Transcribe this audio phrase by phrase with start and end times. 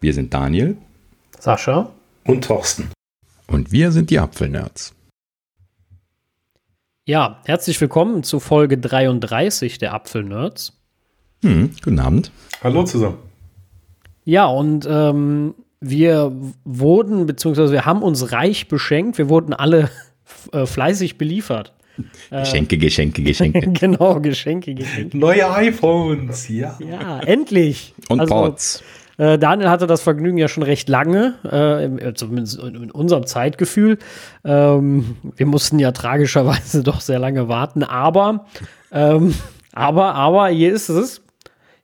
[0.00, 0.76] Wir sind Daniel.
[1.38, 1.90] Sascha.
[2.24, 2.90] Und Thorsten.
[3.48, 4.94] Und wir sind die Apfelnerds.
[7.06, 10.78] Ja, herzlich willkommen zu Folge 33 der Apfelnerds.
[11.42, 12.30] Hm, guten Abend.
[12.62, 13.18] Hallo zusammen.
[14.24, 16.32] Ja, und ähm, wir
[16.64, 19.16] wurden, beziehungsweise wir haben uns reich beschenkt.
[19.18, 19.90] Wir wurden alle
[20.52, 21.72] äh, fleißig beliefert.
[22.30, 23.60] Geschenke, Geschenke, Geschenke.
[23.72, 25.16] genau, Geschenke, Geschenke.
[25.16, 26.78] Neue iPhones, ja.
[26.78, 27.94] Ja, endlich.
[28.08, 28.84] Und Also, Ports.
[29.18, 33.26] Äh, Daniel hatte das Vergnügen ja schon recht lange, äh, im- äh, zumindest in unserem
[33.26, 33.98] Zeitgefühl.
[34.44, 38.46] Ähm, wir mussten ja tragischerweise doch sehr lange warten, aber,
[38.92, 39.34] ähm,
[39.74, 41.20] aber, aber hier ist es.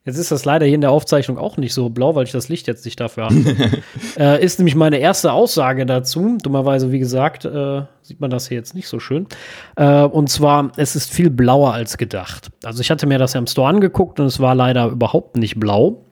[0.06, 2.50] Jetzt ist das leider hier in der Aufzeichnung auch nicht so blau, weil ich das
[2.50, 3.36] Licht jetzt nicht dafür habe.
[4.18, 6.36] äh, ist nämlich meine erste Aussage dazu.
[6.42, 9.26] Dummerweise, wie gesagt, äh, sieht man das hier jetzt nicht so schön.
[9.76, 12.50] Äh, und zwar, es ist viel blauer als gedacht.
[12.64, 15.58] Also ich hatte mir das ja im Store angeguckt und es war leider überhaupt nicht
[15.58, 16.03] blau.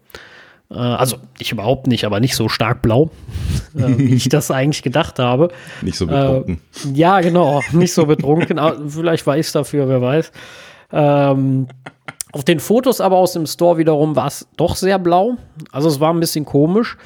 [0.73, 3.11] Äh, also nicht überhaupt nicht, aber nicht so stark blau,
[3.77, 5.48] äh, wie ich das eigentlich gedacht habe.
[5.83, 6.61] Nicht so betrunken.
[6.84, 8.61] Äh, ja, genau, nicht so betrunken.
[8.89, 10.33] Vielleicht war ich es dafür, wer weiß.
[10.93, 11.69] Ähm,
[12.33, 15.37] auf den Fotos aber aus dem Store wiederum war es doch sehr blau.
[15.70, 16.97] Also es war ein bisschen komisch.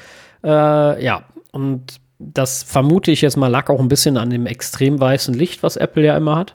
[0.44, 5.00] Äh, ja, und das vermute ich jetzt mal lag auch ein bisschen an dem extrem
[5.00, 6.54] weißen Licht, was Apple ja immer hat.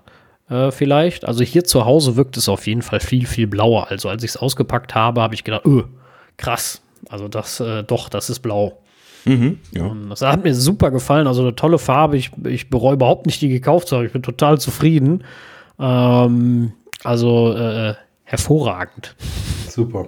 [0.50, 1.26] Äh, vielleicht.
[1.26, 3.88] Also hier zu Hause wirkt es auf jeden Fall viel, viel blauer.
[3.90, 5.84] Also als ich es ausgepackt habe, habe ich gedacht, öh,
[6.38, 6.82] krass.
[7.10, 8.82] Also das, äh, doch, das ist blau.
[9.26, 9.86] Mhm, ja.
[9.86, 11.28] Und Das hat mir super gefallen.
[11.28, 12.18] Also eine tolle Farbe.
[12.18, 14.06] Ich, ich bereue überhaupt nicht, die gekauft zu haben.
[14.06, 15.24] Ich bin total zufrieden.
[15.80, 19.16] Ähm, also äh, hervorragend.
[19.70, 20.08] Super.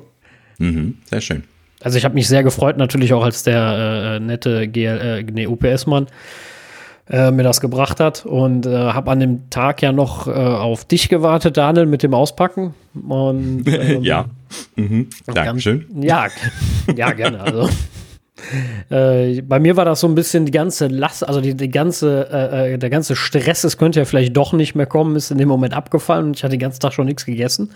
[0.58, 1.44] Mhm, sehr schön.
[1.82, 5.48] Also ich habe mich sehr gefreut, natürlich auch als der äh, nette GL, äh, nee,
[5.48, 6.08] UPS-Mann
[7.10, 10.86] äh, mir das gebracht hat und äh, habe an dem Tag ja noch äh, auf
[10.86, 12.74] dich gewartet, Daniel, mit dem Auspacken.
[13.08, 14.26] Und, ähm, ja.
[14.76, 15.86] Mhm, Dankeschön.
[16.02, 16.28] Ja,
[16.96, 17.42] ja, gerne.
[17.42, 17.70] Also.
[18.90, 22.28] Äh, bei mir war das so ein bisschen die ganze Last, also die, die ganze,
[22.32, 25.38] äh, äh, der ganze Stress, es könnte ja vielleicht doch nicht mehr kommen, ist in
[25.38, 27.70] dem Moment abgefallen und ich hatte den ganzen Tag schon nichts gegessen.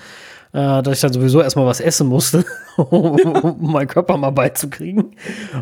[0.54, 2.46] Äh, dass ich dann sowieso erstmal was essen musste,
[2.78, 5.12] um meinen Körper mal beizukriegen.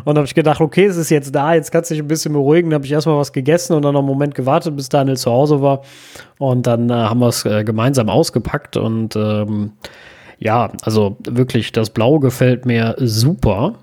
[0.04, 2.08] Und da habe ich gedacht, okay, es ist jetzt da, jetzt kannst du dich ein
[2.08, 2.70] bisschen beruhigen.
[2.70, 5.30] Da habe ich erstmal was gegessen und dann noch einen Moment gewartet, bis Daniel zu
[5.30, 5.82] Hause war.
[6.38, 9.72] Und dann äh, haben wir es äh, gemeinsam ausgepackt und ähm,
[10.38, 13.74] ja, also wirklich, das Blau gefällt mir super.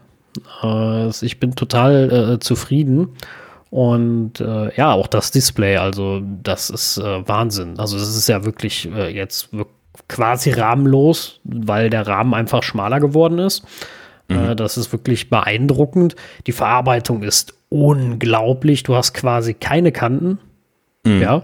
[0.61, 3.09] Äh, ich bin total äh, zufrieden.
[3.69, 7.79] Und äh, ja, auch das Display, also das ist äh, Wahnsinn.
[7.79, 9.49] Also das ist ja wirklich äh, jetzt
[10.07, 13.63] quasi rahmenlos, weil der Rahmen einfach schmaler geworden ist.
[14.27, 16.15] Äh, das ist wirklich beeindruckend.
[16.45, 18.83] Die Verarbeitung ist unglaublich.
[18.83, 20.39] Du hast quasi keine Kanten.
[21.05, 21.43] Ja.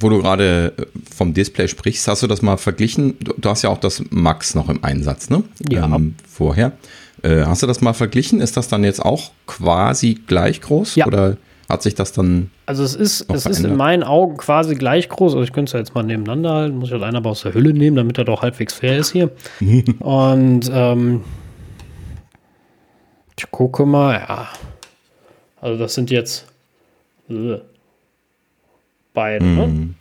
[0.00, 3.16] Wo du gerade äh, vom Display sprichst, hast du das mal verglichen?
[3.18, 5.42] Du, hast ja auch das Max noch im Einsatz, ne?
[5.68, 5.84] Ja.
[5.84, 6.72] Ähm, vorher.
[7.22, 8.40] Äh, hast du das mal verglichen?
[8.40, 10.94] Ist das dann jetzt auch quasi gleich groß?
[10.94, 11.06] Ja.
[11.06, 11.36] Oder
[11.68, 12.50] hat sich das dann.
[12.66, 15.34] Also es ist, es ist in meinen Augen quasi gleich groß.
[15.34, 16.78] Also ich könnte es ja jetzt mal nebeneinander halten.
[16.78, 19.12] Muss ich halt einer aber aus der Hülle nehmen, damit er doch halbwegs fair ist
[19.12, 19.30] hier.
[19.98, 21.22] Und ähm,
[23.36, 24.48] ich gucke mal, ja.
[25.60, 26.46] Also das sind jetzt
[27.28, 27.58] äh,
[29.18, 29.44] beide.
[29.44, 29.66] Ne?
[29.66, 29.94] Mhm.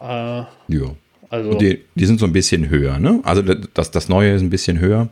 [0.00, 0.46] Äh, Ja.
[1.30, 3.20] also Die, die sind so ein bisschen höher, ne?
[3.24, 5.08] Also das, das Neue ist ein bisschen höher,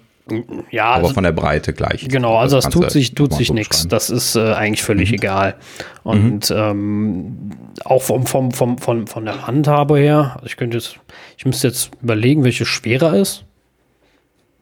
[0.73, 2.09] ja, aber also, von der Breite gleich.
[2.09, 3.87] Genau, also das kannst tut sich, tut mal sich so nichts.
[3.87, 5.55] Das ist äh, eigentlich völlig egal.
[6.03, 7.51] Und ähm,
[7.85, 10.99] auch vom, vom, vom, von, von der Handhabe her, also ich könnte jetzt,
[11.39, 13.45] ich müsste jetzt überlegen, welche schwerer ist.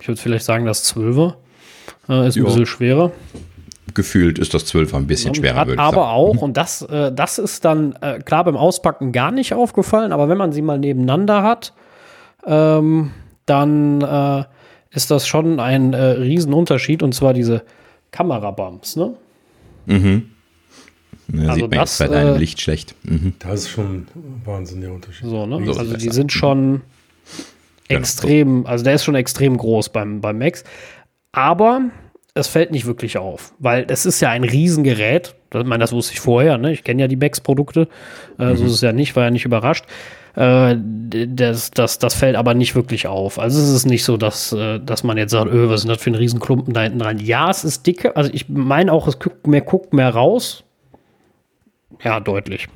[0.00, 1.34] Ich würde vielleicht sagen, das 12er
[2.10, 2.44] äh, ist ein Ja.
[2.44, 3.12] bisschen schwerer.
[3.92, 6.08] Gefühlt ist das 12 ein bisschen schwerer, Hat würde ich aber sagen.
[6.08, 10.28] auch, und das, äh, das ist dann äh, klar beim Auspacken gar nicht aufgefallen, aber
[10.28, 11.74] wenn man sie mal nebeneinander hat,
[12.46, 13.10] ähm,
[13.44, 14.44] dann äh,
[14.90, 17.62] ist das schon ein äh, Riesenunterschied und zwar diese
[18.10, 19.14] Kamerabumps, ne?
[21.32, 22.94] Ja, also sieht man das, jetzt bei deinem äh, Licht schlecht.
[23.02, 23.34] Mhm.
[23.38, 24.06] Das ist schon
[24.44, 25.28] Wahnsinn, der Unterschied.
[25.28, 25.64] So, ne?
[25.64, 26.82] So, also die sind schon
[27.88, 30.64] extrem, also der ist schon extrem groß beim, beim Max.
[31.32, 31.90] Aber
[32.34, 35.36] es fällt nicht wirklich auf, weil es ist ja ein Riesengerät.
[35.50, 36.72] Das, ich meine, das wusste ich vorher, ne?
[36.72, 37.88] Ich kenne ja die Max-Produkte.
[38.38, 39.84] Äh, So ist es ja nicht, war ja nicht überrascht.
[40.34, 43.38] Äh, das, das, das fällt aber nicht wirklich auf.
[43.38, 45.94] Also es ist nicht so, dass, äh, dass man jetzt sagt, öh, was ist denn
[45.94, 47.18] das für ein Riesenklumpen da hinten dran?
[47.20, 48.16] Ja, es ist dicke.
[48.16, 50.64] Also ich meine auch, es guckt mehr, guckt mehr raus.
[52.02, 52.66] Ja, deutlich.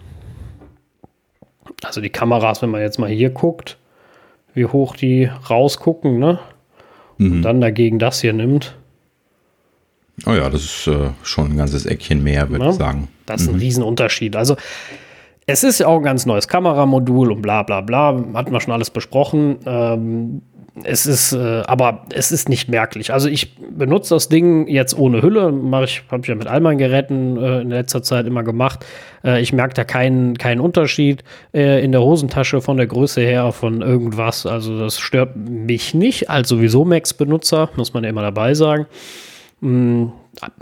[1.83, 3.77] Also die Kameras, wenn man jetzt mal hier guckt,
[4.55, 6.39] wie hoch die rausgucken, ne?
[7.19, 8.78] Und dann dagegen das hier nimmt,
[10.27, 12.71] Oh ja, das ist äh, schon ein ganzes Eckchen mehr, würde Ja.
[12.71, 13.09] ich sagen.
[13.27, 14.37] das ist ein Riesenunterschied.
[14.37, 14.57] Also
[15.47, 18.73] es ist ja auch ein ganz neues Kameramodul und bla bla bla, hatten wir schon
[18.73, 19.57] alles besprochen.
[19.67, 20.43] Ähm,
[20.85, 23.13] es ist, äh, aber es ist nicht merklich.
[23.13, 26.61] Also ich benutze das Ding jetzt ohne Hülle, mache ich, habe ich ja mit all
[26.61, 28.85] meinen Geräten äh, in letzter Zeit immer gemacht.
[29.25, 33.51] Äh, ich merke da keinen, keinen Unterschied äh, in der Hosentasche von der Größe her
[33.51, 34.47] von irgendwas.
[34.47, 38.87] Also das stört mich nicht als sowieso Max-Benutzer, muss man ja immer dabei sagen.
[39.61, 40.07] Mm,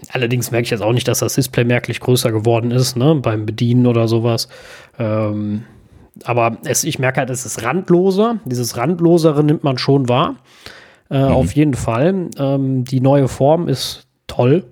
[0.08, 3.46] allerdings merke ich jetzt auch nicht, dass das Display merklich größer geworden ist, ne, beim
[3.46, 4.48] Bedienen oder sowas.
[4.98, 5.64] Ähm,
[6.24, 8.38] aber es, ich merke halt, es ist randloser.
[8.44, 10.36] Dieses Randlosere nimmt man schon wahr.
[11.10, 11.32] Äh, mhm.
[11.32, 12.30] Auf jeden Fall.
[12.38, 14.64] Ähm, die neue Form ist toll.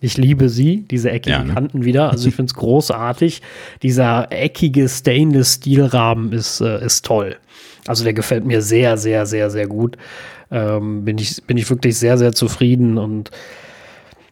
[0.00, 1.54] Ich liebe sie, diese eckigen ja, ne?
[1.54, 2.10] Kanten wieder.
[2.10, 3.42] Also ich finde es großartig.
[3.82, 7.36] Dieser eckige Stainless-Steel-Rahmen ist, äh, ist toll.
[7.86, 9.96] Also der gefällt mir sehr, sehr, sehr, sehr gut.
[10.54, 13.30] Ähm, bin, ich, bin ich wirklich sehr, sehr zufrieden und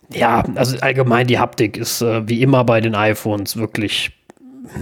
[0.09, 4.13] ja, also allgemein die Haptik ist äh, wie immer bei den iPhones wirklich,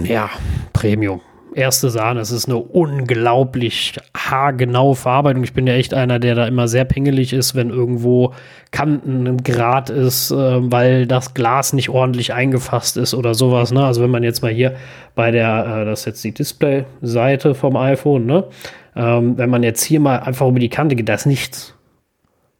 [0.03, 0.29] ja,
[0.73, 1.21] Premium
[1.53, 2.19] erste Sahne.
[2.19, 5.43] Es ist eine unglaublich haargenaue Verarbeitung.
[5.43, 8.33] Ich bin ja echt einer, der da immer sehr pingelig ist, wenn irgendwo
[8.71, 13.71] Kanten im Grad ist, äh, weil das Glas nicht ordentlich eingefasst ist oder sowas.
[13.71, 13.83] Ne?
[13.83, 14.75] Also wenn man jetzt mal hier
[15.15, 18.45] bei der, äh, das ist jetzt die Display-Seite vom iPhone, ne?
[18.93, 21.73] Ähm, wenn man jetzt hier mal einfach über die Kante geht, da ist nichts.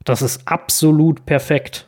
[0.06, 1.88] Das ist absolut perfekt.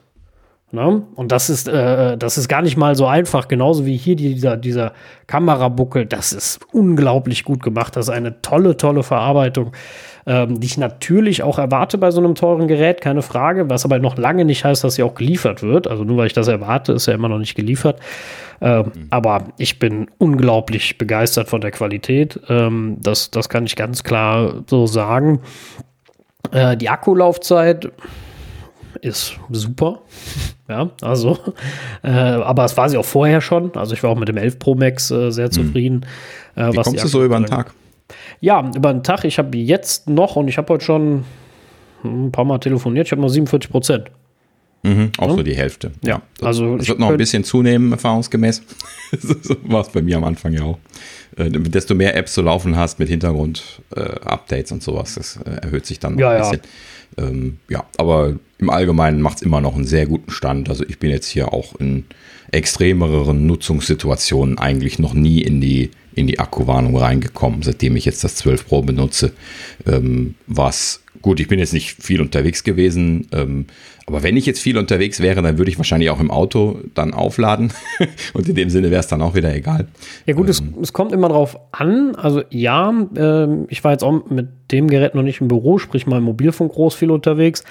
[0.74, 1.04] Ne?
[1.14, 4.58] Und das ist, äh, das ist gar nicht mal so einfach, genauso wie hier dieser,
[4.58, 4.94] dieser
[5.28, 6.08] Kamerabuckel.
[6.08, 7.96] Das ist unglaublich gut gemacht.
[7.96, 9.74] Das ist eine tolle, tolle Verarbeitung,
[10.25, 14.00] ähm, die ich natürlich auch erwarte bei so einem teuren Gerät, keine Frage, was aber
[14.00, 15.88] noch lange nicht heißt, dass sie auch geliefert wird.
[15.88, 18.00] Also nur weil ich das erwarte, ist ja immer noch nicht geliefert.
[18.60, 19.08] Ähm, mhm.
[19.12, 22.40] Aber ich bin unglaublich begeistert von der Qualität.
[22.50, 25.40] Ähm, das, das kann ich ganz klar so sagen.
[26.52, 27.92] Äh, die Akkulaufzeit
[29.04, 30.02] ist super.
[30.70, 31.38] Ja, also,
[32.04, 33.76] äh, aber es war sie auch vorher schon.
[33.76, 35.52] Also ich war auch mit dem 11 Pro Max äh, sehr hm.
[35.52, 36.06] zufrieden.
[36.56, 37.74] Äh, Wie kommst du so über den Tag?
[38.40, 39.26] Ja, über den Tag.
[39.26, 41.26] Ich habe jetzt noch und ich habe heute schon
[42.04, 43.08] ein paar Mal telefoniert.
[43.08, 44.12] Ich habe noch 47 Prozent.
[44.84, 45.36] Mhm, auch ja?
[45.36, 45.92] so die Hälfte.
[46.04, 48.62] Ja, also es wird noch ein bisschen zunehmen, erfahrungsgemäß.
[49.22, 50.78] so war es bei mir am Anfang ja auch.
[51.38, 55.86] Äh, desto mehr Apps du laufen hast mit Hintergrund-Updates äh, und sowas, das äh, erhöht
[55.86, 56.62] sich dann noch ja, ein bisschen.
[56.64, 56.70] Ja.
[57.18, 60.69] Ähm, ja, aber im Allgemeinen macht es immer noch einen sehr guten Stand.
[60.69, 62.06] Also ich bin jetzt hier auch in
[62.51, 68.36] extremeren Nutzungssituationen eigentlich noch nie in die, in die Akkuwarnung reingekommen, seitdem ich jetzt das
[68.36, 69.33] 12 Pro benutze,
[69.86, 73.66] ähm, was gut, ich bin jetzt nicht viel unterwegs gewesen, ähm,
[74.06, 77.14] aber wenn ich jetzt viel unterwegs wäre, dann würde ich wahrscheinlich auch im Auto dann
[77.14, 77.72] aufladen.
[78.34, 79.88] Und in dem Sinne wäre es dann auch wieder egal.
[80.25, 82.14] Ja gut, ähm, es, es, kommt immer drauf an.
[82.16, 86.06] Also ja, äh, ich war jetzt auch mit dem Gerät noch nicht im Büro, sprich
[86.06, 87.64] mal im Mobilfunk groß viel unterwegs.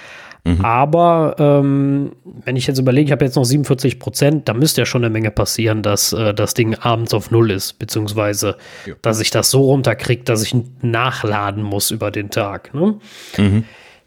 [0.44, 0.64] Mhm.
[0.64, 4.86] Aber ähm, wenn ich jetzt überlege, ich habe jetzt noch 47 Prozent, da müsste ja
[4.86, 8.56] schon eine Menge passieren, dass äh, das Ding abends auf Null ist, beziehungsweise
[8.86, 8.94] ja.
[9.02, 12.74] dass ich das so runterkriege, dass ich nachladen muss über den Tag.
[12.74, 12.96] Ne?
[13.36, 13.64] Mhm.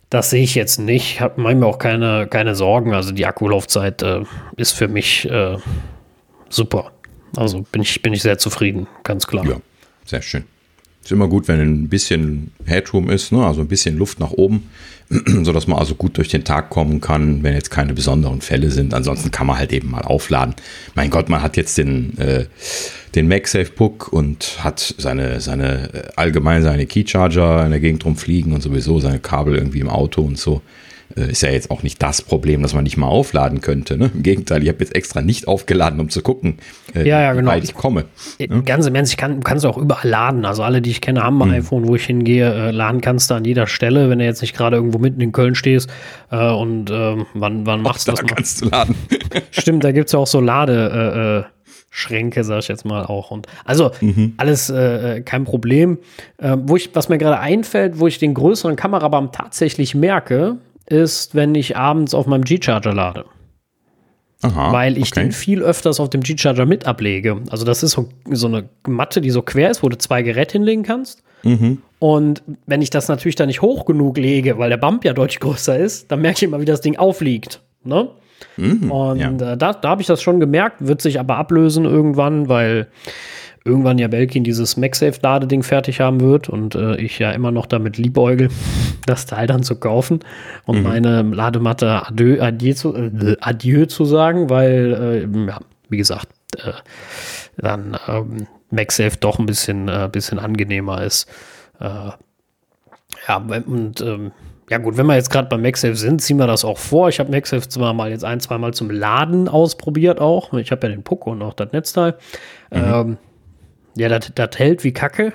[0.10, 1.22] Das sehe ich jetzt nicht.
[1.22, 2.94] Habe mir auch keine, keine Sorgen.
[2.94, 4.24] Also die Akkulaufzeit äh,
[4.58, 5.58] ist für mich äh,
[6.50, 6.92] super.
[7.38, 9.46] Also bin ich, bin ich sehr zufrieden, ganz klar.
[9.46, 9.58] Ja,
[10.06, 10.46] sehr schön.
[11.06, 13.46] Ist immer gut, wenn ein bisschen Headroom ist, ne?
[13.46, 14.72] also ein bisschen Luft nach oben,
[15.44, 18.92] sodass man also gut durch den Tag kommen kann, wenn jetzt keine besonderen Fälle sind.
[18.92, 20.56] Ansonsten kann man halt eben mal aufladen.
[20.96, 22.46] Mein Gott, man hat jetzt den, äh,
[23.14, 28.52] den MagSafe Book und hat seine, seine äh, allgemein seine Keycharger in der Gegend rumfliegen
[28.54, 30.64] und sowieso seine Kabel irgendwie im Auto und so.
[31.18, 33.98] Äh, ist ja jetzt auch nicht das Problem, dass man nicht mal aufladen könnte.
[33.98, 34.12] Ne?
[34.14, 36.58] Im Gegenteil, ich habe jetzt extra nicht aufgeladen, um zu gucken,
[36.94, 37.52] äh, ja, ja, genau.
[37.52, 38.06] wie weit ich komme.
[38.38, 38.64] Äh, ne?
[38.64, 40.46] Ganz im Ernst, ich kann, kannst du auch überall laden.
[40.46, 41.60] Also alle, die ich kenne, haben ein hm.
[41.60, 42.54] iPhone, wo ich hingehe.
[42.54, 45.32] Äh, laden kannst du an jeder Stelle, wenn du jetzt nicht gerade irgendwo mitten in
[45.32, 45.90] Köln stehst.
[46.32, 48.20] Äh, und ähm, wann, wann machst du das?
[48.20, 48.36] Da mal?
[48.36, 48.96] kannst du laden.
[49.52, 51.46] Stimmt, da gibt es ja auch so Lade.
[51.48, 51.56] Äh,
[51.98, 53.32] Schränke, sag ich jetzt mal auch.
[53.32, 54.34] Und also mhm.
[54.36, 55.98] alles äh, kein Problem.
[56.38, 60.58] Äh, wo ich, was mir gerade einfällt, wo ich den größeren Kamerabaum tatsächlich merke,
[60.88, 63.26] ist, wenn ich abends auf meinem G-Charger lade.
[64.42, 65.22] Aha, weil ich okay.
[65.22, 67.42] den viel öfters auf dem G-Charger mit ablege.
[67.50, 70.54] Also das ist so, so, eine Matte, die so quer ist, wo du zwei Geräte
[70.54, 71.24] hinlegen kannst.
[71.44, 71.82] Mhm.
[72.00, 75.40] Und wenn ich das natürlich dann nicht hoch genug lege, weil der Bump ja deutlich
[75.40, 77.62] größer ist, dann merke ich immer, wie das Ding aufliegt.
[77.84, 78.10] Ne?
[78.58, 79.54] Mhm, und ja.
[79.54, 82.88] äh, da, da habe ich das schon gemerkt, wird sich aber ablösen irgendwann, weil
[83.66, 87.98] irgendwann ja Belkin dieses MagSafe-Ladeding fertig haben wird und äh, ich ja immer noch damit
[87.98, 88.50] liebäugel,
[89.08, 90.20] das Teil dann zu kaufen
[90.66, 90.84] und mhm.
[90.84, 96.74] meine Ladematte adieu, adieu, zu, äh, adieu zu sagen, weil, äh, ja, wie gesagt, äh,
[97.58, 101.28] dann ähm, MagSafe doch ein bisschen, äh, bisschen angenehmer ist.
[101.80, 102.12] Äh,
[103.28, 104.32] ja, und ähm,
[104.70, 107.10] ja gut, wenn wir jetzt gerade bei MagSafe sind, ziehen wir das auch vor.
[107.10, 110.54] Ich habe MagSafe zwar mal jetzt ein, zwei Mal zum Laden ausprobiert auch.
[110.54, 112.16] Ich habe ja den Puck und auch das Netzteil.
[112.72, 112.78] Mhm.
[112.84, 113.18] Ähm,
[113.96, 115.34] ja, das hält wie Kacke.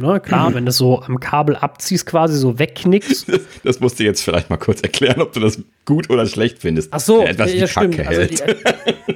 [0.00, 3.28] Ne, klar, wenn du es so am Kabel abziehst, quasi so wegknickst.
[3.28, 6.58] Das, das musst du jetzt vielleicht mal kurz erklären, ob du das gut oder schlecht
[6.60, 6.92] findest.
[6.92, 7.96] Ach so, Der etwas ja, wie stimmt.
[7.96, 8.40] Kacke Also, hält.
[8.40, 9.14] die,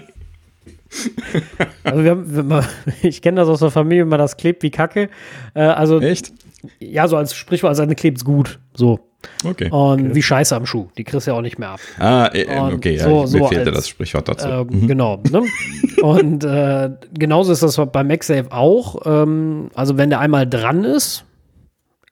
[1.85, 2.69] also wir haben, wir
[3.03, 5.09] ich kenne das aus der Familie, wenn man das klebt wie Kacke.
[5.55, 6.33] Äh, also Echt?
[6.81, 8.59] ja, so als Sprichwort, also eine klebt's gut.
[8.75, 9.06] So.
[9.45, 9.71] Okay.
[9.71, 10.87] Und wie Scheiße am Schuh.
[10.97, 11.81] Die kriegst du ja auch nicht mehr ab.
[11.99, 14.49] Ah, äh, äh, Und okay, ja, so- ich, so mir fehlte als- das Sprichwort dazu.
[14.49, 15.21] Ähm, Genau.
[15.31, 15.43] Ne?
[16.03, 19.03] Und äh, genauso ist das bei MagSafe auch.
[19.05, 21.25] Ähm, also wenn der einmal dran ist,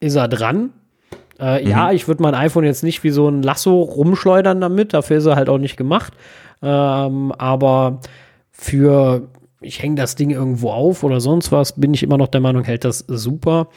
[0.01, 0.71] ist er dran.
[1.39, 4.93] Äh, Ja, ich würde mein iPhone jetzt nicht wie so ein Lasso rumschleudern damit.
[4.95, 6.13] Dafür ist er halt auch nicht gemacht.
[6.63, 8.01] Ähm, aber
[8.51, 9.29] für,
[9.61, 12.65] ich hänge das Ding irgendwo auf oder sonst was, bin ich immer noch der Meinung,
[12.65, 13.69] hält das super.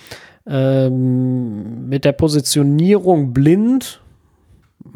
[0.49, 4.01] Ähm, mit der Positionierung blind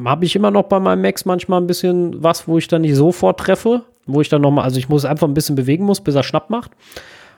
[0.05, 2.96] habe ich immer noch bei meinem Max manchmal ein bisschen was, wo ich dann nicht
[2.96, 6.15] sofort treffe, wo ich dann nochmal, also ich muss einfach ein bisschen bewegen muss, bis
[6.15, 6.72] er Schnapp macht.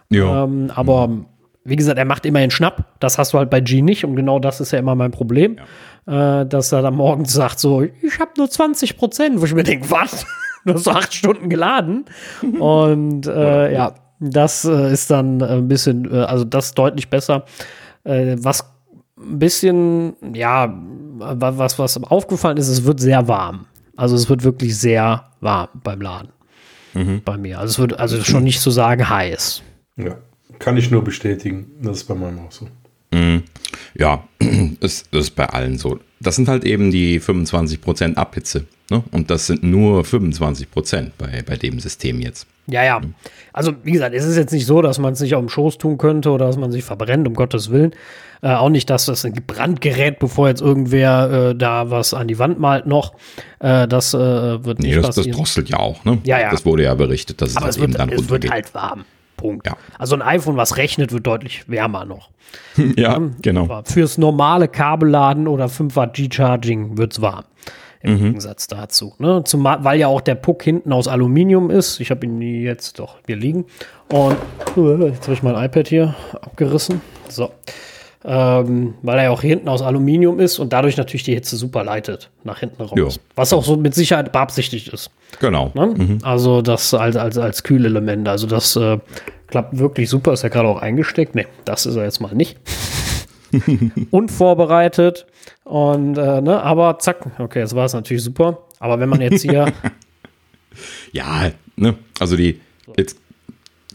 [0.09, 0.43] ja.
[0.43, 1.09] Ähm, aber
[1.65, 2.99] wie gesagt, er macht immerhin Schnapp.
[2.99, 5.57] Das hast du halt bei G nicht und genau das ist ja immer mein Problem,
[6.05, 9.63] äh, dass er dann morgens sagt so, ich habe nur 20 Prozent, wo ich mir
[9.63, 10.25] denke, was?
[10.65, 12.05] Du hast so acht Stunden geladen
[12.59, 17.09] und äh, ja, das äh, ist dann äh, ein bisschen, äh, also das ist deutlich
[17.09, 17.43] besser.
[18.03, 18.63] Äh, was
[19.17, 20.73] ein bisschen, ja,
[21.17, 23.65] wa- was, was aufgefallen ist, es wird sehr warm.
[23.95, 26.29] Also es wird wirklich sehr warm beim Laden.
[27.25, 27.57] Bei mir.
[27.59, 29.63] Also es wird also schon nicht zu sagen heiß.
[29.97, 30.15] Ja.
[30.59, 31.71] Kann ich nur bestätigen.
[31.81, 32.67] Das ist bei meinem auch so.
[33.95, 34.23] Ja,
[34.79, 35.99] das, das ist bei allen so.
[36.23, 38.65] Das sind halt eben die 25% Abhitze.
[38.89, 39.03] Ne?
[39.11, 42.47] Und das sind nur 25% bei, bei dem System jetzt.
[42.67, 43.01] Ja, ja.
[43.51, 45.77] Also, wie gesagt, es ist jetzt nicht so, dass man es nicht auf dem Schoß
[45.77, 47.91] tun könnte oder dass man sich verbrennt, um Gottes Willen.
[48.41, 52.39] Äh, auch nicht, dass das ein Brandgerät, bevor jetzt irgendwer äh, da was an die
[52.39, 53.13] Wand malt noch.
[53.59, 54.17] Äh, das äh,
[54.63, 55.37] wird Nee, nicht das, das passieren.
[55.37, 56.03] drosselt ja auch.
[56.05, 56.19] Ne?
[56.23, 56.51] Ja, ja.
[56.51, 58.51] Das wurde ja berichtet, dass es Aber halt es eben wird, dann es wird runtergeht.
[58.51, 59.05] halt warm.
[59.37, 59.67] Punkt.
[59.67, 59.77] Ja.
[59.97, 62.29] Also ein iPhone, was rechnet, wird deutlich wärmer noch.
[62.95, 63.63] ja, genau.
[63.63, 67.45] Aber fürs normale Kabelladen oder 5 Watt G-Charging wird es warm.
[68.01, 69.13] Im Gegensatz dazu.
[69.17, 69.43] Ne?
[69.45, 72.01] Zumal, weil ja auch der Puck hinten aus Aluminium ist.
[72.01, 73.65] Ich habe ihn jetzt doch hier liegen.
[74.11, 74.35] Und
[74.75, 76.99] äh, jetzt habe ich mein iPad hier abgerissen.
[77.29, 77.51] So.
[78.25, 81.83] Ähm, weil er ja auch hinten aus Aluminium ist und dadurch natürlich die Hitze super
[81.83, 83.15] leitet nach hinten raus.
[83.15, 83.21] Ja.
[83.35, 85.11] Was auch so mit Sicherheit beabsichtigt ist.
[85.41, 85.71] Genau.
[85.73, 86.19] Ne?
[86.23, 88.27] Also das als, als, als Kühlelement.
[88.29, 88.99] Also das äh,
[89.47, 90.31] klappt wirklich super.
[90.31, 91.35] Ist ja gerade auch eingesteckt.
[91.35, 92.57] Nee, das ist er jetzt mal nicht.
[94.11, 95.25] Unvorbereitet.
[95.65, 98.59] Und äh, ne, aber zack, okay, jetzt war es natürlich super.
[98.79, 99.71] Aber wenn man jetzt hier,
[101.11, 101.95] Ja, ne?
[102.19, 102.59] Also die,
[102.97, 103.17] jetzt,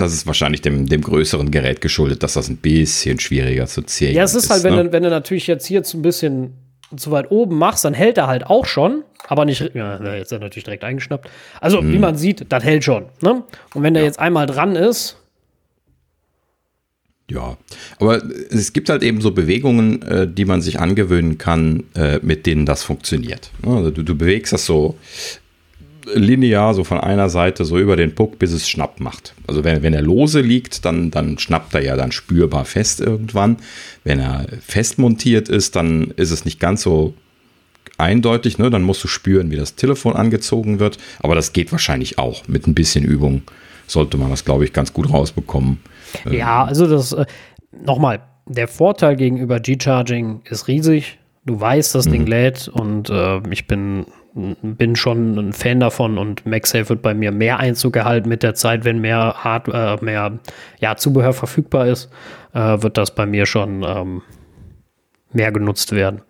[0.01, 4.15] das ist wahrscheinlich dem, dem größeren Gerät geschuldet, dass das ein bisschen schwieriger zu zählen
[4.15, 4.85] ja, es ist halt, wenn, ne?
[4.85, 6.55] du, wenn du natürlich jetzt hier zu ein bisschen
[6.97, 10.33] zu weit oben machst, dann hält er halt auch schon, aber nicht, ja, jetzt ist
[10.33, 11.29] er natürlich direkt eingeschnappt.
[11.61, 11.93] Also, Mhm.
[11.93, 13.05] wie man sieht, das hält schon.
[13.21, 13.43] Ne?
[13.75, 15.17] Und wenn der jetzt einmal dran ist,
[17.31, 17.59] Ja,
[18.01, 22.47] aber es gibt halt eben so Bewegungen, äh, die man sich angewöhnen kann, äh, mit
[22.47, 23.51] denen das funktioniert.
[23.67, 24.97] Also du, du bewegst das so
[26.15, 29.35] linear, so von einer Seite so über den Puck, bis es Schnapp macht.
[29.47, 33.57] Also wenn, wenn er lose liegt, dann, dann schnappt er ja dann spürbar fest irgendwann.
[34.05, 37.15] Wenn er fest montiert ist, dann ist es nicht ganz so
[37.99, 38.71] eindeutig, ne?
[38.71, 40.99] dann musst du spüren, wie das Telefon angezogen wird.
[41.21, 42.47] Aber das geht wahrscheinlich auch.
[42.49, 43.43] Mit ein bisschen Übung
[43.87, 45.79] sollte man das, glaube ich, ganz gut rausbekommen.
[46.31, 47.27] Ja, also das, äh,
[47.85, 51.19] nochmal, der Vorteil gegenüber G-Charging ist riesig.
[51.45, 54.05] Du weißt, das Ding lädt und äh, ich bin,
[54.63, 58.55] bin schon ein Fan davon und MagSafe wird bei mir mehr Einzug erhalten mit der
[58.55, 60.39] Zeit, wenn mehr Hard, äh, mehr
[60.79, 62.11] ja, Zubehör verfügbar ist,
[62.55, 64.23] äh, wird das bei mir schon ähm,
[65.33, 66.23] mehr genutzt werden.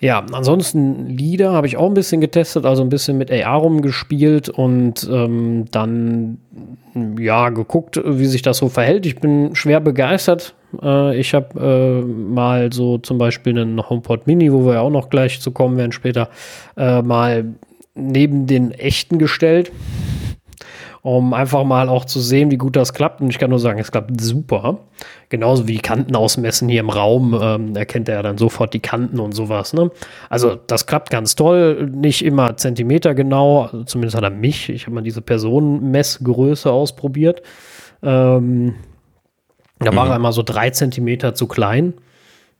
[0.00, 4.48] Ja, ansonsten Lieder habe ich auch ein bisschen getestet, also ein bisschen mit AR rumgespielt
[4.48, 6.38] und ähm, dann
[7.18, 9.06] ja geguckt, wie sich das so verhält.
[9.06, 10.54] Ich bin schwer begeistert.
[10.82, 14.90] Äh, ich habe äh, mal so zum Beispiel einen HomePod Mini, wo wir ja auch
[14.90, 16.28] noch gleich zu kommen werden später,
[16.76, 17.54] äh, mal
[17.94, 19.72] neben den echten gestellt
[21.02, 23.20] um einfach mal auch zu sehen, wie gut das klappt.
[23.20, 24.78] Und ich kann nur sagen, es klappt super.
[25.30, 29.18] Genauso wie Kanten ausmessen hier im Raum, ähm, erkennt er ja dann sofort die Kanten
[29.18, 29.72] und sowas.
[29.72, 29.90] Ne?
[30.28, 34.68] Also das klappt ganz toll, nicht immer Zentimeter genau, also zumindest hat er mich.
[34.68, 37.42] Ich habe mal diese Personenmessgröße ausprobiert.
[38.02, 38.74] Ähm,
[39.78, 41.94] da war er immer so drei Zentimeter zu klein,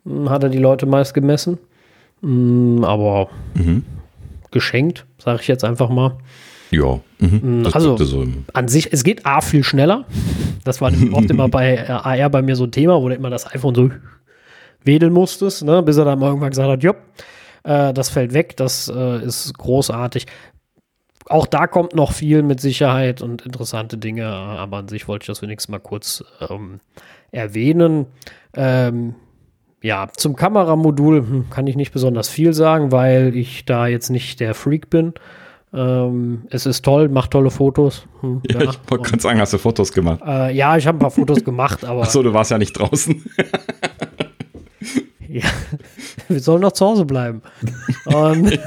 [0.07, 1.59] hm, hat er die Leute meist gemessen.
[2.23, 3.29] Hm, aber
[4.51, 6.17] geschenkt, sage ich jetzt einfach mal.
[6.71, 7.65] Ja, mhm.
[7.65, 10.05] das also- so an sich, es geht A viel schneller.
[10.65, 13.31] Das war oft immer bei äh, AR bei mir so ein Thema, wo du immer
[13.31, 13.91] das iPhone so
[14.85, 16.97] wedeln musstest, ne, bis er dann mal irgendwann gesagt hat, jopp,
[17.65, 20.27] äh, das fällt weg, das äh, ist großartig.
[21.29, 25.27] auch da kommt noch viel mit Sicherheit und interessante Dinge, aber an sich wollte ich
[25.29, 26.81] das wenigstens mal kurz ähm,
[27.31, 28.07] erwähnen.
[28.55, 29.15] Ähm,
[29.83, 34.41] ja, zum Kameramodul hm, kann ich nicht besonders viel sagen, weil ich da jetzt nicht
[34.41, 35.15] der Freak bin.
[35.73, 38.07] Ähm, es ist toll, macht tolle Fotos.
[38.21, 40.21] Hm, ja, ja, ich wollte gerade sagen, hast du Fotos gemacht?
[40.27, 42.03] Äh, ja, ich habe ein paar Fotos gemacht, aber.
[42.03, 43.21] Achso, du warst ja nicht draußen.
[45.29, 45.45] ja,
[46.27, 47.43] wir sollen noch zu Hause bleiben.
[48.07, 48.59] Und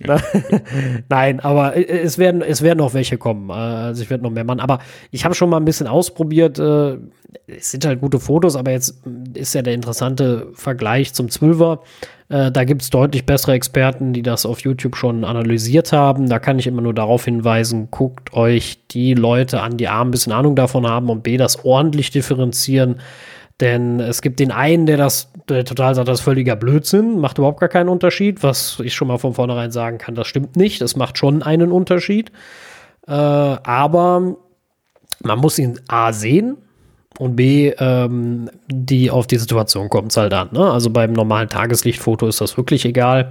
[1.08, 3.52] Nein, aber es werden, es werden noch welche kommen.
[3.52, 4.60] Also ich werde noch mehr machen.
[4.60, 4.80] Aber
[5.12, 6.58] ich habe schon mal ein bisschen ausprobiert.
[6.58, 6.98] Äh,
[7.46, 9.00] es sind halt gute Fotos, aber jetzt
[9.34, 11.78] ist ja der interessante Vergleich zum 12er.
[12.28, 16.28] Äh, da gibt es deutlich bessere Experten, die das auf YouTube schon analysiert haben.
[16.28, 20.10] Da kann ich immer nur darauf hinweisen, guckt euch die Leute an, die A, ein
[20.10, 23.00] bisschen Ahnung davon haben und B, das ordentlich differenzieren.
[23.60, 27.38] Denn es gibt den einen, der das der total sagt, das ist völliger Blödsinn, macht
[27.38, 30.82] überhaupt gar keinen Unterschied, was ich schon mal von vornherein sagen kann, das stimmt nicht.
[30.82, 32.30] Es macht schon einen Unterschied.
[33.06, 34.36] Äh, aber
[35.22, 36.58] man muss ihn A sehen
[37.18, 40.48] und B, ähm, die auf die Situation kommt es halt an.
[40.52, 40.70] Ne?
[40.70, 43.30] Also beim normalen Tageslichtfoto ist das wirklich egal.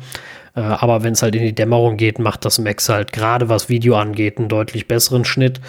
[0.55, 3.69] Äh, aber wenn es halt in die Dämmerung geht, macht das Max halt gerade was
[3.69, 5.61] Video angeht einen deutlich besseren Schnitt.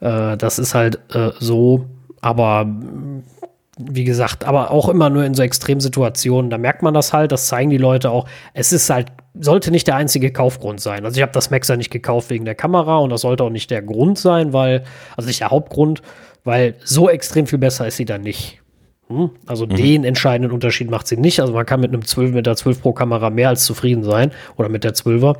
[0.00, 1.84] Äh, das ist halt äh, so.
[2.22, 2.66] Aber
[3.78, 6.50] wie gesagt, aber auch immer nur in so Extremsituationen.
[6.50, 8.26] Da merkt man das halt, das zeigen die Leute auch.
[8.52, 11.04] Es ist halt, sollte nicht der einzige Kaufgrund sein.
[11.04, 13.70] Also ich habe das Maxer nicht gekauft wegen der Kamera und das sollte auch nicht
[13.70, 14.84] der Grund sein, weil,
[15.16, 16.02] also nicht der Hauptgrund,
[16.44, 18.60] weil so extrem viel besser ist sie dann nicht.
[19.08, 19.30] Hm?
[19.46, 19.74] Also mhm.
[19.74, 21.40] den entscheidenden Unterschied macht sie nicht.
[21.40, 24.30] Also man kann mit einem 12, mit der 12 Pro Kamera mehr als zufrieden sein
[24.56, 25.36] oder mit der 12er.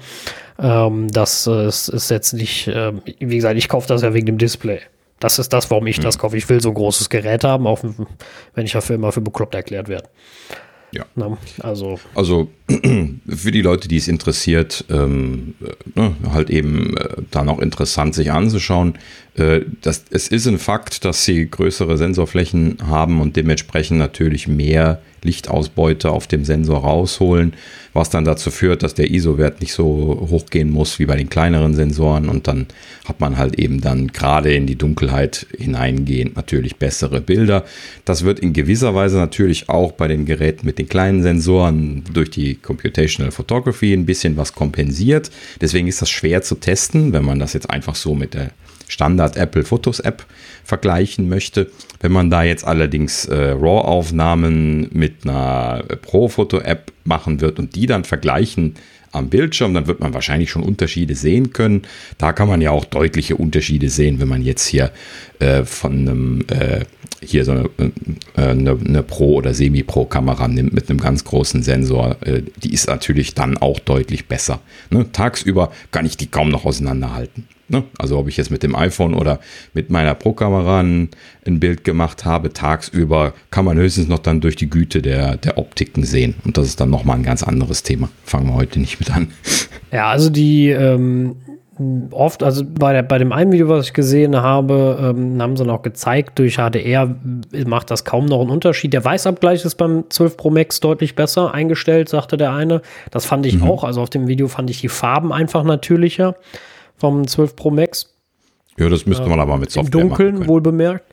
[0.58, 4.38] Ähm, das äh, ist, jetzt nicht, äh, wie gesagt, ich kaufe das ja wegen dem
[4.38, 4.80] Display.
[5.20, 6.02] Das ist das, warum ich mhm.
[6.02, 6.36] das kaufe.
[6.36, 7.84] Ich will so ein großes Gerät haben, auch
[8.54, 10.08] wenn ich dafür immer für bekloppt erklärt werde.
[10.92, 11.04] Ja.
[11.14, 12.00] Na, also.
[12.14, 15.54] also für die Leute, die es interessiert, ähm,
[15.94, 18.94] ne, halt eben äh, da noch interessant sich anzuschauen.
[19.40, 25.00] Äh, das, es ist ein Fakt, dass sie größere Sensorflächen haben und dementsprechend natürlich mehr
[25.22, 27.52] Lichtausbeute auf dem Sensor rausholen,
[27.92, 31.28] was dann dazu führt, dass der ISO-Wert nicht so hoch gehen muss wie bei den
[31.28, 32.66] kleineren Sensoren und dann
[33.04, 37.64] hat man halt eben dann gerade in die Dunkelheit hineingehend natürlich bessere Bilder.
[38.04, 42.30] Das wird in gewisser Weise natürlich auch bei den Geräten mit den kleinen Sensoren durch
[42.30, 45.30] die Computational Photography ein bisschen was kompensiert.
[45.60, 48.52] Deswegen ist das schwer zu testen, wenn man das jetzt einfach so mit der
[48.90, 50.26] Standard Apple Fotos App
[50.64, 51.70] vergleichen möchte.
[52.00, 58.04] Wenn man da jetzt allerdings äh, RAW-Aufnahmen mit einer Pro-Foto-App machen wird und die dann
[58.04, 58.74] vergleichen
[59.12, 61.82] am Bildschirm, dann wird man wahrscheinlich schon Unterschiede sehen können.
[62.18, 64.92] Da kann man ja auch deutliche Unterschiede sehen, wenn man jetzt hier
[65.40, 66.84] äh, von einem äh,
[67.22, 67.70] hier so eine,
[68.36, 72.88] äh, eine, eine Pro- oder Semi-Pro-Kamera nimmt mit einem ganz großen Sensor, äh, die ist
[72.88, 74.60] natürlich dann auch deutlich besser.
[74.90, 75.06] Ne?
[75.12, 77.46] Tagsüber kann ich die kaum noch auseinanderhalten.
[77.70, 77.84] Ne?
[77.98, 79.38] Also ob ich jetzt mit dem iPhone oder
[79.74, 81.08] mit meiner Pro-Kamera ein,
[81.46, 85.56] ein, Bild gemacht habe, tagsüber kann man höchstens noch dann durch die Güte der, der
[85.56, 86.34] Optiken sehen.
[86.44, 88.08] Und das ist dann nochmal ein ganz anderes Thema.
[88.24, 89.28] Fangen wir heute nicht mit an.
[89.92, 91.34] Ja, also die ähm,
[92.10, 95.64] oft, also bei, der, bei dem einen Video, was ich gesehen habe, ähm, haben sie
[95.64, 97.16] noch gezeigt, durch HDR
[97.66, 98.92] macht das kaum noch einen Unterschied.
[98.92, 102.82] Der Weißabgleich ist beim 12 Pro Max deutlich besser eingestellt, sagte der eine.
[103.10, 103.64] Das fand ich mhm.
[103.64, 103.82] auch.
[103.82, 106.36] Also auf dem Video fand ich die Farben einfach natürlicher
[107.00, 108.14] vom 12 Pro Max.
[108.78, 111.04] Ja, das müsste man aber mit Software Im Dunkeln, wohl bemerkt.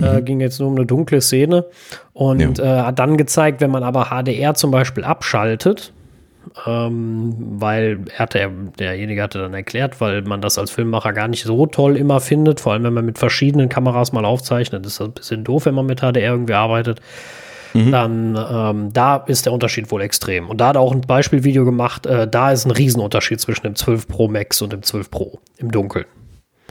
[0.00, 0.18] Äh, mhm.
[0.18, 1.66] Äh, ging jetzt nur um eine dunkle Szene.
[2.12, 2.64] Und ja.
[2.64, 5.92] äh, hat dann gezeigt, wenn man aber HDR zum Beispiel abschaltet,
[6.66, 11.44] ähm, weil er hatte, derjenige hatte dann erklärt, weil man das als Filmemacher gar nicht
[11.44, 15.08] so toll immer findet, vor allem wenn man mit verschiedenen Kameras mal aufzeichnet, ist das
[15.08, 17.00] ein bisschen doof, wenn man mit HDR irgendwie arbeitet.
[17.74, 17.90] Mhm.
[17.90, 20.48] Dann ähm, da ist der Unterschied wohl extrem.
[20.48, 23.74] Und da hat er auch ein Beispielvideo gemacht, äh, da ist ein Riesenunterschied zwischen dem
[23.74, 26.06] 12 Pro Max und dem 12 Pro im Dunkeln.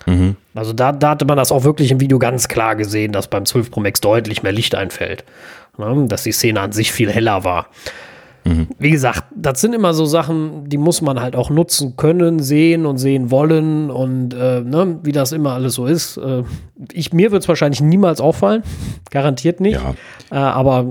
[0.05, 0.37] Mhm.
[0.55, 3.45] Also da, da hatte man das auch wirklich im Video ganz klar gesehen, dass beim
[3.45, 5.25] 12 Pro Max deutlich mehr Licht einfällt.
[5.77, 6.05] Ne?
[6.07, 7.67] Dass die Szene an sich viel heller war.
[8.45, 8.67] Mhm.
[8.77, 12.85] Wie gesagt, das sind immer so Sachen, die muss man halt auch nutzen können, sehen
[12.85, 16.17] und sehen wollen und äh, ne, wie das immer alles so ist.
[16.17, 16.43] Äh,
[16.91, 18.63] ich, mir wird es wahrscheinlich niemals auffallen,
[19.11, 19.79] garantiert nicht.
[19.81, 19.95] Ja.
[20.31, 20.85] Äh, aber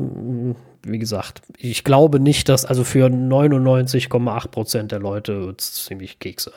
[0.85, 6.19] wie gesagt, ich glaube nicht, dass also für 99,8 Prozent der Leute wird es ziemlich
[6.19, 6.55] Keks sein.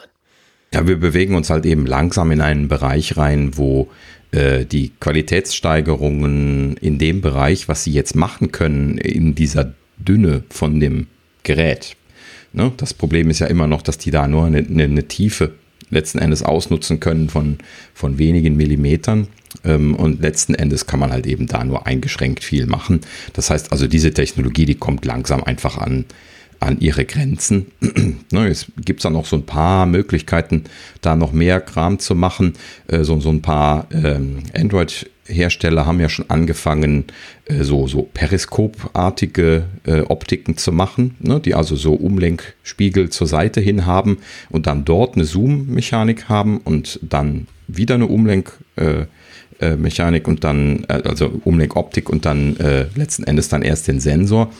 [0.74, 3.88] Ja, wir bewegen uns halt eben langsam in einen Bereich rein, wo
[4.32, 10.80] äh, die Qualitätssteigerungen in dem Bereich, was sie jetzt machen können, in dieser Dünne von
[10.80, 11.08] dem
[11.44, 11.96] Gerät.
[12.54, 12.72] Ne?
[12.78, 15.54] Das Problem ist ja immer noch, dass die da nur eine, eine, eine Tiefe
[15.90, 17.58] letzten Endes ausnutzen können von,
[17.94, 19.28] von wenigen Millimetern.
[19.64, 23.02] Ähm, und letzten Endes kann man halt eben da nur eingeschränkt viel machen.
[23.34, 26.06] Das heißt also, diese Technologie, die kommt langsam einfach an,
[26.60, 27.68] an ihre Grenzen.
[28.32, 30.64] ne, es gibt da noch so ein paar Möglichkeiten,
[31.02, 32.54] da noch mehr Kram zu machen.
[32.88, 34.44] Äh, so, so ein paar ähm,
[35.26, 37.06] Android-Hersteller haben ja schon angefangen,
[37.46, 43.62] äh, so, so periskopartige äh, Optiken zu machen, ne, die also so Umlenkspiegel zur Seite
[43.62, 49.06] hin haben und dann dort eine Zoom-Mechanik haben und dann wieder eine Umlenk- äh,
[49.60, 52.58] äh, und dann, also Umlenkoptik und dann
[52.96, 54.52] letzten Endes dann erst den Sensor.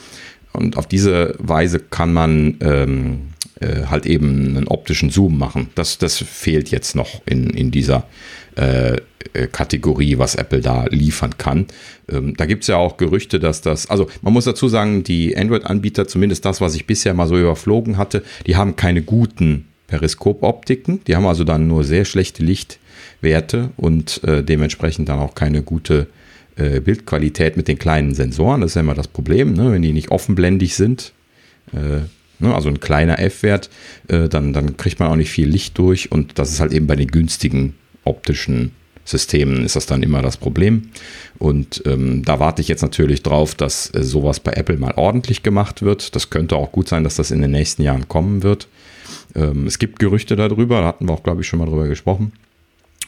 [0.54, 3.18] Und auf diese Weise kann man ähm,
[3.60, 5.68] äh, halt eben einen optischen Zoom machen.
[5.74, 8.06] Das, das fehlt jetzt noch in, in dieser
[8.56, 8.96] äh,
[9.32, 11.66] äh Kategorie, was Apple da liefern kann.
[12.08, 15.36] Ähm, da gibt es ja auch Gerüchte, dass das, also man muss dazu sagen, die
[15.36, 21.00] Android-Anbieter, zumindest das, was ich bisher mal so überflogen hatte, die haben keine guten Periskopoptiken.
[21.06, 26.08] Die haben also dann nur sehr schlechte Lichtwerte und äh, dementsprechend dann auch keine gute
[26.56, 28.60] äh, Bildqualität mit den kleinen Sensoren.
[28.60, 29.72] Das ist ja immer das Problem, ne?
[29.72, 31.12] wenn die nicht offenblendig sind.
[31.72, 32.06] Äh,
[32.38, 32.54] ne?
[32.54, 33.70] Also ein kleiner F-Wert,
[34.08, 36.86] äh, dann, dann kriegt man auch nicht viel Licht durch und das ist halt eben
[36.86, 37.74] bei den günstigen
[38.06, 38.72] optischen
[39.06, 40.90] Systemen ist das dann immer das Problem.
[41.38, 45.42] Und ähm, da warte ich jetzt natürlich drauf, dass äh, sowas bei Apple mal ordentlich
[45.42, 46.16] gemacht wird.
[46.16, 48.68] Das könnte auch gut sein, dass das in den nächsten Jahren kommen wird.
[49.34, 52.32] Ähm, es gibt Gerüchte darüber, da hatten wir auch, glaube ich, schon mal drüber gesprochen.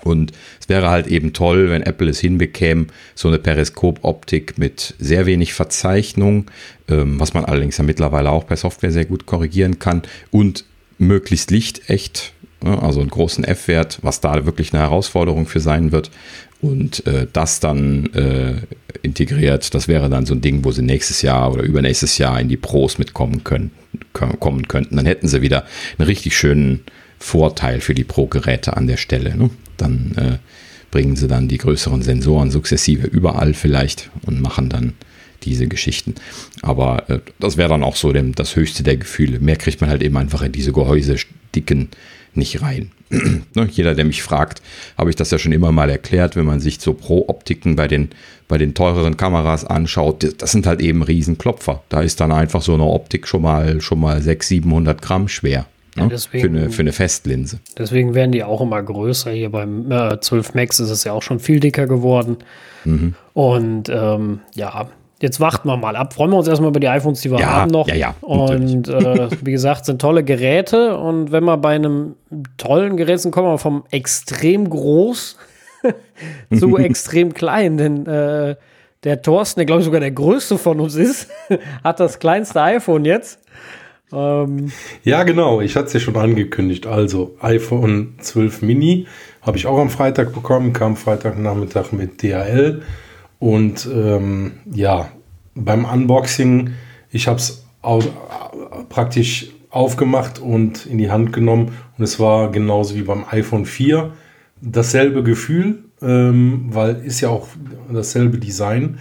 [0.05, 5.27] Und es wäre halt eben toll, wenn Apple es hinbekäme, so eine Periskop-Optik mit sehr
[5.27, 6.47] wenig Verzeichnung,
[6.89, 10.65] ähm, was man allerdings ja mittlerweile auch per Software sehr gut korrigieren kann und
[10.99, 12.33] möglichst lichtecht,
[12.65, 16.11] also einen großen F-Wert, was da wirklich eine Herausforderung für sein wird.
[16.61, 18.55] Und äh, das dann äh,
[19.03, 22.49] integriert, das wäre dann so ein Ding, wo sie nächstes Jahr oder übernächstes Jahr in
[22.49, 23.71] die Pros mitkommen können,
[24.13, 24.97] kommen könnten.
[24.97, 25.65] Dann hätten sie wieder
[25.99, 26.81] einen richtig schönen
[27.21, 29.37] Vorteil für die Pro-Geräte an der Stelle.
[29.37, 29.51] Ne?
[29.77, 30.39] Dann äh,
[30.91, 34.95] bringen sie dann die größeren Sensoren sukzessive überall vielleicht und machen dann
[35.45, 36.17] diese Geschichten.
[36.63, 39.39] Aber äh, das wäre dann auch so dem, das höchste der Gefühle.
[39.39, 41.89] Mehr kriegt man halt eben einfach in diese Gehäusedicken
[42.39, 42.91] nicht rein.
[43.11, 44.63] ne, jeder, der mich fragt,
[44.97, 48.11] habe ich das ja schon immer mal erklärt, wenn man sich so Pro-Optiken bei den,
[48.49, 51.83] bei den teureren Kameras anschaut, das sind halt eben Riesenklopfer.
[51.89, 55.67] Da ist dann einfach so eine Optik schon mal, schon mal 600, 700 Gramm schwer.
[55.97, 56.09] Ja, ne?
[56.11, 57.61] deswegen, für, eine, für eine Festlinse.
[57.77, 59.31] Deswegen werden die auch immer größer.
[59.33, 62.37] Hier beim äh, 12 Max ist es ja auch schon viel dicker geworden.
[62.85, 63.15] Mhm.
[63.35, 64.89] Und ähm, ja,
[65.21, 66.15] jetzt warten wir mal ab.
[66.15, 67.89] Freuen wir uns erstmal über die iPhones, die wir ja, haben noch.
[67.89, 68.15] Ja, ja.
[68.21, 70.97] Und äh, wie gesagt, sind tolle Geräte.
[70.97, 72.15] Und wenn wir bei einem
[72.57, 75.37] tollen Gerät sind, kommen wir vom extrem groß
[76.59, 77.77] zu extrem klein.
[77.77, 78.57] Denn äh,
[79.05, 81.29] der Thorsten, der glaube ich sogar der größte von uns ist,
[81.85, 83.41] hat das kleinste iPhone jetzt.
[84.13, 84.73] Ähm,
[85.05, 85.61] ja, genau.
[85.61, 86.87] Ich hatte es ja schon angekündigt.
[86.87, 89.07] Also iPhone 12 Mini
[89.43, 92.83] habe ich auch am Freitag bekommen, kam Freitagnachmittag mit DHL.
[93.39, 95.09] Und ähm, ja,
[95.55, 96.71] beim Unboxing,
[97.11, 97.65] ich habe es
[98.89, 101.73] praktisch aufgemacht und in die Hand genommen.
[101.97, 104.13] Und es war genauso wie beim iPhone 4
[104.61, 107.49] dasselbe Gefühl, ähm, weil ist ja auch
[107.93, 108.99] dasselbe Design.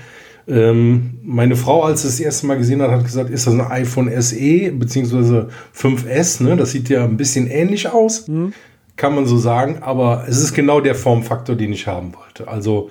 [0.47, 3.61] Ähm, meine Frau, als sie das erste Mal gesehen hat, hat gesagt, ist das ein
[3.61, 5.47] iPhone SE bzw.
[5.75, 6.43] 5S?
[6.43, 6.55] Ne?
[6.55, 8.53] Das sieht ja ein bisschen ähnlich aus, mhm.
[8.95, 9.79] kann man so sagen.
[9.81, 12.47] Aber es ist genau der Formfaktor, den ich haben wollte.
[12.47, 12.89] Also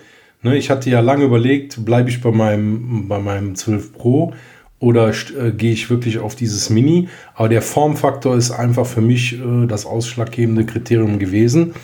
[0.50, 4.32] ne, ich hatte ja lange überlegt, bleibe ich bei meinem, bei meinem 12 Pro
[4.78, 7.08] oder äh, gehe ich wirklich auf dieses Mini?
[7.34, 11.74] Aber der Formfaktor ist einfach für mich äh, das ausschlaggebende Kriterium gewesen.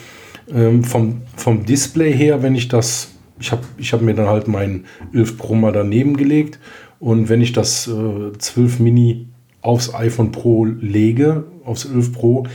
[0.53, 4.47] Ähm, vom, vom Display her, wenn ich das ich habe ich hab mir dann halt
[4.47, 6.59] mein 11 Pro mal daneben gelegt
[6.99, 9.27] und wenn ich das äh, 12 Mini
[9.61, 12.47] aufs iPhone Pro lege, aufs 11 Pro,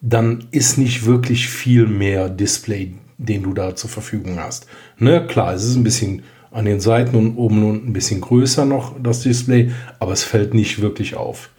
[0.00, 2.94] dann ist nicht wirklich viel mehr Display,
[3.26, 4.66] den du da zur Verfügung hast.
[4.98, 8.64] Ne, klar, es ist ein bisschen an den Seiten und oben und ein bisschen größer
[8.64, 11.50] noch das Display, aber es fällt nicht wirklich auf.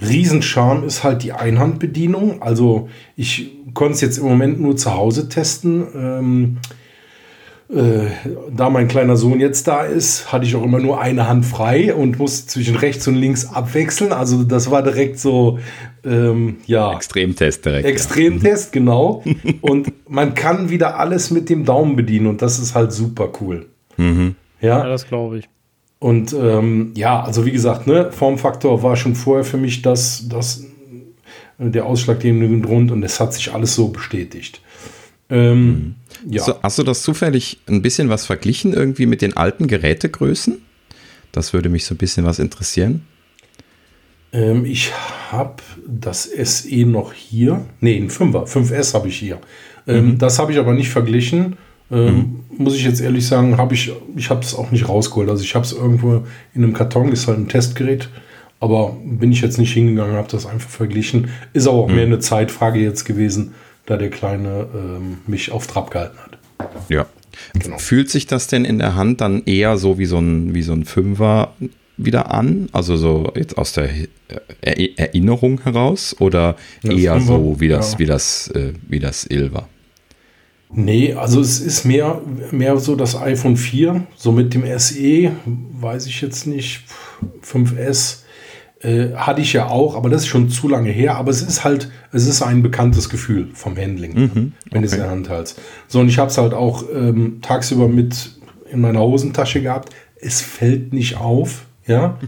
[0.00, 2.40] Riesencharme ist halt die Einhandbedienung.
[2.40, 5.86] Also ich konnte es jetzt im Moment nur zu Hause testen.
[5.94, 6.77] Ähm, äh,
[7.70, 11.94] da mein kleiner Sohn jetzt da ist, hatte ich auch immer nur eine Hand frei
[11.94, 14.12] und musste zwischen rechts und links abwechseln.
[14.12, 15.58] Also das war direkt so,
[16.02, 16.94] ähm, ja.
[16.94, 17.86] Extremtest direkt.
[17.86, 18.80] Extremtest, ja.
[18.80, 19.22] genau.
[19.60, 23.66] Und man kann wieder alles mit dem Daumen bedienen und das ist halt super cool.
[23.98, 24.34] Mhm.
[24.62, 24.78] Ja?
[24.78, 25.48] ja, das glaube ich.
[25.98, 30.64] Und ähm, ja, also wie gesagt, ne, Formfaktor war schon vorher für mich das, das
[31.58, 34.60] der ausschlaggebende Grund und es hat sich alles so bestätigt.
[35.30, 35.94] Ähm, mhm.
[36.30, 36.42] Ja.
[36.42, 40.58] So, hast du das zufällig ein bisschen was verglichen irgendwie mit den alten Gerätegrößen?
[41.32, 43.02] Das würde mich so ein bisschen was interessieren.
[44.32, 44.92] Ähm, ich
[45.30, 47.66] habe das SE noch hier.
[47.80, 48.46] Ne, ein 5er.
[48.46, 49.38] 5S habe ich hier.
[49.86, 50.18] Ähm, mhm.
[50.18, 51.56] Das habe ich aber nicht verglichen.
[51.90, 52.64] Ähm, mhm.
[52.64, 55.30] Muss ich jetzt ehrlich sagen, habe ich, ich habe es auch nicht rausgeholt.
[55.30, 58.08] Also ich habe es irgendwo in einem Karton, ist halt ein Testgerät
[58.60, 61.30] Aber bin ich jetzt nicht hingegangen, habe das einfach verglichen.
[61.52, 61.94] Ist aber auch mhm.
[61.94, 63.54] mehr eine Zeitfrage jetzt gewesen,
[63.88, 66.38] da der Kleine ähm, mich auf Trab gehalten hat.
[66.88, 67.06] Ja.
[67.54, 67.78] Genau.
[67.78, 70.72] Fühlt sich das denn in der Hand dann eher so wie so ein, wie so
[70.72, 71.54] ein Fünfer
[71.96, 72.68] wieder an?
[72.72, 73.88] Also so jetzt aus der
[74.60, 77.98] Erinnerung heraus oder ja, eher so wie das, ja.
[78.00, 79.68] wie das, äh, wie das Ilva?
[80.70, 82.20] Nee, also es ist mehr,
[82.50, 85.32] mehr so das iPhone 4, so mit dem SE,
[85.80, 86.82] weiß ich jetzt nicht,
[87.42, 88.24] 5S
[88.80, 91.16] äh, hatte ich ja auch, aber das ist schon zu lange her.
[91.16, 94.78] Aber es ist halt, es ist ein bekanntes Gefühl vom Handling, mhm, wenn okay.
[94.80, 95.60] du es in der Hand hältst.
[95.88, 98.32] So, und ich habe es halt auch ähm, tagsüber mit
[98.70, 99.94] in meiner Hosentasche gehabt.
[100.20, 102.18] Es fällt nicht auf, ja.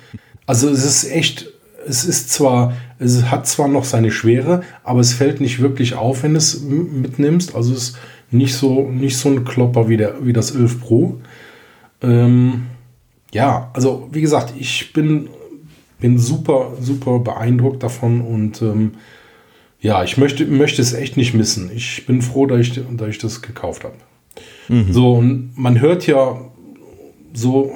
[0.46, 1.48] Also es ist echt,
[1.86, 6.22] es ist zwar, es hat zwar noch seine Schwere, aber es fällt nicht wirklich auf,
[6.22, 7.54] wenn du es mitnimmst.
[7.54, 7.98] Also es ist
[8.30, 11.20] nicht so, nicht so ein Klopper wie, der, wie das 11 Pro.
[12.02, 12.66] Ähm,
[13.32, 15.28] ja, also wie gesagt, ich bin
[16.00, 18.92] bin super, super beeindruckt davon und ähm,
[19.80, 21.70] ja, ich möchte, möchte es echt nicht missen.
[21.74, 23.94] Ich bin froh, dass ich, dass ich das gekauft habe.
[24.68, 24.92] Mhm.
[24.92, 26.40] So, und man hört ja
[27.32, 27.72] so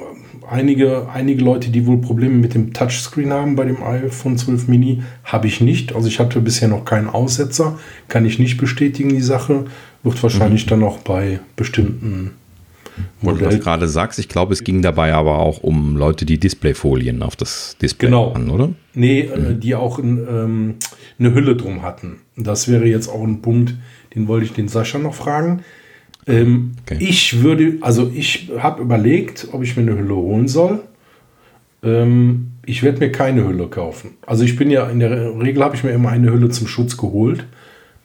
[0.49, 5.03] einige, einige Leute, die wohl Probleme mit dem Touchscreen haben bei dem iPhone 12 Mini,
[5.23, 5.95] habe ich nicht.
[5.95, 9.65] Also ich hatte bisher noch keinen Aussetzer, kann ich nicht bestätigen, die Sache.
[10.03, 10.69] Wird wahrscheinlich mhm.
[10.69, 12.31] dann noch bei bestimmten
[13.21, 16.39] wo du das gerade sagst, ich glaube, es ging dabei aber auch um Leute, die
[16.39, 18.33] Displayfolien auf das Display genau.
[18.33, 18.69] hatten, oder?
[18.93, 19.59] Nee, äh, mhm.
[19.59, 20.75] die auch ähm,
[21.19, 22.21] eine Hülle drum hatten.
[22.37, 23.75] Das wäre jetzt auch ein Punkt,
[24.13, 25.61] den wollte ich den Sascha noch fragen.
[26.27, 26.97] Ähm, okay.
[26.99, 30.79] Ich würde, also ich habe überlegt, ob ich mir eine Hülle holen soll.
[31.83, 34.11] Ähm, ich werde mir keine Hülle kaufen.
[34.25, 36.97] Also ich bin ja in der Regel habe ich mir immer eine Hülle zum Schutz
[36.97, 37.45] geholt.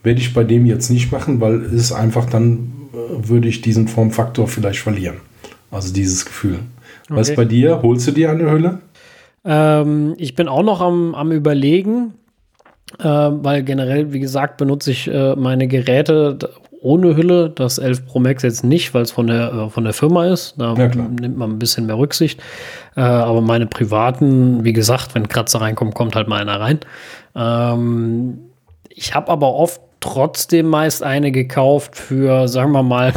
[0.03, 4.49] Werde ich bei dem jetzt nicht machen, weil es einfach dann würde ich diesen Formfaktor
[4.49, 5.19] vielleicht verlieren.
[5.71, 6.61] Also dieses Gefühl.
[7.05, 7.19] Okay.
[7.19, 7.83] Was bei dir?
[7.83, 8.81] Holst du dir eine Hülle?
[9.45, 12.15] Ähm, ich bin auch noch am, am Überlegen,
[12.99, 16.39] äh, weil generell, wie gesagt, benutze ich äh, meine Geräte
[16.81, 17.51] ohne Hülle.
[17.51, 20.55] Das 11 Pro Max jetzt nicht, weil es von der, äh, von der Firma ist.
[20.59, 22.41] Da ja, nimmt man ein bisschen mehr Rücksicht.
[22.97, 26.81] Äh, aber meine privaten, wie gesagt, wenn Kratzer reinkommt, kommt halt mal einer rein.
[27.35, 28.39] Ähm,
[28.89, 33.13] ich habe aber oft trotzdem meist eine gekauft für, sagen wir mal,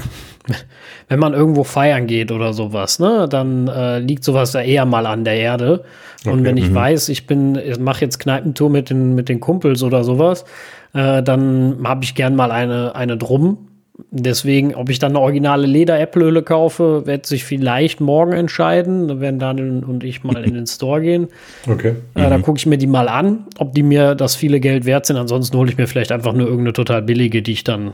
[1.07, 5.05] wenn man irgendwo feiern geht oder sowas, ne, dann äh, liegt sowas ja eher mal
[5.05, 5.83] an der Erde.
[6.25, 6.75] Und okay, wenn ich -hmm.
[6.75, 10.45] weiß, ich bin, ich mache jetzt Kneipentour mit den, mit den Kumpels oder sowas,
[10.93, 13.69] äh, dann habe ich gern mal eine, eine drum
[14.09, 19.07] Deswegen, ob ich dann eine originale Leder-Äpfelhülle kaufe, wird sich vielleicht morgen entscheiden.
[19.07, 21.27] Da werden Daniel und ich mal in den Store gehen.
[21.67, 21.95] Okay.
[22.15, 22.29] Äh, mhm.
[22.29, 25.17] Da gucke ich mir die mal an, ob die mir das viele Geld wert sind.
[25.17, 27.93] Ansonsten hole ich mir vielleicht einfach nur irgendeine total billige, die ich dann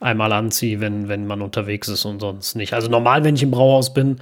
[0.00, 2.72] einmal anziehe, wenn, wenn man unterwegs ist und sonst nicht.
[2.72, 4.16] Also normal, wenn ich im Brauhaus bin,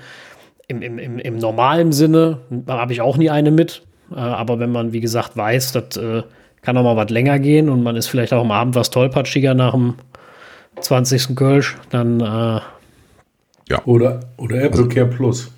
[0.66, 3.82] im, im, im, im normalen Sinne, habe ich auch nie eine mit.
[4.11, 6.22] Äh, aber wenn man, wie gesagt, weiß, das äh,
[6.62, 9.54] kann auch mal was länger gehen und man ist vielleicht auch am Abend was tollpatschiger
[9.54, 9.94] nach dem
[10.80, 11.37] 20.
[11.37, 12.61] Kölsch, dann äh,
[13.68, 13.85] ja.
[13.85, 15.50] Oder, oder Apple Care Plus.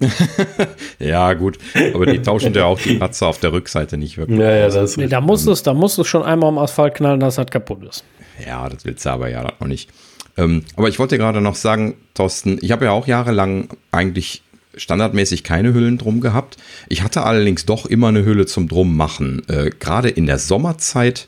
[0.98, 1.58] ja, gut.
[1.92, 4.38] Aber die tauschen ja auch die Patze auf der Rückseite nicht wirklich.
[4.38, 6.58] Ja, ja, das ist nee, da musst du es, da musst du schon einmal am
[6.58, 8.04] Asphalt knallen, dass das kaputt ist.
[8.46, 9.90] Ja, das willst du aber ja noch nicht.
[10.36, 14.42] Ähm, aber ich wollte gerade noch sagen, Thorsten, ich habe ja auch jahrelang eigentlich
[14.76, 16.56] standardmäßig keine Hüllen drum gehabt.
[16.88, 19.42] Ich hatte allerdings doch immer eine Hülle zum Drum machen.
[19.48, 21.26] Äh, gerade in der Sommerzeit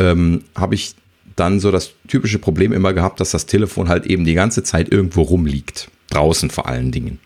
[0.00, 0.96] ähm, habe ich
[1.38, 4.90] dann so das typische Problem immer gehabt, dass das Telefon halt eben die ganze Zeit
[4.90, 5.90] irgendwo rumliegt.
[6.10, 7.18] Draußen vor allen Dingen.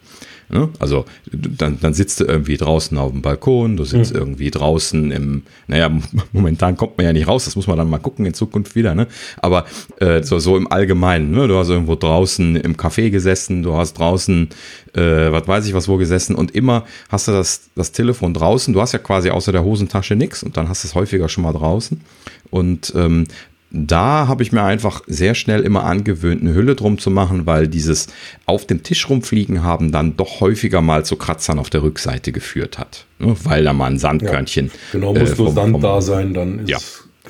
[0.53, 0.69] Ne?
[0.79, 4.19] Also dann, dann sitzt du irgendwie draußen auf dem Balkon, du sitzt mhm.
[4.19, 5.91] irgendwie draußen im, naja,
[6.33, 8.95] momentan kommt man ja nicht raus, das muss man dann mal gucken in Zukunft wieder,
[8.95, 9.07] ne?
[9.39, 9.65] Aber
[9.99, 11.49] äh, so, so im Allgemeinen, ne?
[11.49, 14.51] Du hast irgendwo draußen im Café gesessen, du hast draußen,
[14.95, 18.75] äh, was weiß ich was wo gesessen und immer hast du das, das Telefon draußen,
[18.75, 21.45] du hast ja quasi außer der Hosentasche nichts und dann hast du es häufiger schon
[21.45, 22.03] mal draußen.
[22.51, 23.25] Und ähm,
[23.73, 27.69] da habe ich mir einfach sehr schnell immer angewöhnt, eine Hülle drum zu machen, weil
[27.69, 28.09] dieses
[28.45, 32.79] auf dem Tisch rumfliegen haben dann doch häufiger mal zu Kratzern auf der Rückseite geführt
[32.79, 33.07] hat.
[33.19, 33.35] Ne?
[33.45, 34.67] Weil da mal ein Sandkörnchen.
[34.67, 36.79] Ja, genau, muss äh, vom, nur Sand vom, da sein, dann ist ja.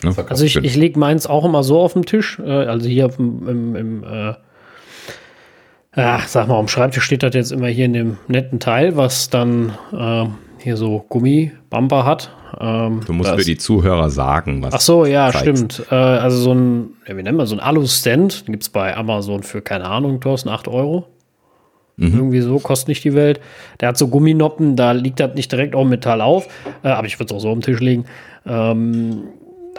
[0.02, 0.14] Ne?
[0.28, 3.48] Also ich, ich lege meins auch immer so auf dem Tisch, äh, also hier im,
[3.48, 4.34] im, im äh,
[5.94, 9.30] ja, sag mal, am Schreibtisch steht das jetzt immer hier in dem netten Teil, was
[9.30, 10.24] dann äh,
[10.62, 12.30] hier so Gummibumper hat.
[12.60, 14.74] Ähm, du musst für die Zuhörer sagen, was.
[14.74, 15.40] Ach so, ja, zeigst.
[15.40, 15.86] stimmt.
[15.90, 19.42] Äh, also so ein, ja, wie nennen wir so ein Alu-Stand, gibt es bei Amazon
[19.42, 21.06] für, keine Ahnung, Thorsten, 8 Euro.
[21.96, 22.14] Mhm.
[22.14, 23.40] Irgendwie so, kostet nicht die Welt.
[23.80, 26.48] Der hat so Gumminoppen, da liegt das nicht direkt auf Metall auf,
[26.82, 28.04] äh, aber ich würde es auch so auf den Tisch legen.
[28.46, 29.24] Ähm,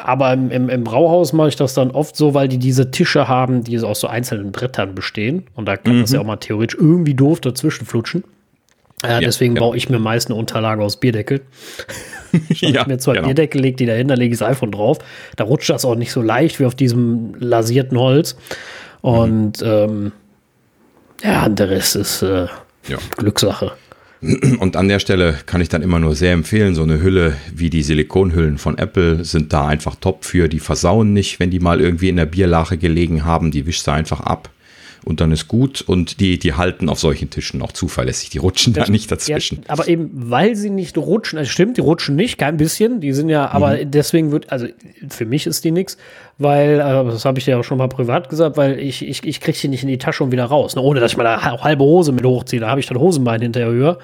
[0.01, 3.27] aber im, im, im, Brauhaus mache ich das dann oft so, weil die diese Tische
[3.27, 5.43] haben, die aus so einzelnen Brettern bestehen.
[5.55, 6.01] Und da kann mhm.
[6.01, 8.23] das ja auch mal theoretisch irgendwie doof dazwischen flutschen.
[9.05, 9.61] Ja, deswegen ja.
[9.61, 11.41] baue ich mir meist eine Unterlage aus Bierdeckel.
[12.49, 13.27] ja, ich mir zwei genau.
[13.27, 14.99] Bierdeckel, lege die dahin, da lege ich das iPhone drauf.
[15.35, 18.37] Da rutscht das auch nicht so leicht wie auf diesem lasierten Holz.
[19.01, 19.67] Und mhm.
[19.67, 20.11] ähm,
[21.23, 22.47] ja, der Rest ist äh,
[22.87, 22.97] ja.
[23.17, 23.73] Glückssache.
[24.59, 27.69] Und an der Stelle kann ich dann immer nur sehr empfehlen, so eine Hülle wie
[27.69, 30.47] die Silikonhüllen von Apple sind da einfach top für.
[30.47, 33.51] Die versauen nicht, wenn die mal irgendwie in der Bierlache gelegen haben.
[33.51, 34.49] Die wischst du einfach ab
[35.05, 35.81] und dann ist gut.
[35.81, 38.29] Und die, die halten auf solchen Tischen auch zuverlässig.
[38.29, 39.59] Die rutschen da nicht dazwischen.
[39.59, 43.01] Ja, aber eben, weil sie nicht rutschen, also stimmt, die rutschen nicht, kein bisschen.
[43.01, 43.91] Die sind ja, aber mhm.
[43.91, 44.67] deswegen wird, also
[45.09, 45.97] für mich ist die nix,
[46.37, 49.39] weil, äh, das habe ich ja auch schon mal privat gesagt, weil ich, ich, ich
[49.39, 50.75] kriege die nicht in die Tasche und wieder raus.
[50.75, 50.81] Ne?
[50.81, 52.59] Ohne dass ich mal auch halbe Hose mit hochziehe.
[52.59, 53.99] Da habe ich dann Hosenbein hinterher höher.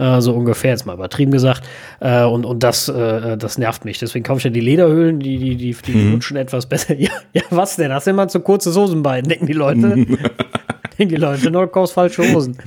[0.00, 1.62] Äh, so ungefähr, jetzt mal übertrieben gesagt.
[2.00, 3.98] Äh, und und das, äh, das nervt mich.
[3.98, 6.14] Deswegen kaufe ich ja die Lederhöhlen, die, die, die, die mhm.
[6.14, 6.94] rutschen etwas besser.
[7.00, 7.92] Ja, ja, was denn?
[7.92, 9.94] Hast du immer zu kurze Hosenbein, denken die Leute.
[10.98, 12.58] denken die Leute, nur kaufst falsche Hosen.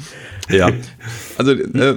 [0.50, 0.70] Ja,
[1.38, 1.96] also äh,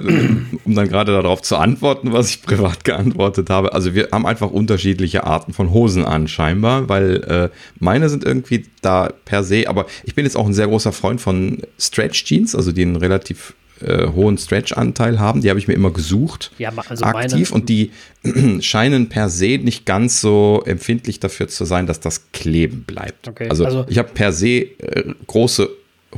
[0.65, 3.73] um dann gerade darauf zu antworten, was ich privat geantwortet habe.
[3.73, 8.65] Also wir haben einfach unterschiedliche Arten von Hosen an, scheinbar, weil äh, meine sind irgendwie
[8.81, 12.55] da per se, aber ich bin jetzt auch ein sehr großer Freund von Stretch Jeans,
[12.55, 15.41] also die einen relativ äh, hohen Stretch-Anteil haben.
[15.41, 17.51] Die habe ich mir immer gesucht, ja, also aktiv.
[17.51, 17.91] und die
[18.61, 23.27] scheinen per se nicht ganz so empfindlich dafür zu sein, dass das kleben bleibt.
[23.27, 25.69] Okay, also, also, ich habe per se äh, große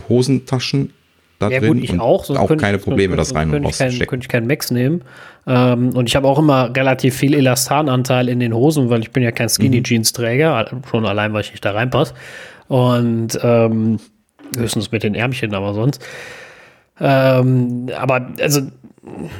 [0.07, 0.93] Hosentaschen
[1.39, 3.89] da ja, drin gut, ich auch, auch keine ich, Probleme, das rein und raus zu
[3.89, 4.09] stecken.
[4.09, 5.03] Könnte ich keinen Max nehmen.
[5.47, 9.23] Ähm, und ich habe auch immer relativ viel Elastananteil in den Hosen, weil ich bin
[9.23, 10.81] ja kein Skinny-Jeans-Träger, mhm.
[10.89, 12.13] schon allein, weil ich nicht da reinpasse.
[12.67, 13.99] Und ähm,
[14.55, 16.05] höchstens mit den Ärmchen, aber sonst.
[17.01, 18.61] Ähm, aber also,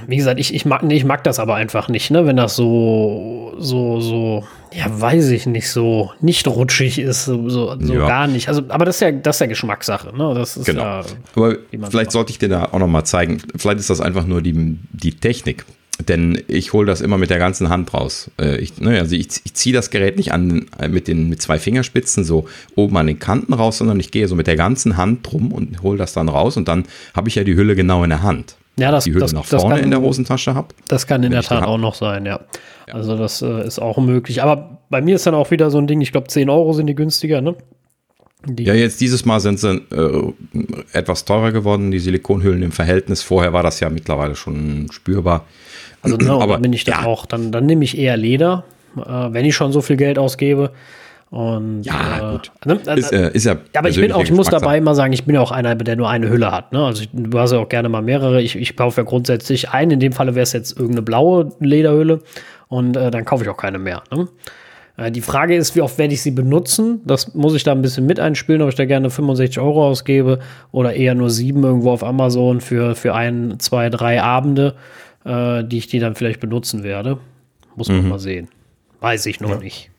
[0.08, 2.26] wie gesagt, ich, ich, mag, nee, ich mag das aber einfach nicht, ne?
[2.26, 4.44] wenn das so, so, so,
[4.74, 8.08] ja, weiß ich nicht, so nicht rutschig ist, so, so, ja.
[8.08, 8.48] gar nicht.
[8.48, 10.34] Also, aber das ist ja, das ist ja Geschmackssache, ne?
[10.36, 10.82] Das ist genau.
[10.82, 11.04] Ja,
[11.36, 11.58] aber
[11.90, 13.42] vielleicht sollte ich dir da auch noch mal zeigen.
[13.56, 15.66] Vielleicht ist das einfach nur die, die Technik.
[16.08, 18.32] Denn ich hole das immer mit der ganzen Hand raus.
[18.40, 21.42] Äh, ich, ne, also ich, ich ziehe das Gerät nicht an, äh, mit, den, mit
[21.42, 24.98] zwei Fingerspitzen so oben an den Kanten raus, sondern ich gehe so mit der ganzen
[24.98, 28.04] Hand drum und hole das dann raus und dann habe ich ja die Hülle genau
[28.04, 28.56] in der Hand.
[28.78, 30.70] Ja, das, die Hülle das, nach vorne kann, in der Hosentasche habe.
[30.88, 32.40] Das kann in der Tat auch noch sein, ja.
[32.88, 32.94] ja.
[32.94, 34.42] Also das äh, ist auch möglich.
[34.42, 36.88] Aber bei mir ist dann auch wieder so ein Ding, ich glaube 10 Euro sind
[36.88, 37.56] die günstiger, ne?
[38.46, 40.34] Die ja, jetzt dieses Mal sind sie äh,
[40.94, 43.22] etwas teurer geworden, die Silikonhüllen im Verhältnis.
[43.22, 45.46] Vorher war das ja mittlerweile schon spürbar.
[46.02, 47.06] Also no, aber bin ich das ja.
[47.06, 47.26] auch.
[47.26, 48.64] Dann, dann nehme ich eher Leder,
[48.98, 50.72] äh, wenn ich schon so viel Geld ausgebe.
[51.32, 52.52] Und, ja, äh, gut.
[52.66, 55.14] Ne, äh, ist, äh, ist ja aber ich bin auch, ich muss dabei immer sagen,
[55.14, 56.74] ich bin ja auch einer, der nur eine Hülle hat.
[56.74, 56.84] Ne?
[56.84, 58.42] Also ich, du hast ja auch gerne mal mehrere.
[58.42, 59.92] Ich, ich kaufe ja grundsätzlich einen.
[59.92, 62.20] In dem Falle wäre es jetzt irgendeine blaue Lederhülle
[62.68, 64.02] und äh, dann kaufe ich auch keine mehr.
[64.12, 64.28] Ne?
[64.98, 67.02] Äh, die Frage ist, wie oft werde ich sie benutzen?
[67.06, 70.40] Das muss ich da ein bisschen mit einspielen, ob ich da gerne 65 Euro ausgebe
[70.72, 74.74] oder eher nur sieben irgendwo auf Amazon für, für ein, zwei, drei Abende
[75.26, 77.20] äh, die ich die dann vielleicht benutzen werde.
[77.76, 78.10] Muss man mhm.
[78.10, 78.50] mal sehen.
[79.00, 79.58] Weiß ich noch ja.
[79.58, 79.90] nicht.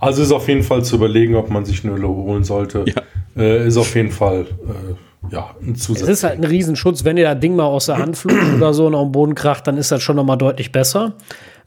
[0.00, 2.84] Also ist auf jeden Fall zu überlegen, ob man sich eine Hülle holen sollte.
[2.86, 3.02] Ja.
[3.36, 6.02] Äh, ist auf jeden Fall äh, ja, ein Zusatz.
[6.02, 7.04] Es ist halt ein Riesenschutz.
[7.04, 9.34] Wenn ihr das Ding mal aus der Hand flutscht oder so und auf den Boden
[9.34, 11.14] kracht, dann ist das schon noch mal deutlich besser.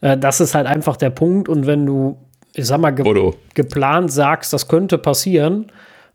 [0.00, 1.48] Äh, das ist halt einfach der Punkt.
[1.48, 2.18] Und wenn du,
[2.54, 5.66] ich sag mal, ge geplant sagst, das könnte passieren,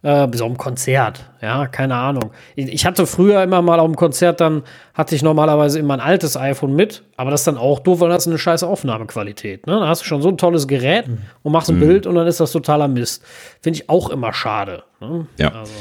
[0.04, 2.32] äh, so einem Konzert, ja, keine Ahnung.
[2.56, 6.36] Ich hatte früher immer mal auf dem Konzert, dann hatte ich normalerweise immer ein altes
[6.36, 9.68] iPhone mit, aber das ist dann auch doof, weil das ist eine scheiße Aufnahmequalität.
[9.68, 9.80] Ne?
[9.80, 11.20] Da hast du schon so ein tolles Gerät mhm.
[11.44, 11.82] und machst ein mhm.
[11.82, 13.24] Bild und dann ist das totaler Mist.
[13.62, 14.84] Finde ich auch immer schade.
[15.00, 15.28] Ne?
[15.38, 15.50] Ja.
[15.54, 15.74] Also.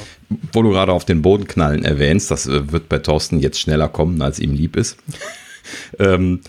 [0.53, 4.21] Wo du gerade auf den Bodenknallen erwähnst, das äh, wird bei Thorsten jetzt schneller kommen,
[4.21, 4.99] als ihm lieb ist.
[5.99, 6.41] ähm,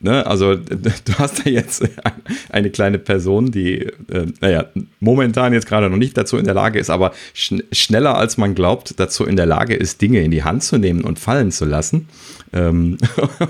[0.00, 0.26] Ne?
[0.26, 1.86] Also du hast da jetzt
[2.48, 4.66] eine kleine Person, die, äh, naja,
[4.98, 8.54] momentan jetzt gerade noch nicht dazu in der Lage ist, aber schn schneller als man
[8.54, 11.66] glaubt, dazu in der Lage ist, Dinge in die Hand zu nehmen und fallen zu
[11.66, 12.08] lassen.
[12.52, 12.98] Ähm,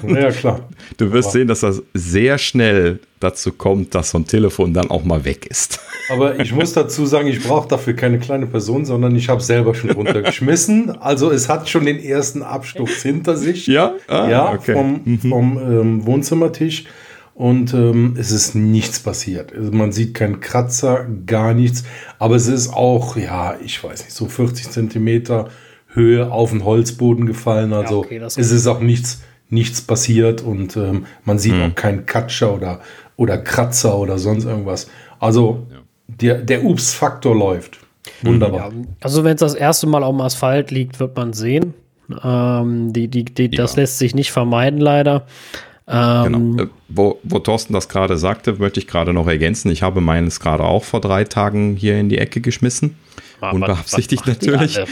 [0.07, 0.69] ja, klar.
[0.99, 4.91] Du wirst aber sehen, dass das sehr schnell dazu kommt, dass so ein Telefon dann
[4.91, 5.81] auch mal weg ist.
[6.11, 9.75] Aber ich muss dazu sagen, ich brauche dafür keine kleine Person, sondern ich habe selber
[9.75, 10.91] schon runtergeschmissen.
[11.01, 13.69] Also es hat schon den ersten Absturz hinter sich.
[13.69, 14.73] Ja, ah, ja okay.
[14.73, 15.19] vom, mhm.
[15.21, 16.85] vom ähm, Wohnzimmertisch.
[17.35, 19.55] Und ähm, es ist nichts passiert.
[19.55, 21.85] Also man sieht keinen Kratzer, gar nichts.
[22.19, 25.49] Aber es ist auch, ja, ich weiß nicht, so 40 Zentimeter
[25.93, 27.73] Höhe auf den Holzboden gefallen.
[27.73, 31.63] Also ja, okay, es ist auch nichts, nichts passiert und ähm, man sieht mhm.
[31.63, 32.81] auch keinen Katscher oder,
[33.17, 34.89] oder Kratzer oder sonst irgendwas.
[35.19, 35.77] Also ja.
[36.07, 37.81] der, der Ups-Faktor läuft.
[38.23, 38.73] Wunderbar.
[38.73, 41.75] Ja, also wenn es das erste Mal auf dem Asphalt liegt, wird man sehen.
[42.25, 45.27] Ähm, die, die, die, Das lässt sich nicht vermeiden, leider.
[45.87, 46.63] Ähm, genau.
[46.63, 49.71] Äh, wo, wo Thorsten das gerade sagte, möchte ich gerade noch ergänzen.
[49.71, 52.97] Ich habe meines gerade auch vor drei Tagen hier in die Ecke geschmissen.
[53.41, 54.79] Unbeabsichtigt natürlich.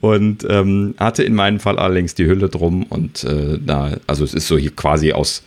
[0.00, 4.34] und ähm, hatte in meinem Fall allerdings die Hülle drum und äh, da, also es
[4.34, 5.42] ist so hier quasi aus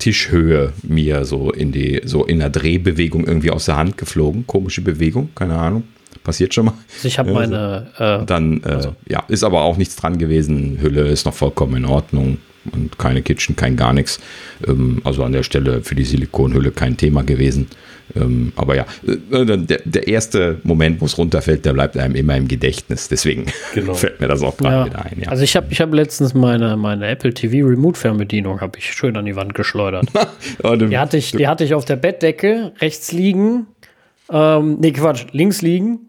[0.00, 4.46] Tischhöhe mir so in die, so in der Drehbewegung irgendwie aus der Hand geflogen.
[4.46, 5.84] Komische Bewegung, keine Ahnung.
[6.24, 6.74] Passiert schon mal.
[6.96, 7.86] Also ich habe meine.
[7.98, 8.96] Äh, dann, äh, also.
[9.08, 10.78] ja, ist aber auch nichts dran gewesen.
[10.80, 12.38] Hülle ist noch vollkommen in Ordnung
[12.72, 14.20] und keine Kitchen, kein gar nichts.
[14.66, 17.68] Ähm, also an der Stelle für die Silikonhülle kein Thema gewesen.
[18.16, 22.36] Ähm, aber ja, äh, der, der, erste Moment, wo es runterfällt, der bleibt einem immer
[22.36, 23.08] im Gedächtnis.
[23.08, 23.94] Deswegen genau.
[23.94, 24.86] fällt mir das auch gerade ja.
[24.86, 25.22] wieder ein.
[25.22, 25.28] Ja.
[25.28, 29.16] Also ich habe ich hab letztens meine, meine Apple TV Remote Fernbedienung habe ich schön
[29.16, 30.06] an die Wand geschleudert.
[30.62, 33.66] oh, die, hatte ich, die hatte ich auf der Bettdecke rechts liegen.
[34.30, 36.00] Ähm, nee, Quatsch, links liegen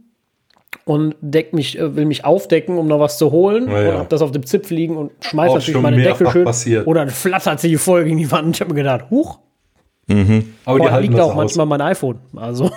[0.86, 3.70] und deck mich, äh, will mich aufdecken, um noch was zu holen.
[3.70, 3.90] Ja, ja.
[3.92, 6.46] Und hab das auf dem Zipf liegen und schmeiß natürlich meine Decke schön.
[6.46, 6.88] Passiert.
[6.88, 8.56] Und dann flattert sie voll gegen die Wand.
[8.56, 9.40] Ich habe mir gedacht, huch.
[10.16, 10.54] Mhm.
[10.66, 11.36] Aber Boah, die liegt auch aus.
[11.36, 12.20] manchmal mein iPhone.
[12.36, 12.72] Also.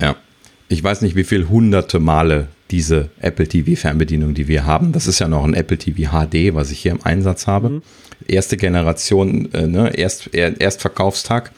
[0.00, 0.16] Ja.
[0.68, 4.92] Ich weiß nicht, wie viel hunderte Male diese Apple TV Fernbedienung, die wir haben.
[4.92, 7.68] Das ist ja noch ein Apple TV HD, was ich hier im Einsatz habe.
[7.68, 7.82] Mhm.
[8.26, 11.52] Erste Generation, äh, ne, Erst, Erstverkaufstag.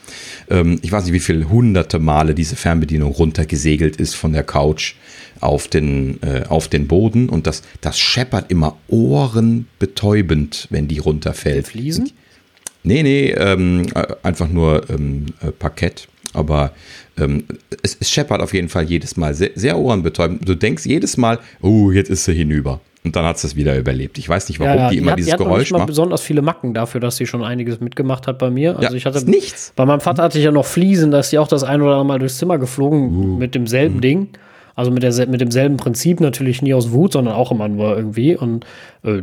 [0.48, 4.94] Ähm, ich weiß nicht, wie viel hunderte Male diese Fernbedienung runtergesegelt ist von der Couch
[5.40, 11.66] auf den, äh, auf den Boden und das, das scheppert immer ohrenbetäubend, wenn die runterfällt.
[11.66, 12.12] Fliesen?
[12.84, 16.08] Nee, nee, ähm, äh, einfach nur ähm, äh, Parkett.
[16.34, 16.72] Aber
[17.18, 17.44] ähm,
[17.82, 20.48] es, es, scheppert auf jeden Fall jedes Mal sehr, sehr ohrenbetäubend.
[20.48, 22.80] Du denkst jedes Mal, oh, jetzt ist sie hinüber.
[23.04, 24.16] Und dann hat sie es wieder überlebt.
[24.18, 25.86] Ich weiß nicht, warum ja, ja, die, die immer hat, dieses die hat Geräusch macht.
[25.86, 28.76] besonders viele Macken dafür, dass sie schon einiges mitgemacht hat bei mir.
[28.76, 29.72] Also ja, ich hatte nichts.
[29.74, 31.92] Bei meinem Vater hatte ich ja noch Fliesen, da ist sie auch das ein oder
[31.92, 33.38] andere Mal durchs Zimmer geflogen uh.
[33.38, 34.00] mit demselben uh.
[34.00, 34.28] Ding.
[34.74, 38.36] Also mit, der, mit demselben Prinzip natürlich nie aus Wut, sondern auch immer nur irgendwie.
[38.36, 38.64] Und
[39.02, 39.22] äh,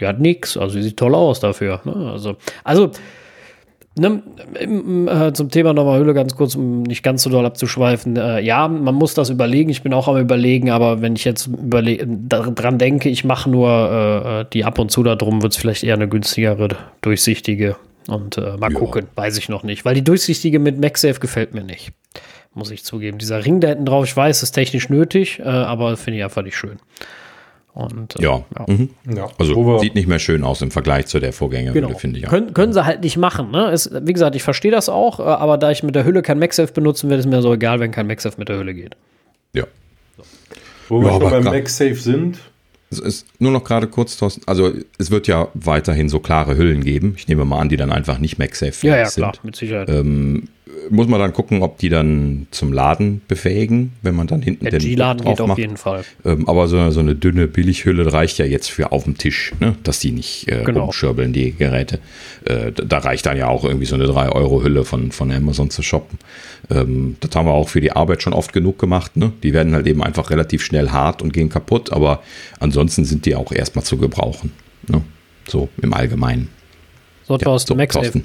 [0.00, 0.56] die hat nichts.
[0.56, 1.80] Also sie sieht toll aus dafür.
[1.84, 2.10] Ne?
[2.12, 2.90] Also, also
[3.96, 4.22] ne,
[4.58, 8.16] äh, zum Thema nochmal Hülle ganz kurz, um nicht ganz so doll abzuschweifen.
[8.16, 9.70] Äh, ja, man muss das überlegen.
[9.70, 14.40] Ich bin auch am überlegen, aber wenn ich jetzt dran denke, ich mache nur äh,
[14.40, 16.68] äh, die ab und zu da drum, wird es vielleicht eher eine günstigere,
[17.00, 17.76] durchsichtige.
[18.08, 18.78] Und äh, mal ja.
[18.78, 19.84] gucken, weiß ich noch nicht.
[19.84, 21.92] Weil die durchsichtige mit MagSafe gefällt mir nicht
[22.56, 23.18] muss ich zugeben.
[23.18, 26.56] Dieser Ring da hinten drauf, ich weiß, ist technisch nötig, aber finde ich einfach nicht
[26.56, 26.78] schön.
[27.74, 28.66] Und, äh, ja, ja.
[28.68, 28.90] Mhm.
[29.16, 29.28] ja.
[29.36, 31.98] also sieht nicht mehr schön aus im Vergleich zu der Vorgängerhülle, genau.
[31.98, 32.26] finde ich.
[32.26, 33.50] Können, können sie halt nicht machen.
[33.50, 33.72] Ne?
[33.72, 36.38] Ist, wie gesagt, ich verstehe das auch, äh, aber da ich mit der Hülle kein
[36.38, 38.96] MagSafe benutzen werde, ist mir so egal, wenn kein MagSafe mit der Hülle geht.
[39.54, 39.64] Ja.
[40.16, 40.22] So.
[40.88, 42.38] Wo ja, wir beim MagSafe sind.
[42.92, 44.42] Es ist nur noch gerade kurz, Thorsten.
[44.46, 47.14] Also, es wird ja weiterhin so klare Hüllen geben.
[47.16, 48.90] Ich nehme mal an, die dann einfach nicht MagSafe sind.
[48.90, 49.88] Ja, ja, klar, mit Sicherheit.
[49.88, 50.44] Ähm,
[50.90, 54.78] muss man dann gucken, ob die dann zum Laden befähigen, wenn man dann hinten den
[54.78, 55.50] G-Laden geht macht.
[55.50, 56.04] auf jeden Fall.
[56.24, 59.76] Ähm, aber so, so, eine dünne Billighülle reicht ja jetzt für auf dem Tisch, ne?
[59.82, 60.84] dass die nicht äh, genau.
[60.84, 61.98] rumschirbeln, die Geräte.
[62.44, 66.18] Äh, da reicht dann ja auch irgendwie so eine 3-Euro-Hülle von, von Amazon zu shoppen.
[66.70, 69.16] Ähm, das haben wir auch für die Arbeit schon oft genug gemacht.
[69.16, 69.32] Ne?
[69.42, 72.22] Die werden halt eben einfach relativ schnell hart und gehen kaputt, aber
[72.60, 74.52] ansonsten sind die auch erstmal zu gebrauchen.
[74.88, 75.02] Ne?
[75.48, 76.48] So im Allgemeinen.
[77.26, 78.24] So, Thorsten, ja, so, Thorsten.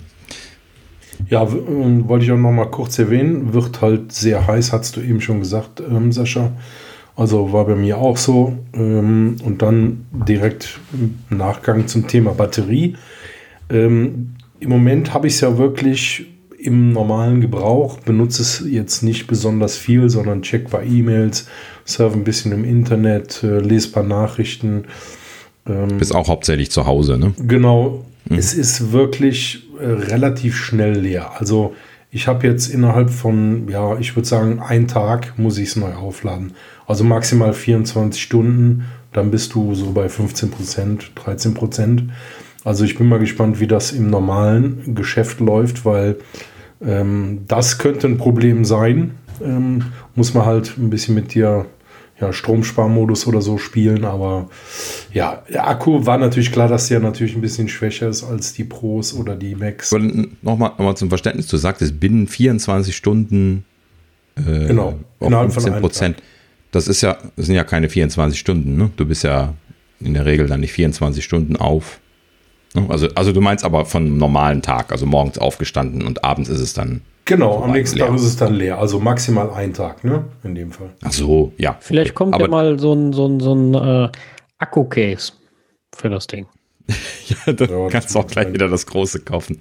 [1.27, 5.21] Ja, wollte ich auch noch mal kurz erwähnen, wird halt sehr heiß, hast du eben
[5.21, 6.51] schon gesagt, ähm, Sascha.
[7.15, 8.57] Also war bei mir auch so.
[8.73, 12.95] Ähm, und dann direkt im Nachgang zum Thema Batterie.
[13.69, 19.27] Ähm, Im Moment habe ich es ja wirklich im normalen Gebrauch, benutze es jetzt nicht
[19.27, 21.47] besonders viel, sondern check bei E-Mails,
[21.85, 24.85] surfe ein bisschen im Internet, äh, lese paar Nachrichten.
[25.67, 27.33] Ähm, Bist auch hauptsächlich zu Hause, ne?
[27.37, 28.05] Genau.
[28.27, 28.37] Mhm.
[28.37, 31.31] Es ist wirklich äh, relativ schnell leer.
[31.39, 31.75] Also
[32.11, 35.93] ich habe jetzt innerhalb von, ja, ich würde sagen, ein Tag muss ich es neu
[35.93, 36.53] aufladen.
[36.87, 42.03] Also maximal 24 Stunden, dann bist du so bei 15 Prozent, 13 Prozent.
[42.63, 46.17] Also ich bin mal gespannt, wie das im normalen Geschäft läuft, weil
[46.81, 49.11] ähm, das könnte ein Problem sein.
[49.43, 51.67] Ähm, muss man halt ein bisschen mit dir
[52.21, 54.05] ja, Stromsparmodus oder so spielen.
[54.05, 54.49] Aber
[55.13, 58.63] ja, der Akku war natürlich klar, dass der natürlich ein bisschen schwächer ist als die
[58.63, 59.91] Pros oder die Max.
[59.91, 63.65] Nochmal noch mal zum Verständnis, du sagtest binnen 24 Stunden
[64.35, 66.23] äh, genau, auf 15 Prozent.
[66.71, 68.91] Das ist ja, das sind ja keine 24 Stunden, ne?
[68.95, 69.53] Du bist ja
[69.99, 71.99] in der Regel dann nicht 24 Stunden auf.
[72.75, 72.85] Ne?
[72.89, 76.59] Also, also du meinst aber von einem normalen Tag, also morgens aufgestanden und abends ist
[76.59, 78.07] es dann Genau, am nächsten leer.
[78.07, 78.79] Tag ist es dann leer.
[78.79, 80.25] Also maximal ein Tag, ne?
[80.43, 80.89] In dem Fall.
[81.03, 81.77] Ach so, ja.
[81.79, 84.09] Vielleicht kommt Aber ja mal so ein, so ein, so ein äh,
[84.57, 85.33] Akku-Case
[85.95, 86.47] für das Ding.
[87.27, 89.59] ja, dann ja, kannst du auch gleich wieder das große kaufen.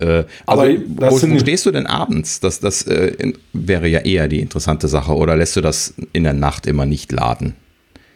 [0.00, 0.82] Äh, Aber also,
[1.26, 2.40] wo, wo stehst du denn abends?
[2.40, 5.14] Das, das äh, wäre ja eher die interessante Sache.
[5.14, 7.56] Oder lässt du das in der Nacht immer nicht laden?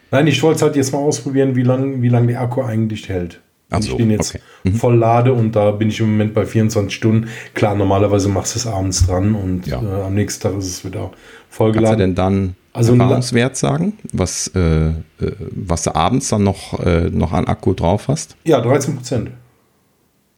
[0.09, 3.41] Nein, ich wollte halt jetzt mal ausprobieren, wie lange wie lang der Akku eigentlich hält.
[3.69, 4.43] So, ich den jetzt okay.
[4.63, 4.75] mhm.
[4.75, 7.27] voll lade und da bin ich im Moment bei 24 Stunden.
[7.53, 9.81] Klar, normalerweise machst du es abends dran und ja.
[9.81, 11.11] äh, am nächsten Tag ist es wieder
[11.49, 11.89] vollgeladen.
[11.89, 14.93] Kannst du denn dann also Erfahrungswert sagen, was, äh, äh,
[15.51, 18.37] was du abends dann noch, äh, noch an Akku drauf hast?
[18.45, 19.31] Ja, 13 Prozent.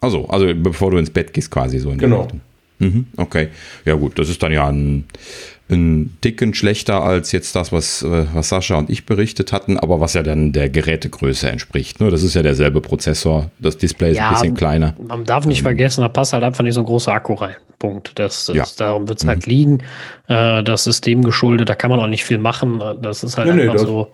[0.02, 2.28] Also, also bevor du ins Bett gehst, quasi so in Genau.
[2.80, 3.50] Mhm, okay.
[3.86, 5.04] Ja, gut, das ist dann ja ein,
[5.72, 10.00] ein Ticken schlechter als jetzt das, was, äh, was Sascha und ich berichtet hatten, aber
[10.00, 12.00] was ja dann der Gerätegröße entspricht.
[12.00, 12.10] Ne?
[12.10, 14.96] Das ist ja derselbe Prozessor, das Display ist Ja, ein bisschen kleiner.
[15.08, 17.56] Man darf nicht vergessen, da passt halt einfach nicht so ein großer Akku rein.
[17.78, 18.12] Punkt.
[18.20, 18.66] Das, das, Ja.
[18.78, 19.78] Darum wird es halt liegen.
[20.28, 22.82] Äh, das System geschuldet, da kann man auch nicht viel machen.
[23.02, 24.08] Das ist halt Nee, nee, einfach das- so.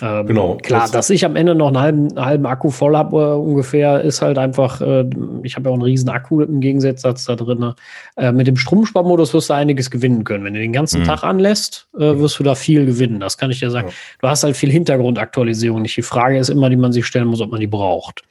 [0.00, 0.56] Ähm, genau.
[0.62, 4.00] Klar, Das- dass ich am Ende noch einen halben, halben Akku voll habe, äh, ungefähr,
[4.00, 5.04] ist halt einfach, äh,
[5.42, 7.74] ich habe ja auch einen riesen Akku im Gegensatz da drin.
[8.16, 10.42] Äh, mit dem Stromsparmodus wirst du einiges gewinnen können.
[10.44, 13.20] Wenn du den ganzen Tag anlässt, äh, wirst du da viel gewinnen.
[13.20, 13.88] Das kann ich dir sagen.
[13.88, 13.94] Ja.
[14.20, 15.82] Du hast halt viel Hintergrundaktualisierung.
[15.82, 18.22] Nicht die Frage ist immer, die man sich stellen muss, ob man die braucht.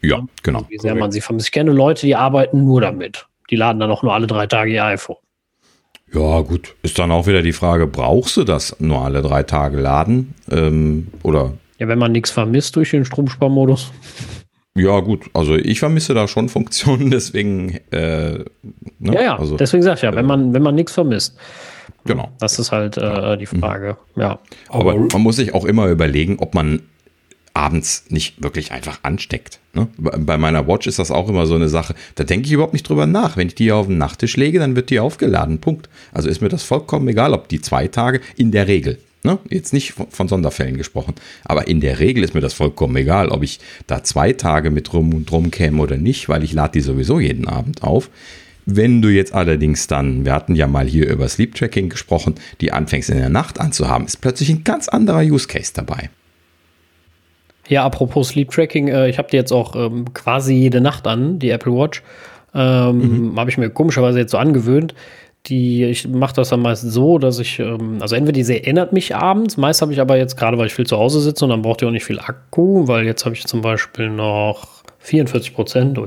[0.00, 0.64] Ja, genau.
[0.68, 1.48] Wie sehr man sie vermisst.
[1.48, 3.26] Ich kenne Leute, die arbeiten nur damit.
[3.50, 5.16] Die laden dann auch nur alle drei Tage ihr iPhone.
[6.12, 6.74] Ja, gut.
[6.82, 10.34] Ist dann auch wieder die Frage, brauchst du das nur alle drei Tage laden?
[10.50, 13.92] Ähm, oder Ja, wenn man nichts vermisst durch den Stromsparmodus.
[14.78, 15.26] Ja, gut.
[15.34, 17.78] Also ich vermisse da schon Funktionen, deswegen.
[17.90, 18.44] Äh,
[18.98, 19.14] ne?
[19.14, 19.38] Ja, ja.
[19.38, 21.36] Also, Deswegen sag ich ja, wenn man, wenn man nichts vermisst.
[22.04, 22.30] genau.
[22.38, 23.96] Das ist halt äh, die Frage.
[24.16, 24.38] Ja.
[24.68, 26.80] Aber Aber man muss sich auch immer überlegen, ob man
[27.54, 29.58] abends nicht wirklich einfach ansteckt.
[29.72, 29.88] Ne?
[29.98, 31.94] Bei bei meiner Watch ist das auch immer so eine Sache.
[32.14, 33.36] Da denke ich überhaupt nicht drüber nach.
[33.36, 35.58] Wenn ich die auf den Nachttisch lege, dann wird die aufgeladen.
[35.58, 35.88] Punkt.
[36.12, 38.98] Also ist mir das vollkommen egal, ob die zwei Tage in der Regel.
[39.24, 39.38] Ne?
[39.50, 41.14] Jetzt nicht von, Sonderfällen gesprochen,
[41.44, 44.92] aber in der Regel ist mir das vollkommen egal, ob ich da zwei Tage mit
[44.92, 48.10] rum und drum käme oder nicht, weil ich lade die sowieso jeden Abend auf.
[48.64, 52.70] Wenn du jetzt allerdings dann, wir hatten ja mal hier über Sleep Tracking gesprochen, die
[52.70, 56.10] anfängst in der Nacht anzuhaben, ist plötzlich ein ganz anderer Use Case dabei.
[57.66, 61.38] Ja, apropos Sleep Tracking, äh, ich habe die jetzt auch ähm, quasi jede Nacht an,
[61.38, 62.02] die Apple Watch.
[62.54, 64.94] Ähm, Habe ich mir komischerweise jetzt so angewöhnt.
[65.48, 69.14] Die, ich mache das dann meist so, dass ich, ähm, also entweder die erinnert mich
[69.16, 71.62] abends, meist habe ich aber jetzt gerade, weil ich viel zu Hause sitze und dann
[71.62, 75.98] braucht ihr auch nicht viel Akku, weil jetzt habe ich zum Beispiel noch 44 Prozent.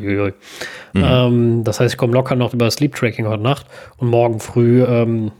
[1.25, 3.65] Ähm, das heißt, ich komme locker noch über Sleep Tracking heute Nacht
[3.97, 5.31] und morgen früh, ähm,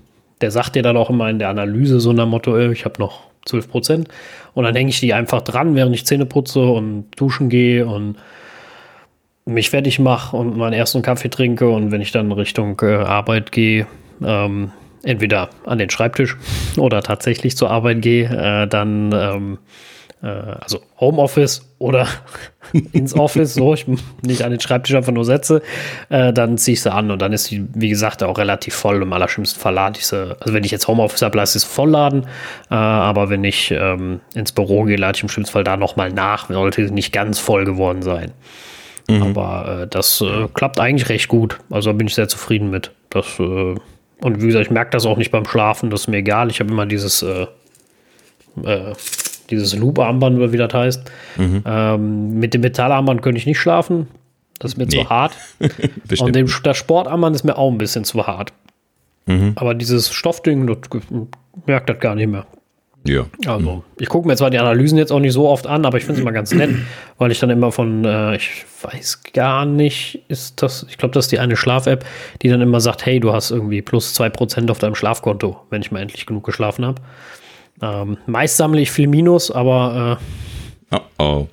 [0.41, 2.99] der sagt dir dann auch immer in der Analyse so nach Motto, äh, ich habe
[2.99, 4.07] noch 12 Prozent.
[4.53, 8.17] Und dann hänge ich die einfach dran, während ich Zähne putze und duschen gehe und
[9.45, 11.69] mich fertig mache und meinen ersten Kaffee trinke.
[11.69, 13.87] Und wenn ich dann Richtung äh, Arbeit gehe,
[14.23, 14.71] ähm,
[15.03, 16.37] entweder an den Schreibtisch
[16.77, 19.57] oder tatsächlich zur Arbeit gehe, äh, dann ähm,
[20.21, 22.07] äh, also Homeoffice oder
[22.91, 23.85] ins Office, so ich
[24.21, 25.61] nicht an den Schreibtisch einfach nur setze,
[26.09, 29.01] äh, dann ziehe ich sie an und dann ist sie, wie gesagt, auch relativ voll.
[29.01, 31.69] Im allerschlimmsten Fall lade ich sie, also wenn ich jetzt Homeoffice habe, lasse ich es
[31.69, 32.23] vollladen,
[32.69, 36.11] äh, aber wenn ich ähm, ins Büro gehe, lade ich im schlimmsten Fall da nochmal
[36.11, 38.31] nach, sollte sie nicht ganz voll geworden sein.
[39.21, 41.59] Aber äh, das äh, klappt eigentlich recht gut.
[41.69, 42.91] Also da bin ich sehr zufrieden mit.
[43.09, 43.75] Das, äh,
[44.23, 46.49] und wie gesagt, ich merke das auch nicht beim Schlafen, das ist mir egal.
[46.49, 47.47] Ich habe immer dieses, äh,
[48.63, 48.93] äh,
[49.49, 51.11] dieses Loop-Armband, oder wie das heißt.
[51.37, 54.07] Ähm, mit dem Metallarmband könnte ich nicht schlafen.
[54.59, 55.03] Das ist mir Nee.
[55.03, 55.33] zu hart.
[56.19, 58.53] Und dem, das Sportarmband ist mir auch ein bisschen zu hart.
[59.55, 60.77] Aber dieses Stoffding, das
[61.65, 62.45] merkt das gar nicht mehr.
[63.05, 63.25] Ja.
[63.45, 66.03] Also, ich gucke mir zwar die Analysen jetzt auch nicht so oft an, aber ich
[66.03, 66.69] finde es immer ganz nett,
[67.17, 71.25] weil ich dann immer von, äh, ich weiß gar nicht, ist das, ich glaube, das
[71.25, 72.05] ist die eine Schlaf-App,
[72.41, 75.91] die dann immer sagt, hey, du hast irgendwie plus 2% auf deinem Schlafkonto, wenn ich
[75.91, 77.01] mal endlich genug geschlafen habe.
[77.81, 80.19] Ähm, meist sammle ich viel Minus, aber,
[80.91, 81.47] Oh, oh.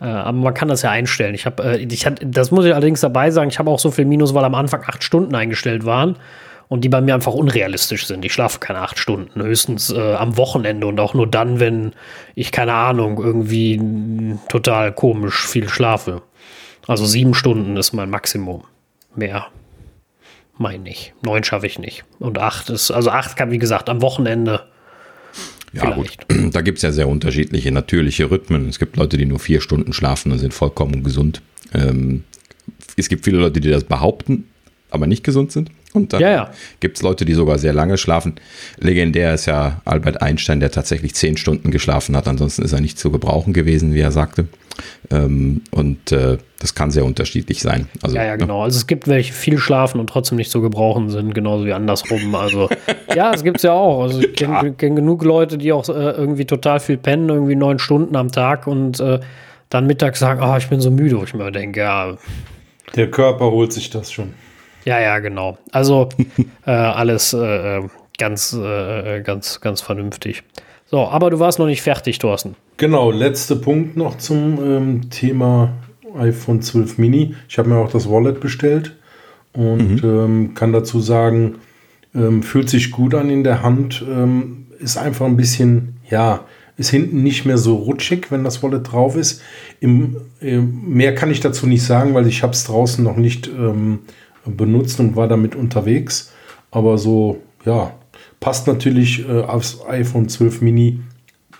[0.00, 1.34] äh, äh, aber man kann das ja einstellen.
[1.34, 3.90] Ich habe, äh, ich hatte, das muss ich allerdings dabei sagen, ich habe auch so
[3.90, 6.16] viel Minus, weil am Anfang acht Stunden eingestellt waren
[6.70, 8.24] und die bei mir einfach unrealistisch sind.
[8.24, 11.92] Ich schlafe keine acht Stunden, höchstens äh, am Wochenende und auch nur dann, wenn
[12.34, 16.22] ich keine Ahnung, irgendwie total komisch viel schlafe.
[16.86, 18.62] Also sieben Stunden ist mein Maximum.
[19.16, 19.48] Mehr
[20.60, 21.12] meine ich.
[21.22, 22.04] Neun schaffe ich nicht.
[22.18, 24.66] Und acht ist, also acht kann, wie gesagt, am Wochenende.
[25.72, 26.28] Ja, Vielleicht.
[26.28, 26.36] gut.
[26.52, 28.68] Da gibt es ja sehr unterschiedliche natürliche Rhythmen.
[28.68, 31.42] Es gibt Leute, die nur vier Stunden schlafen und sind vollkommen gesund.
[31.72, 32.24] Ähm,
[32.96, 34.48] es gibt viele Leute, die das behaupten,
[34.90, 35.70] aber nicht gesund sind.
[35.92, 36.50] Und dann Ja, ja.
[36.78, 38.34] gibt es Leute, die sogar sehr lange schlafen.
[38.78, 42.28] Legendär ist ja Albert Einstein, der tatsächlich zehn Stunden geschlafen hat.
[42.28, 44.46] Ansonsten ist er nicht zu gebrauchen gewesen, wie er sagte.
[45.10, 47.88] Ähm, und äh, das kann sehr unterschiedlich sein.
[48.02, 48.38] Also, Ja, ja, ne?
[48.38, 48.62] genau.
[48.62, 52.34] Also es gibt welche viel schlafen und trotzdem nicht zu gebrauchen sind, genauso wie andersrum.
[52.34, 52.68] Also
[53.14, 54.02] ja, es gibt's ja auch.
[54.02, 57.78] Also ich kenne kenn genug Leute, die auch äh, irgendwie total viel pennen, irgendwie neun
[57.78, 59.20] Stunden am Tag und äh,
[59.70, 62.16] dann mittags sagen, ah, ich bin so müde, wo ich mir denke, ja,
[62.96, 64.34] der Körper holt sich das schon.
[64.84, 65.58] Ja, ja, genau.
[65.72, 66.08] Also
[66.66, 70.42] äh, alles äh, äh, ganz, äh, ganz, ganz vernünftig.
[70.86, 72.56] So, aber du warst noch nicht fertig, Thorsten.
[72.76, 75.72] Genau, letzter Punkt noch zum ähm, Thema
[76.18, 77.34] iPhone 12 Mini.
[77.48, 78.96] Ich habe mir auch das Wallet bestellt
[79.52, 81.56] und ähm, kann dazu sagen,
[82.14, 84.04] ähm, fühlt sich gut an in der Hand.
[84.08, 86.44] Ähm, ist einfach ein bisschen, ja,
[86.76, 89.42] ist hinten nicht mehr so rutschig, wenn das Wallet drauf ist.
[89.80, 93.48] Im, im mehr kann ich dazu nicht sagen, weil ich habe es draußen noch nicht
[93.48, 94.00] ähm,
[94.44, 96.32] benutzt und war damit unterwegs.
[96.70, 97.92] Aber so, ja,
[98.38, 101.00] passt natürlich äh, aufs iPhone 12 Mini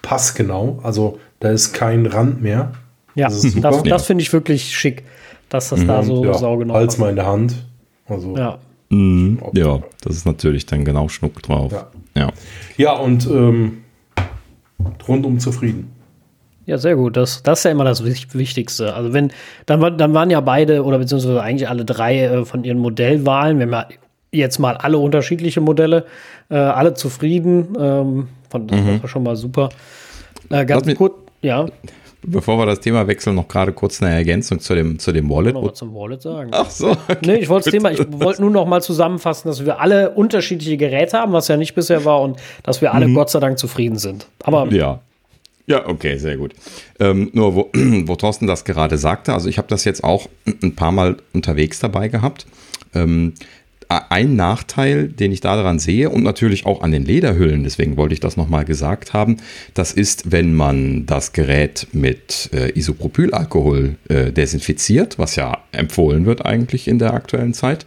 [0.03, 0.81] passgenau.
[0.83, 2.73] Also da ist kein Rand mehr.
[3.15, 5.05] Ja, das, das, das finde ich wirklich schick,
[5.49, 5.89] dass das mhm.
[5.89, 7.55] da so ja, saugenau Hals mal in der Hand.
[8.07, 8.59] Also, ja.
[8.89, 9.41] Mhm.
[9.53, 11.73] ja, das ist natürlich dann genau Schnuck drauf.
[11.73, 12.33] Ja, ja.
[12.77, 13.79] ja und ähm,
[15.07, 15.93] rundum zufrieden.
[16.67, 17.17] Ja, sehr gut.
[17.17, 18.95] Das, das ist ja immer das Wichtigste.
[18.95, 19.33] Also wenn,
[19.67, 23.71] dann, dann waren ja beide oder beziehungsweise eigentlich alle drei äh, von ihren Modellwahlen, wenn
[23.71, 23.89] wir
[24.33, 26.05] jetzt mal alle unterschiedliche Modelle,
[26.49, 27.77] äh, alle zufrieden.
[27.79, 29.03] Ähm, von, das mhm.
[29.03, 29.71] war schon mal super.
[30.51, 31.67] Äh, ganz kurz, ja.
[32.23, 35.55] Bevor wir das Thema wechseln, noch gerade kurz eine Ergänzung zu dem, zu dem Wallet.
[35.55, 36.51] Noch zum Wallet sagen.
[36.53, 36.91] Ach so.
[36.91, 37.17] Okay.
[37.25, 40.77] Nee, ich wollte das Thema, ich wollte nur noch mal zusammenfassen, dass wir alle unterschiedliche
[40.77, 43.15] Geräte haben, was ja nicht bisher war, und dass wir alle mhm.
[43.15, 44.27] Gott sei Dank zufrieden sind.
[44.43, 45.01] Aber ja.
[45.71, 46.53] Ja, okay, sehr gut.
[46.99, 50.29] Ähm, nur, wo, wo Thorsten das gerade sagte, also ich habe das jetzt auch
[50.65, 52.45] ein paar Mal unterwegs dabei gehabt.
[52.93, 53.35] Ähm,
[53.89, 58.21] ein Nachteil, den ich daran sehe und natürlich auch an den Lederhüllen, deswegen wollte ich
[58.21, 59.37] das nochmal gesagt haben,
[59.75, 66.45] das ist, wenn man das Gerät mit äh, Isopropylalkohol äh, desinfiziert, was ja empfohlen wird
[66.45, 67.87] eigentlich in der aktuellen Zeit,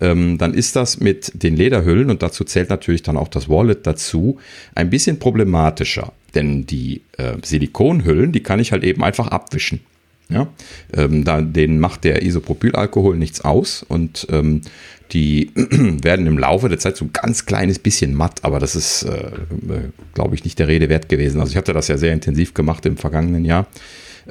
[0.00, 3.88] ähm, dann ist das mit den Lederhüllen, und dazu zählt natürlich dann auch das Wallet
[3.88, 4.38] dazu,
[4.76, 6.12] ein bisschen problematischer.
[6.34, 9.80] Denn die äh, Silikonhüllen, die kann ich halt eben einfach abwischen.
[10.30, 10.48] Ja,
[10.96, 14.62] ähm, da, denen macht der Isopropylalkohol nichts aus und ähm,
[15.12, 19.02] die werden im Laufe der Zeit so ein ganz kleines bisschen matt, aber das ist,
[19.02, 21.40] äh, äh, glaube ich, nicht der Rede wert gewesen.
[21.40, 23.66] Also ich hatte das ja sehr intensiv gemacht im vergangenen Jahr.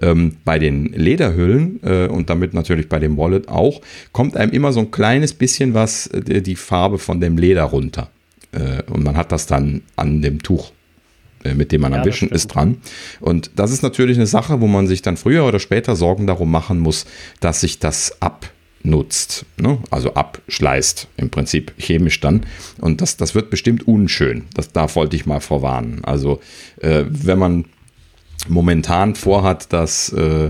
[0.01, 3.80] Ähm, bei den Lederhüllen äh, und damit natürlich bei dem Wallet auch,
[4.12, 8.10] kommt einem immer so ein kleines bisschen was, äh, die Farbe von dem Leder runter.
[8.51, 10.72] Äh, und man hat das dann an dem Tuch
[11.55, 12.77] mit dem man ja, am Wischen ist, dran.
[13.19, 16.51] Und das ist natürlich eine Sache, wo man sich dann früher oder später Sorgen darum
[16.51, 17.05] machen muss,
[17.39, 19.79] dass sich das abnutzt, ne?
[19.91, 22.45] also abschleißt im Prinzip chemisch dann.
[22.79, 24.45] Und das, das wird bestimmt unschön.
[24.53, 26.03] Das, da wollte ich mal vorwarnen.
[26.03, 26.39] Also
[26.79, 27.65] äh, wenn man
[28.47, 30.49] momentan vorhat, das äh,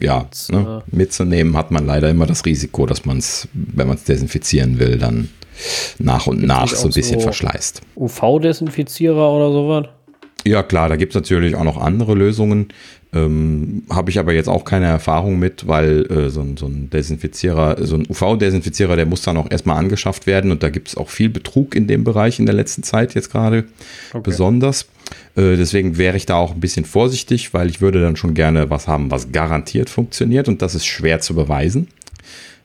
[0.00, 4.04] ja, ne, mitzunehmen, hat man leider immer das Risiko, dass man es, wenn man es
[4.04, 5.30] desinfizieren will, dann
[5.98, 7.80] nach und nach so ein bisschen so verschleißt.
[7.96, 9.86] UV-Desinfizierer oder sowas?
[10.46, 12.68] Ja, klar, da gibt es natürlich auch noch andere Lösungen.
[13.12, 16.88] Ähm, Habe ich aber jetzt auch keine Erfahrung mit, weil äh, so, ein, so ein
[16.88, 20.96] Desinfizierer, so ein UV-Desinfizierer, der muss dann auch erstmal angeschafft werden und da gibt es
[20.96, 23.64] auch viel Betrug in dem Bereich in der letzten Zeit jetzt gerade
[24.12, 24.22] okay.
[24.22, 24.82] besonders.
[25.34, 28.70] Äh, deswegen wäre ich da auch ein bisschen vorsichtig, weil ich würde dann schon gerne
[28.70, 31.88] was haben, was garantiert funktioniert und das ist schwer zu beweisen.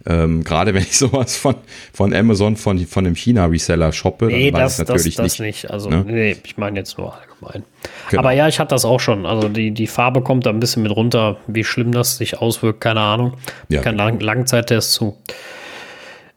[0.06, 1.56] Ähm, Gerade wenn ich sowas von,
[1.93, 5.72] von Amazon, von, von einem China-Reseller shoppe, nee, dann das, weiß natürlich das, das nicht.
[5.72, 6.04] Also, ne?
[6.08, 7.64] nee, ich meine jetzt nur allgemein.
[8.10, 8.22] Genau.
[8.22, 9.26] Aber ja, ich hatte das auch schon.
[9.26, 11.38] Also, die, die Farbe kommt da ein bisschen mit runter.
[11.47, 13.34] Wie schlimm das sich auswirkt, keine Ahnung.
[13.70, 13.82] Ja.
[13.82, 15.18] Kein Lang Langzeittest zu.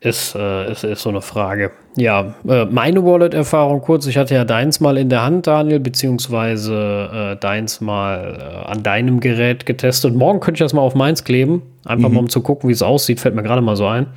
[0.04, 1.70] Ist, äh, ist, ist so eine Frage.
[1.96, 4.06] Ja, äh, meine Wallet-Erfahrung kurz.
[4.06, 8.82] Ich hatte ja deins mal in der Hand, Daniel, beziehungsweise äh, deins mal äh, an
[8.82, 10.14] deinem Gerät getestet.
[10.14, 11.62] Morgen könnte ich das mal auf meins kleben.
[11.86, 12.14] Einfach mhm.
[12.16, 13.18] mal um zu gucken, wie es aussieht.
[13.18, 14.06] Fällt mir gerade mal so ein.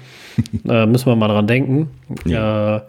[0.69, 1.89] Äh, müssen wir mal dran denken.
[2.25, 2.83] Ja.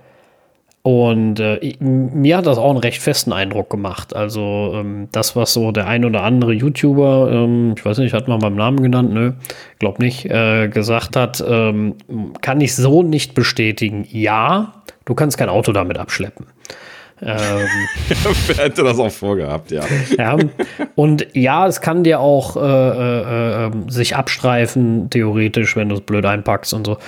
[0.88, 4.16] Äh, und äh, mir hat das auch einen recht festen Eindruck gemacht.
[4.16, 8.28] Also ähm, das, was so der ein oder andere YouTuber, ähm, ich weiß nicht, hat
[8.28, 9.32] man beim Namen genannt, nö,
[9.78, 11.94] glaub nicht, äh, gesagt hat, ähm,
[12.40, 14.06] kann ich so nicht bestätigen.
[14.10, 16.46] Ja, du kannst kein Auto damit abschleppen.
[17.20, 17.66] Ähm,
[18.46, 19.82] Wer hätte das auch vorgehabt, ja.
[20.16, 20.36] ja.
[20.94, 26.00] Und ja, es kann dir auch äh, äh, ähm, sich abstreifen, theoretisch, wenn du es
[26.00, 26.98] blöd einpackst und so.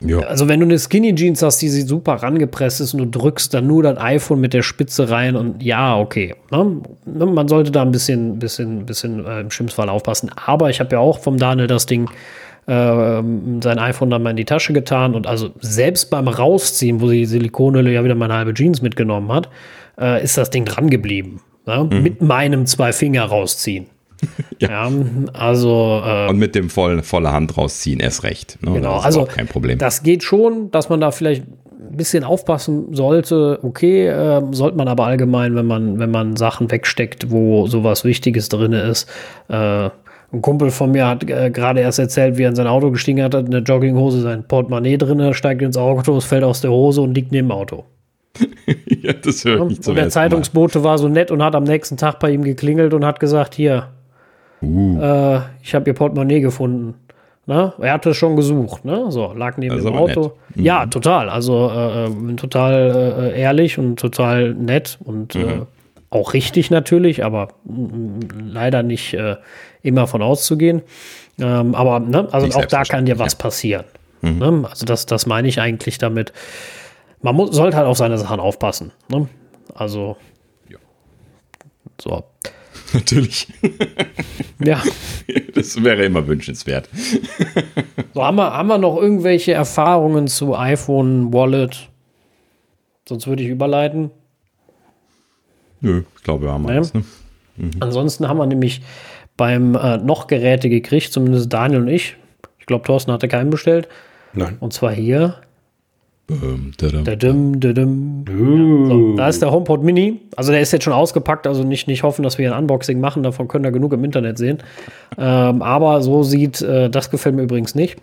[0.00, 0.20] Ja.
[0.20, 3.66] Also wenn du eine Skinny Jeans hast, die super rangepresst ist und du drückst dann
[3.66, 6.36] nur dein iPhone mit der Spitze rein und ja, okay.
[6.52, 6.80] Ne?
[7.04, 10.30] ne man sollte da ein bisschen, bisschen, bisschen äh, im schlimmsten Fall aufpassen.
[10.36, 12.08] Aber ich habe ja auch vom Daniel das Ding,
[12.66, 17.10] äh, sein iPhone dann mal in die Tasche getan und also selbst beim Rausziehen, wo
[17.10, 19.48] die Silikonhülle ja wieder meine halbe Jeans mitgenommen hat,
[19.98, 21.40] äh, ist das Ding dran geblieben.
[21.66, 21.88] Ne?
[21.90, 22.02] Mhm.
[22.02, 23.86] Mit meinem zwei Finger rausziehen.
[24.58, 24.88] Ja.
[24.88, 24.92] ja.
[25.32, 26.02] also.
[26.04, 28.58] Äh, und mit dem voll, volle Hand rausziehen, erst recht.
[28.62, 28.72] Ne?
[28.72, 29.78] Genau, also kein Problem.
[29.78, 33.60] Das geht schon, dass man da vielleicht ein bisschen aufpassen sollte.
[33.62, 38.48] Okay, äh, sollte man aber allgemein, wenn man, wenn man Sachen wegsteckt, wo sowas Wichtiges
[38.48, 39.08] drin ist.
[39.48, 39.90] Äh,
[40.30, 43.22] ein Kumpel von mir hat äh, gerade erst erzählt, wie er in sein Auto gestiegen
[43.22, 46.70] hat, hat in der Jogginghose sein Portemonnaie drin, steigt ins Auto, es fällt aus der
[46.70, 47.84] Hose und liegt neben dem Auto.
[49.02, 51.96] ja, das höre ich nicht Und der Zeitungsbote war so nett und hat am nächsten
[51.96, 53.88] Tag bei ihm geklingelt und hat gesagt, hier,
[54.62, 55.00] Uh.
[55.00, 56.94] Äh, ich habe ihr Portemonnaie gefunden.
[57.46, 57.72] Ne?
[57.80, 59.10] Er hatte schon gesucht, ne?
[59.10, 60.32] So, lag neben also dem Auto.
[60.54, 60.64] Mhm.
[60.64, 61.30] Ja, total.
[61.30, 65.48] Also äh, äh total äh, ehrlich und total nett und äh, mhm.
[65.48, 65.66] äh,
[66.10, 67.48] auch richtig natürlich, aber
[68.38, 69.36] leider nicht äh,
[69.82, 70.82] immer von auszugehen.
[71.40, 72.28] Ähm, aber ne?
[72.32, 73.38] also auch da kann dir was ja.
[73.38, 73.84] passieren.
[74.20, 74.38] Mhm.
[74.38, 74.64] Ne?
[74.68, 76.34] Also das, das meine ich eigentlich damit.
[77.22, 78.92] Man muss, sollte halt auf seine Sachen aufpassen.
[79.08, 79.26] Ne?
[79.74, 80.16] Also
[80.68, 80.78] ja.
[82.00, 82.24] so.
[82.92, 83.48] Natürlich.
[84.64, 84.82] ja.
[85.54, 86.88] Das wäre immer wünschenswert.
[88.14, 91.90] so, haben wir, haben wir noch irgendwelche Erfahrungen zu iPhone, Wallet?
[93.06, 94.10] Sonst würde ich überleiten.
[95.80, 96.72] Nö, ich glaube, wir haben nee.
[96.72, 96.94] alles.
[96.94, 97.04] Ne?
[97.56, 97.70] Mhm.
[97.80, 98.80] Ansonsten haben wir nämlich
[99.36, 102.16] beim äh, noch Geräte gekriegt, zumindest Daniel und ich.
[102.58, 103.88] Ich glaube, Thorsten hatte keinen bestellt.
[104.32, 104.56] Nein.
[104.60, 105.36] Und zwar hier ähm, dadum.
[105.36, 105.36] Dadum, dadum.
[105.36, 106.17] Uh.
[106.28, 106.36] So,
[109.16, 110.20] da ist der HomePod Mini.
[110.36, 113.22] Also der ist jetzt schon ausgepackt, also nicht, nicht hoffen, dass wir ein Unboxing machen.
[113.22, 114.58] Davon können wir genug im Internet sehen.
[115.16, 117.96] Ähm, aber so sieht, äh, das gefällt mir übrigens nicht.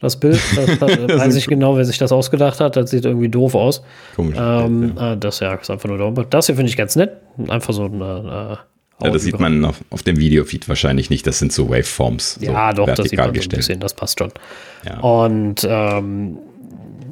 [0.00, 2.76] Das Bild, das, das äh, weiß ich genau, wer sich das ausgedacht hat.
[2.76, 3.82] Das sieht irgendwie doof aus.
[4.16, 4.36] Komisch.
[4.38, 5.14] Ähm, ja.
[5.14, 6.26] Äh, das ja, ist einfach nur der HomePod.
[6.28, 7.12] Das hier finde ich ganz nett.
[7.48, 8.58] Einfach so eine.
[9.00, 11.26] Äh, ja, das sieht man auf, auf dem Videofeed wahrscheinlich nicht.
[11.26, 12.38] Das sind so Waveforms.
[12.40, 13.80] Ja, so doch, das sieht man so ein bisschen.
[13.80, 14.30] Das passt schon.
[14.86, 15.00] Ja.
[15.00, 16.36] Und ähm,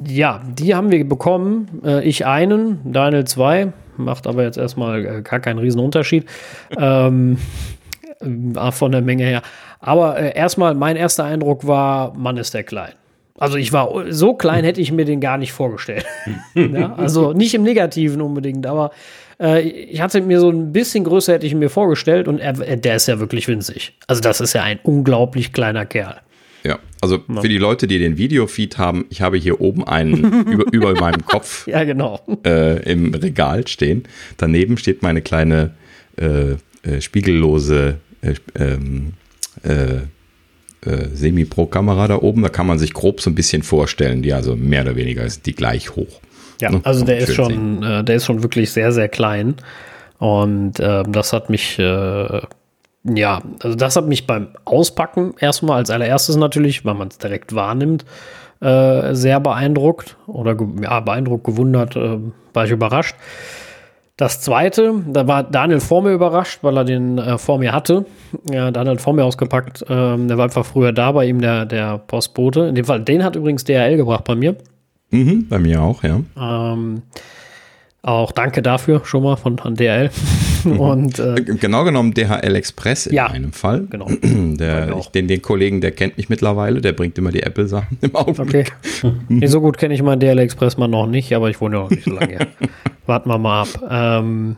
[0.07, 1.81] ja, die haben wir bekommen.
[1.83, 3.73] Äh, ich einen, Daniel zwei.
[3.97, 6.25] Macht aber jetzt erstmal äh, gar keinen Riesenunterschied.
[6.77, 7.37] ähm,
[8.19, 9.41] äh, von der Menge her.
[9.79, 12.93] Aber äh, erstmal, mein erster Eindruck war, Mann ist der klein.
[13.37, 16.05] Also ich war so klein, hätte ich mir den gar nicht vorgestellt.
[16.53, 18.91] ja, also nicht im Negativen unbedingt, aber
[19.39, 22.95] äh, ich hatte mir so ein bisschen größer hätte ich mir vorgestellt und er, der
[22.95, 23.97] ist ja wirklich winzig.
[24.05, 26.21] Also das ist ja ein unglaublich kleiner Kerl.
[26.63, 30.71] Ja, also für die Leute, die den Videofeed haben, ich habe hier oben einen über,
[30.71, 32.21] über meinem Kopf ja, genau.
[32.45, 34.03] äh, im Regal stehen.
[34.37, 35.71] Daneben steht meine kleine
[36.17, 39.13] äh, äh, spiegellose äh, ähm,
[39.63, 39.95] äh,
[40.87, 42.43] äh, Semi-Pro-Kamera da oben.
[42.43, 44.21] Da kann man sich grob so ein bisschen vorstellen.
[44.21, 46.21] Die also mehr oder weniger ist die gleich hoch.
[46.59, 46.81] Ja, ne?
[46.83, 49.55] also der ist schon, der ist schon wirklich sehr, sehr klein.
[50.19, 51.79] Und das hat mich
[53.03, 57.55] ja, also das hat mich beim Auspacken erstmal als allererstes natürlich, weil man es direkt
[57.55, 58.05] wahrnimmt,
[58.59, 62.19] äh, sehr beeindruckt oder ja, beeindruckt, gewundert, äh,
[62.53, 63.15] war ich überrascht.
[64.17, 68.05] Das zweite, da war Daniel vor mir überrascht, weil er den äh, vor mir hatte.
[68.51, 69.83] Ja, Daniel hat vor mir ausgepackt.
[69.89, 72.67] Ähm, der war einfach früher da bei ihm, der, der Postbote.
[72.67, 74.57] In dem Fall, den hat übrigens DRL gebracht bei mir.
[75.09, 76.21] Mhm, bei mir auch, ja.
[76.37, 77.01] Ähm,
[78.03, 80.11] auch danke dafür schon mal von an DHL.
[80.77, 83.87] Und, äh, genau genommen DHL Express in ja, einem Fall.
[83.89, 84.07] Genau.
[84.21, 88.15] Der, ich, den, den Kollegen, der kennt mich mittlerweile, der bringt immer die Apple-Sachen im
[88.15, 88.73] Augenblick.
[89.03, 89.13] Okay.
[89.29, 91.83] nee, so gut kenne ich meinen DHL Express mal noch nicht, aber ich wohne ja
[91.83, 92.47] auch nicht so lange hier.
[93.05, 93.67] Warten wir mal ab.
[93.89, 94.57] Ähm,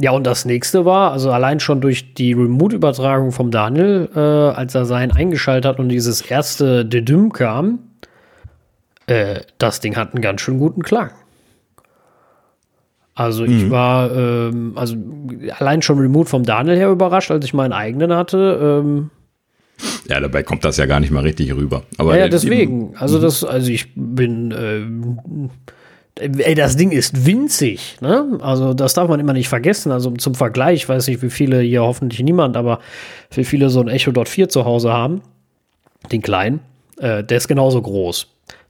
[0.00, 4.74] ja, und das nächste war, also allein schon durch die Remote-Übertragung vom Daniel, äh, als
[4.74, 7.80] er sein eingeschaltet hat und dieses erste Dedüm kam,
[9.08, 11.10] äh, das Ding hat einen ganz schön guten Klang.
[13.18, 13.70] Also ich mhm.
[13.72, 14.94] war ähm, also
[15.58, 18.84] allein schon Remote vom Daniel her überrascht, als ich meinen eigenen hatte.
[18.86, 19.10] Ähm,
[20.08, 21.82] ja, dabei kommt das ja gar nicht mal richtig rüber.
[21.96, 22.94] Aber ja, deswegen.
[22.96, 23.22] Also mhm.
[23.22, 25.50] das, also ich bin,
[26.20, 27.96] äh, ey, das Ding ist winzig.
[28.00, 28.38] Ne?
[28.40, 29.90] Also das darf man immer nicht vergessen.
[29.90, 32.78] Also zum Vergleich, weiß ich, wie viele hier hoffentlich niemand, aber
[33.32, 35.22] wie viele so ein Echo Dot 4 zu Hause haben,
[36.12, 36.60] den kleinen,
[36.98, 38.28] äh, der ist genauso groß.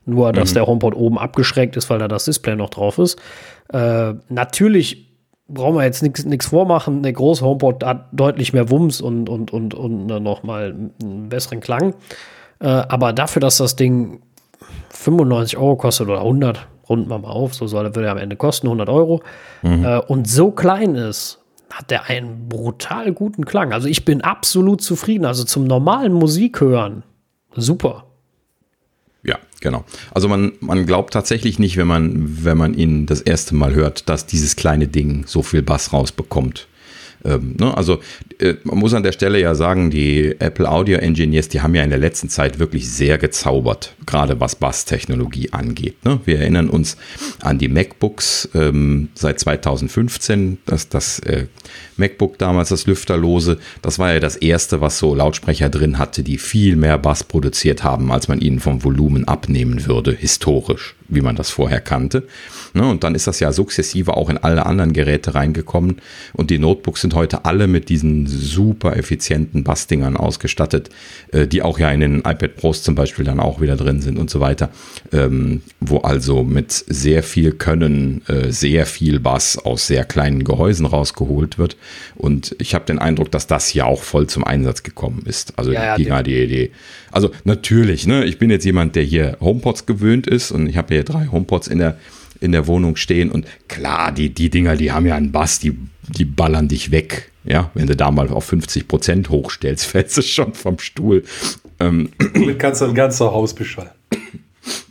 [0.09, 0.55] Nur, dass mhm.
[0.55, 3.21] der HomePod oben abgeschränkt ist, weil da das Display noch drauf ist.
[3.73, 5.09] Äh, natürlich
[5.49, 7.03] brauchen wir jetzt nichts vormachen.
[7.03, 11.95] Der große HomePod hat deutlich mehr Wumms und, und, und, und nochmal einen besseren Klang.
[12.61, 14.21] Äh, aber dafür, dass das Ding
[14.91, 18.67] 95 Euro kostet oder 100, runden wir mal auf, so soll er am Ende kosten,
[18.67, 19.23] 100 Euro,
[19.63, 19.85] mhm.
[19.85, 21.39] äh, und so klein ist,
[21.71, 23.75] hat der einen brutal guten Klang.
[23.75, 25.27] Also ich bin absolut zufrieden.
[25.27, 27.03] Also zum normalen Musik hören,
[27.55, 28.05] super.
[29.61, 29.85] Genau.
[30.13, 34.09] Also man, man glaubt tatsächlich nicht, wenn man, wenn man ihn das erste Mal hört,
[34.09, 36.69] dass dieses kleine Ding so viel Bass rausbekommt.
[37.25, 37.77] Ähm, ne?
[37.77, 38.01] Also
[38.39, 41.83] äh, man muss an der Stelle ja sagen, die Apple Audio Engineers, die haben ja
[41.83, 46.05] in der letzten Zeit wirklich sehr gezaubert, gerade was Bass-Technologie angeht.
[46.05, 46.21] Ne?
[46.25, 46.97] Wir erinnern uns
[47.41, 51.47] an die MacBooks ähm, seit 2015, dass das äh,
[51.97, 56.39] MacBook damals, das Lüfterlose, das war ja das erste, was so Lautsprecher drin hatte, die
[56.39, 61.37] viel mehr Bass produziert haben, als man ihnen vom Volumen abnehmen würde, historisch wie man
[61.37, 62.25] das vorher kannte.
[62.75, 66.01] Ne, und dann ist das ja sukzessive auch in alle anderen Geräte reingekommen.
[66.35, 70.91] Und die Notebooks sind heute alle mit diesen super effizienten Bassdingern ausgestattet,
[71.33, 74.19] äh, die auch ja in den iPad Pros zum Beispiel dann auch wieder drin sind
[74.19, 74.71] und so weiter.
[75.13, 80.87] Ähm, wo also mit sehr viel Können äh, sehr viel Bass aus sehr kleinen Gehäusen
[80.87, 81.77] rausgeholt wird.
[82.17, 85.59] Und ich habe den Eindruck, dass das hier auch voll zum Einsatz gekommen ist.
[85.59, 86.71] Also ja, die, ja, die, die,
[87.11, 90.95] also natürlich, ne, ich bin jetzt jemand, der hier HomePods gewöhnt ist und ich habe
[90.95, 91.99] hier drei HomePods in der
[92.41, 93.31] in der Wohnung stehen.
[93.31, 95.77] Und klar, die, die Dinger, die haben ja einen Bass, die,
[96.09, 97.31] die ballern dich weg.
[97.45, 101.25] Ja, wenn du da mal auf 50 Prozent hochstellst, fällst du schon vom Stuhl.
[101.81, 103.91] Ähm, Damit kannst du ein ganzes Haus beschallen.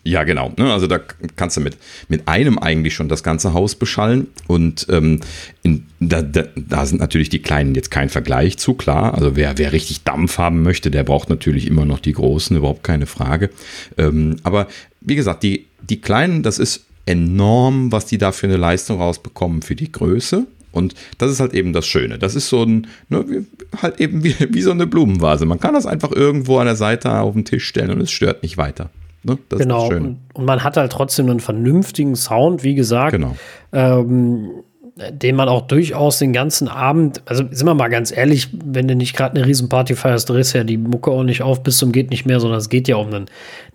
[0.03, 0.53] Ja, genau.
[0.57, 0.71] Ne?
[0.71, 0.99] Also da
[1.35, 4.27] kannst du mit, mit einem eigentlich schon das ganze Haus beschallen.
[4.47, 5.19] Und ähm,
[5.63, 9.13] in, da, da, da, sind natürlich die Kleinen jetzt kein Vergleich zu, klar.
[9.13, 12.83] Also wer, wer richtig Dampf haben möchte, der braucht natürlich immer noch die Großen, überhaupt
[12.83, 13.49] keine Frage.
[13.97, 14.67] Ähm, aber
[15.01, 19.61] wie gesagt, die, die Kleinen, das ist enorm, was die da für eine Leistung rausbekommen
[19.61, 20.47] für die Größe.
[20.71, 22.19] Und das ist halt eben das Schöne.
[22.19, 23.45] Das ist so ein, ne,
[23.81, 25.45] halt eben wie, wie so eine Blumenvase.
[25.45, 28.43] Man kann das einfach irgendwo an der Seite auf den Tisch stellen und es stört
[28.43, 28.89] nicht weiter.
[29.23, 29.37] Ne?
[29.49, 29.87] genau.
[29.89, 33.11] Und, und, man hat halt trotzdem einen vernünftigen Sound, wie gesagt.
[33.11, 33.35] Genau.
[33.73, 34.63] Ähm,
[35.11, 38.95] den man auch durchaus den ganzen Abend, also sind wir mal ganz ehrlich, wenn du
[38.95, 42.09] nicht gerade eine Riesenparty feierst, drehst ja die Mucke auch nicht auf bis zum geht
[42.09, 43.25] nicht mehr, sondern es geht ja um einen,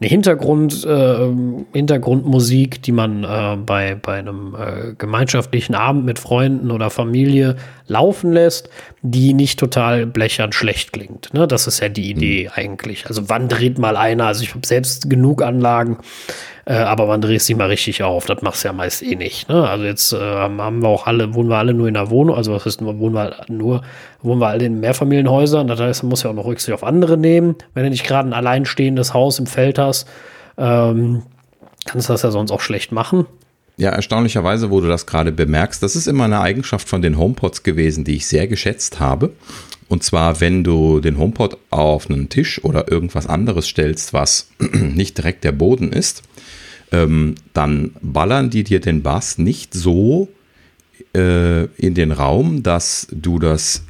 [0.01, 1.29] eine Hintergrund, äh,
[1.73, 7.57] Hintergrundmusik, die man äh, bei, bei einem äh, gemeinschaftlichen Abend mit Freunden oder Familie
[7.87, 8.69] laufen lässt,
[9.03, 11.33] die nicht total blechern schlecht klingt.
[11.35, 11.47] Ne?
[11.47, 12.51] Das ist ja die Idee mhm.
[12.55, 13.07] eigentlich.
[13.07, 14.27] Also wann dreht mal einer?
[14.27, 15.99] Also ich habe selbst genug Anlagen,
[16.65, 18.27] äh, aber man dreht sich mal richtig auf.
[18.27, 19.49] Das machst du ja meist eh nicht.
[19.49, 19.69] Ne?
[19.69, 22.53] Also jetzt äh, haben wir auch alle, wohnen wir alle nur in der Wohnung, also
[22.53, 23.83] was heißt, wohnen wir nur,
[24.23, 25.67] wohnen wir alle in Mehrfamilienhäusern.
[25.67, 27.57] Das heißt, man muss ja auch noch Rücksicht auf andere nehmen.
[27.75, 30.09] Wenn du nicht gerade ein alleinstehendes Haus im Feld hast,
[30.57, 31.23] ähm,
[31.85, 33.27] kannst du das ja sonst auch schlecht machen.
[33.77, 37.63] Ja, erstaunlicherweise, wo du das gerade bemerkst, das ist immer eine Eigenschaft von den HomePods
[37.63, 39.31] gewesen, die ich sehr geschätzt habe.
[39.89, 45.19] Und zwar, wenn du den HomePod auf einen Tisch oder irgendwas anderes stellst, was nicht
[45.19, 46.23] direkt der Boden ist,
[46.93, 50.29] ähm, dann ballern die dir den Bass nicht so
[51.15, 53.85] äh, in den Raum, dass du das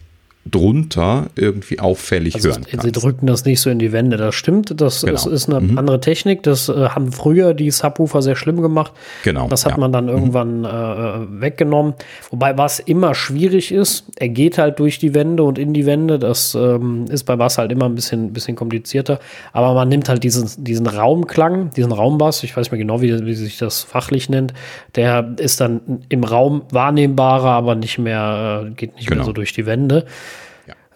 [0.50, 2.84] drunter irgendwie auffällig also hören kannst.
[2.84, 4.80] Sie drücken das nicht so in die Wände, das stimmt.
[4.80, 5.14] Das genau.
[5.14, 5.78] ist, ist, eine mhm.
[5.78, 6.42] andere Technik.
[6.42, 8.92] Das äh, haben früher die Subwoofer sehr schlimm gemacht.
[9.22, 9.46] Genau.
[9.46, 9.78] Das hat ja.
[9.78, 10.10] man dann mhm.
[10.10, 10.64] irgendwann mhm.
[10.64, 11.94] äh, weggenommen.
[12.30, 16.18] Wobei was immer schwierig ist, er geht halt durch die Wände und in die Wände.
[16.18, 19.20] Das ähm, ist bei Bass halt immer ein bisschen, bisschen komplizierter.
[19.52, 23.24] Aber man nimmt halt diesen, diesen Raumklang, diesen Raumbass, ich weiß nicht mehr genau, wie,
[23.24, 24.54] wie sich das fachlich nennt,
[24.96, 29.20] der ist dann im Raum wahrnehmbarer, aber nicht mehr, äh, geht nicht genau.
[29.20, 30.04] mehr so durch die Wände.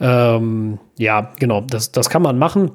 [0.00, 2.70] Ähm, ja, genau, das, das kann man machen.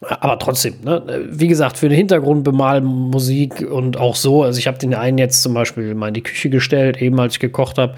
[0.00, 1.26] Aber trotzdem, ne?
[1.30, 5.54] wie gesagt, für eine Hintergrundbemalmusik und auch so, also ich habe den einen jetzt zum
[5.54, 7.94] Beispiel mal in die Küche gestellt, eben als ich gekocht habe,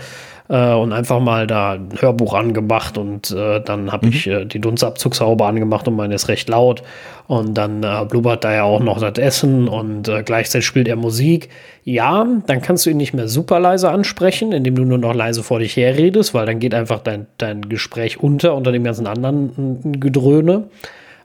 [0.48, 4.12] äh, und einfach mal da ein Hörbuch angemacht und äh, dann habe mhm.
[4.12, 6.82] ich äh, die Dunstabzugshaube angemacht und meine ist recht laut
[7.26, 10.96] und dann äh, blubbert da ja auch noch das Essen und äh, gleichzeitig spielt er
[10.96, 11.48] Musik.
[11.84, 15.42] Ja, dann kannst du ihn nicht mehr super leise ansprechen, indem du nur noch leise
[15.42, 20.00] vor dich herredest, weil dann geht einfach dein, dein Gespräch unter unter dem ganzen anderen
[20.00, 20.64] Gedröhne.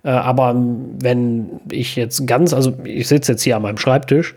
[0.03, 4.35] Äh, aber wenn ich jetzt ganz, also ich sitze jetzt hier an meinem Schreibtisch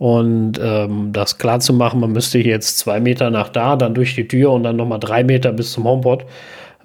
[0.00, 4.14] und ähm, das klar zu machen, man müsste jetzt zwei Meter nach da, dann durch
[4.14, 6.24] die Tür und dann nochmal drei Meter bis zum HomePod.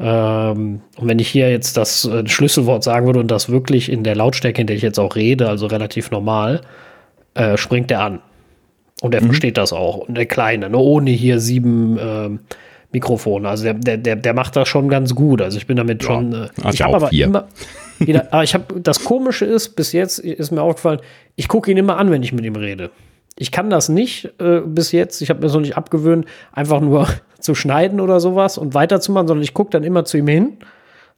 [0.02, 4.04] Ähm, und wenn ich hier jetzt das äh, Schlüsselwort sagen würde und das wirklich in
[4.04, 6.60] der Lautstärke, in der ich jetzt auch rede, also relativ normal,
[7.36, 8.20] äh, springt er an.
[9.00, 9.28] Und er mhm.
[9.28, 9.96] versteht das auch.
[9.96, 12.30] Und der Kleine, ne, ohne hier sieben äh,
[12.92, 13.48] Mikrofone.
[13.48, 15.42] Also der, der, der, der macht das schon ganz gut.
[15.42, 16.34] Also ich bin damit ja, schon.
[16.34, 17.28] Äh, ich habe aber vier.
[17.28, 17.48] immer.
[18.00, 21.00] Wieder, aber ich habe das Komische ist, bis jetzt ist mir aufgefallen,
[21.38, 22.92] ich gucke ihn immer an, wenn ich mit ihm rede.
[23.38, 25.22] Ich kann das nicht äh, bis jetzt.
[25.22, 27.08] Ich habe mir noch nicht abgewöhnt, einfach nur
[27.40, 30.58] zu schneiden oder sowas und weiterzumachen, sondern ich gucke dann immer zu ihm hin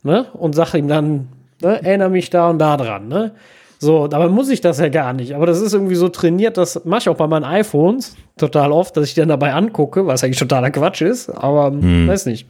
[0.03, 1.27] ne, und sage ihm dann,
[1.61, 3.07] ne, erinnere mich da und da dran.
[3.07, 3.31] Ne?
[3.79, 5.35] So, dabei muss ich das ja gar nicht.
[5.35, 8.97] Aber das ist irgendwie so trainiert, das mache ich auch bei meinen iPhones total oft,
[8.97, 12.07] dass ich dann dabei angucke, was eigentlich totaler Quatsch ist, aber hm.
[12.07, 12.47] weiß nicht.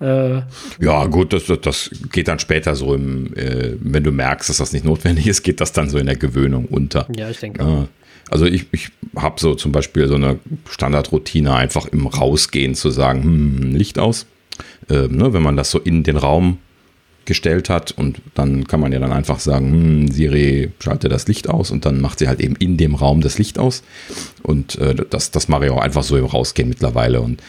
[0.00, 0.40] Äh,
[0.80, 4.72] ja, gut, das, das geht dann später so im, äh, wenn du merkst, dass das
[4.72, 7.06] nicht notwendig ist, geht das dann so in der Gewöhnung unter.
[7.14, 7.62] Ja, ich denke.
[7.62, 7.86] Ja.
[8.30, 13.24] Also ich, ich habe so zum Beispiel so eine Standardroutine, einfach im Rausgehen zu sagen,
[13.24, 14.26] hm, Licht aus.
[14.88, 16.58] Äh, ne, wenn man das so in den Raum
[17.24, 21.48] gestellt hat und dann kann man ja dann einfach sagen, hm, Siri, schalte das Licht
[21.48, 23.82] aus und dann macht sie halt eben in dem Raum das Licht aus
[24.42, 27.42] und äh, das, das mache ich auch einfach so im Rausgehen mittlerweile und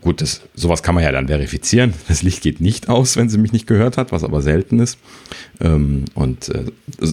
[0.00, 1.94] gut, das, sowas kann man ja dann verifizieren.
[2.08, 4.98] Das Licht geht nicht aus, wenn sie mich nicht gehört hat, was aber selten ist.
[5.60, 6.64] Ähm, und äh,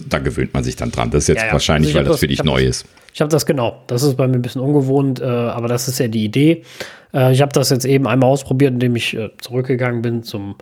[0.08, 1.10] da gewöhnt man sich dann dran.
[1.10, 1.52] Das ist jetzt ja, ja.
[1.52, 2.86] wahrscheinlich, also weil das für dich neu das, ist.
[3.16, 3.80] Ich habe das genau.
[3.86, 6.64] Das ist bei mir ein bisschen ungewohnt, äh, aber das ist ja die Idee.
[7.14, 10.56] Äh, ich habe das jetzt eben einmal ausprobiert, indem ich äh, zurückgegangen bin zum,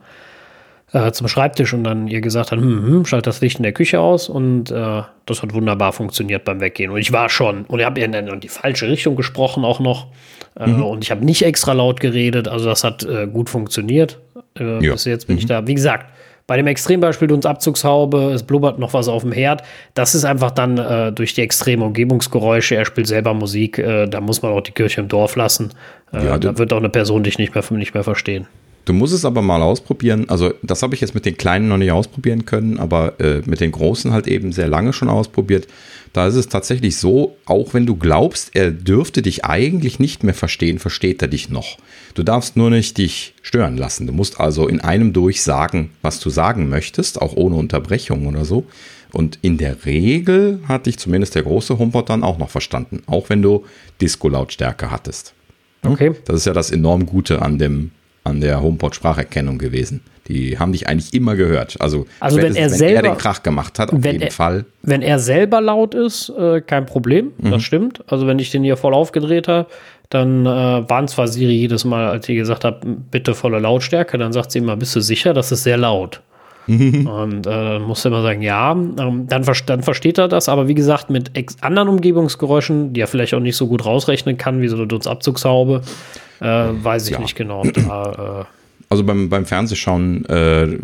[0.93, 3.73] äh, zum Schreibtisch und dann ihr gesagt hat, hm, hm, schalt das Licht in der
[3.73, 6.93] Küche aus und äh, das hat wunderbar funktioniert beim Weggehen.
[6.93, 10.07] Und ich war schon, und ich habe in die falsche Richtung gesprochen auch noch.
[10.57, 10.85] Äh, mhm.
[10.85, 14.21] Und ich habe nicht extra laut geredet, also das hat gut funktioniert.
[14.55, 15.41] Bis jetzt bin mhm.
[15.41, 15.67] ich da.
[15.67, 16.07] Wie gesagt,
[16.47, 19.63] bei dem Extrembeispiel uns Abzugshaube, es blubbert noch was auf dem Herd.
[19.95, 22.75] Das ist einfach dann äh, durch die extremen Umgebungsgeräusche.
[22.75, 23.79] Er spielt selber Musik.
[23.79, 25.73] Äh, da muss man auch die Kirche im Dorf lassen.
[26.13, 28.47] Äh, ja, da wird auch eine Person dich nicht mehr, nicht mehr verstehen.
[28.85, 30.29] Du musst es aber mal ausprobieren.
[30.29, 33.61] Also, das habe ich jetzt mit den Kleinen noch nicht ausprobieren können, aber äh, mit
[33.61, 35.67] den Großen halt eben sehr lange schon ausprobiert.
[36.13, 40.35] Da ist es tatsächlich so, auch wenn du glaubst, er dürfte dich eigentlich nicht mehr
[40.35, 41.79] verstehen, versteht er dich noch.
[42.15, 44.07] Du darfst nur nicht dich stören lassen.
[44.07, 48.45] Du musst also in einem durch sagen, was du sagen möchtest, auch ohne Unterbrechung oder
[48.45, 48.65] so.
[49.13, 53.29] Und in der Regel hat dich zumindest der große HomePod dann auch noch verstanden, auch
[53.31, 53.65] wenn du
[54.01, 55.35] Disco-Lautstärke hattest.
[55.85, 56.13] Okay.
[56.27, 57.91] Das ist ja das enorm Gute an dem
[58.25, 60.01] an der HomePod-Spracherkennung gewesen.
[60.29, 61.77] Die haben dich eigentlich immer gehört.
[61.81, 64.65] Also, also wenn, er, wenn selber, er den Krach gemacht hat, auf jeden er, Fall.
[64.83, 67.51] Wenn er selber laut ist, äh, kein Problem, mhm.
[67.51, 68.03] das stimmt.
[68.07, 69.69] Also wenn ich den hier voll aufgedreht habe,
[70.09, 70.49] dann äh,
[70.89, 74.61] waren zwar Siri jedes Mal, als ich gesagt habe, bitte volle Lautstärke, dann sagt sie
[74.61, 76.23] immer, bist du sicher, das ist sehr laut.
[76.67, 80.75] Und äh, dann musste immer sagen, ja, ähm, dann, dann, versteht er das, aber wie
[80.75, 84.77] gesagt, mit anderen Umgebungsgeräuschen, die er vielleicht auch nicht so gut rausrechnen kann, wie so
[84.77, 85.83] eine Dutzabzugshaube,
[86.45, 87.21] äh, weiß ich ja.
[87.21, 87.63] nicht genau.
[87.65, 88.45] Da, äh,
[88.89, 90.79] also beim, beim Fernsehschauen, äh,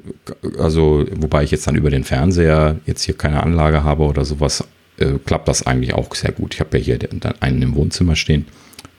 [0.59, 4.65] also wobei ich jetzt dann über den Fernseher jetzt hier keine Anlage habe oder sowas,
[4.99, 6.55] äh, klappt das eigentlich auch sehr gut.
[6.55, 8.47] Ich habe ja hier den, einen im Wohnzimmer stehen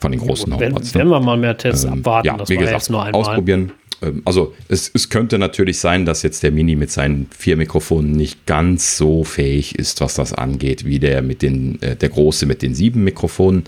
[0.01, 0.95] von den großen wenn, Hauptplatz.
[0.95, 3.21] Wenn wir mal mehr Tests ähm, abwarten, ja, das wie gesagt, nur einmal.
[3.21, 3.71] Ausprobieren,
[4.01, 8.11] ähm, also es, es könnte natürlich sein, dass jetzt der Mini mit seinen vier Mikrofonen
[8.11, 12.45] nicht ganz so fähig ist, was das angeht, wie der mit den, äh, der große
[12.45, 13.63] mit den sieben Mikrofonen.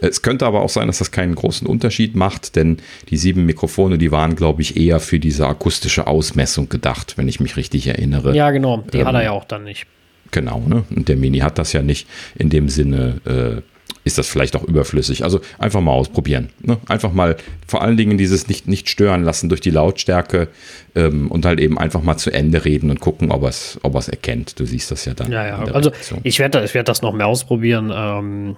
[0.00, 2.78] Es könnte aber auch sein, dass das keinen großen Unterschied macht, denn
[3.08, 7.40] die sieben Mikrofone, die waren, glaube ich, eher für diese akustische Ausmessung gedacht, wenn ich
[7.40, 8.34] mich richtig erinnere.
[8.34, 9.86] Ja, genau, die ähm, hat er ja auch dann nicht.
[10.30, 10.84] Genau, ne?
[10.94, 13.20] Und der Mini hat das ja nicht in dem Sinne.
[13.26, 13.71] Äh,
[14.04, 15.24] ist das vielleicht auch überflüssig.
[15.24, 16.50] Also einfach mal ausprobieren.
[16.60, 16.78] Ne?
[16.88, 17.36] Einfach mal
[17.66, 20.48] vor allen Dingen dieses nicht, nicht stören lassen durch die Lautstärke
[20.94, 23.94] ähm, und halt eben einfach mal zu Ende reden und gucken, ob er es ob
[24.08, 24.58] erkennt.
[24.58, 25.30] Du siehst das ja dann.
[25.30, 25.58] Ja, ja.
[25.58, 26.20] Also Reaktion.
[26.24, 27.92] ich werde ich werd das noch mehr ausprobieren.
[27.94, 28.56] Ähm,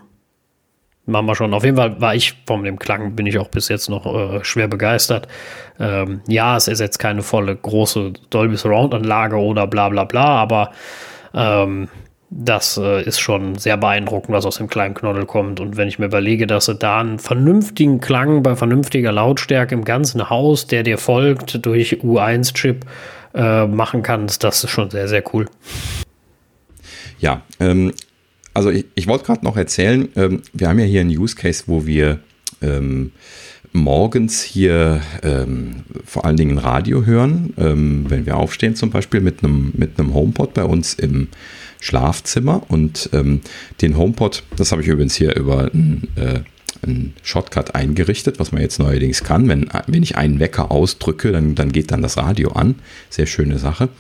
[1.06, 1.52] machen wir schon.
[1.52, 4.44] Auf jeden Fall war ich von dem Klang, bin ich auch bis jetzt noch äh,
[4.44, 5.28] schwer begeistert.
[5.78, 10.24] Ähm, ja, es ist jetzt keine volle große Dolby Surround Anlage oder bla bla bla,
[10.24, 10.70] aber
[11.34, 11.88] ähm,
[12.36, 15.60] das äh, ist schon sehr beeindruckend, was aus dem kleinen Knoddel kommt.
[15.60, 19.84] Und wenn ich mir überlege, dass du da einen vernünftigen Klang bei vernünftiger Lautstärke im
[19.84, 22.84] ganzen Haus, der dir folgt, durch U1-Chip
[23.34, 25.46] äh, machen kannst, das ist schon sehr, sehr cool.
[27.20, 27.92] Ja, ähm,
[28.52, 31.64] also ich, ich wollte gerade noch erzählen, ähm, wir haben ja hier einen Use Case,
[31.68, 32.18] wo wir
[32.62, 33.12] ähm,
[33.72, 39.44] morgens hier ähm, vor allen Dingen Radio hören, ähm, wenn wir aufstehen zum Beispiel mit
[39.44, 41.28] einem mit einem HomePod bei uns im
[41.84, 43.42] Schlafzimmer und ähm,
[43.82, 46.40] den HomePod, das habe ich übrigens hier über ein, äh,
[46.82, 49.48] einen Shortcut eingerichtet, was man jetzt neuerdings kann.
[49.48, 52.76] Wenn, wenn ich einen Wecker ausdrücke, dann, dann geht dann das Radio an.
[53.10, 53.90] Sehr schöne Sache.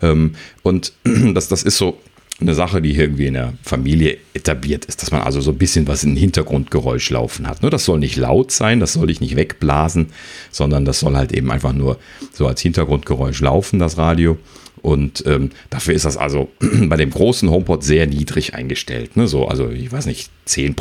[0.00, 0.92] Ähm, und
[1.34, 1.98] das, das ist so
[2.40, 5.88] eine Sache, die irgendwie in der Familie etabliert ist, dass man also so ein bisschen
[5.88, 7.62] was in Hintergrundgeräusch laufen hat.
[7.62, 10.10] Nur das soll nicht laut sein, das soll ich nicht wegblasen,
[10.52, 11.98] sondern das soll halt eben einfach nur
[12.32, 14.38] so als Hintergrundgeräusch laufen, das Radio.
[14.84, 19.16] Und ähm, dafür ist das also bei dem großen HomePod sehr niedrig eingestellt.
[19.16, 19.26] Ne?
[19.26, 20.76] So, also ich weiß nicht, 10%,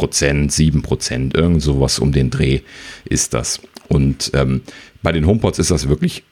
[0.52, 2.60] 7%, irgend sowas um den Dreh
[3.06, 3.62] ist das.
[3.88, 4.60] Und ähm,
[5.04, 6.24] bei den HomePods ist das wirklich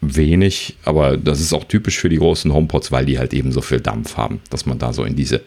[0.00, 3.60] wenig, aber das ist auch typisch für die großen HomePods, weil die halt eben so
[3.60, 5.42] viel Dampf haben, dass man da so in diese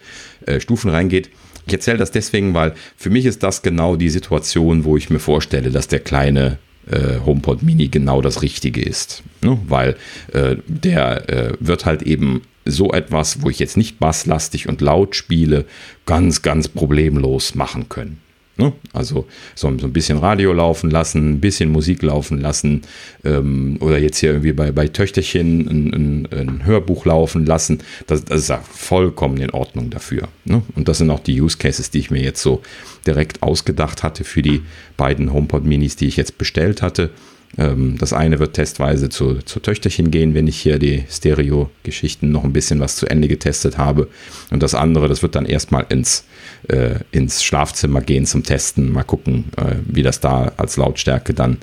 [0.45, 1.29] äh, Stufen reingeht.
[1.65, 5.19] Ich erzähle das deswegen, weil für mich ist das genau die Situation, wo ich mir
[5.19, 6.57] vorstelle, dass der kleine
[6.89, 9.23] äh, HomePod Mini genau das Richtige ist.
[9.41, 9.59] Ne?
[9.67, 9.95] Weil
[10.33, 15.15] äh, der äh, wird halt eben so etwas, wo ich jetzt nicht basslastig und laut
[15.15, 15.65] spiele,
[16.05, 18.21] ganz, ganz problemlos machen können.
[18.59, 18.73] Ne?
[18.91, 22.81] Also so, so, ein bisschen Radio laufen lassen, ein bisschen Musik laufen lassen
[23.23, 27.79] ähm, oder jetzt hier irgendwie bei, bei Töchterchen ein, ein, ein Hörbuch laufen lassen.
[28.05, 30.27] Das, das, ist ja vollkommen in Ordnung dafür.
[30.43, 30.61] Ne?
[30.75, 32.61] Und das sind auch die Use Cases, die ich mir jetzt so
[33.07, 34.61] direkt ausgedacht hatte für die
[34.97, 37.11] beiden HomePod Minis, die ich jetzt bestellt hatte.
[37.57, 42.43] Ähm, das eine wird testweise zu, zu Töchterchen gehen, wenn ich hier die Stereo-Geschichten noch
[42.43, 44.07] ein bisschen was zu Ende getestet habe.
[44.51, 46.25] Und das andere, das wird dann erstmal ins,
[46.67, 48.91] äh, ins Schlafzimmer gehen zum Testen.
[48.91, 51.57] Mal gucken, äh, wie das da als Lautstärke dann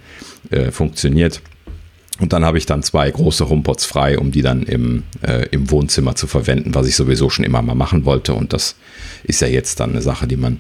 [0.51, 1.43] äh, funktioniert.
[2.19, 5.71] Und dann habe ich dann zwei große HomePods frei, um die dann im, äh, im
[5.71, 8.33] Wohnzimmer zu verwenden, was ich sowieso schon immer mal machen wollte.
[8.33, 8.77] Und das
[9.25, 10.59] ist ja jetzt dann eine Sache, die man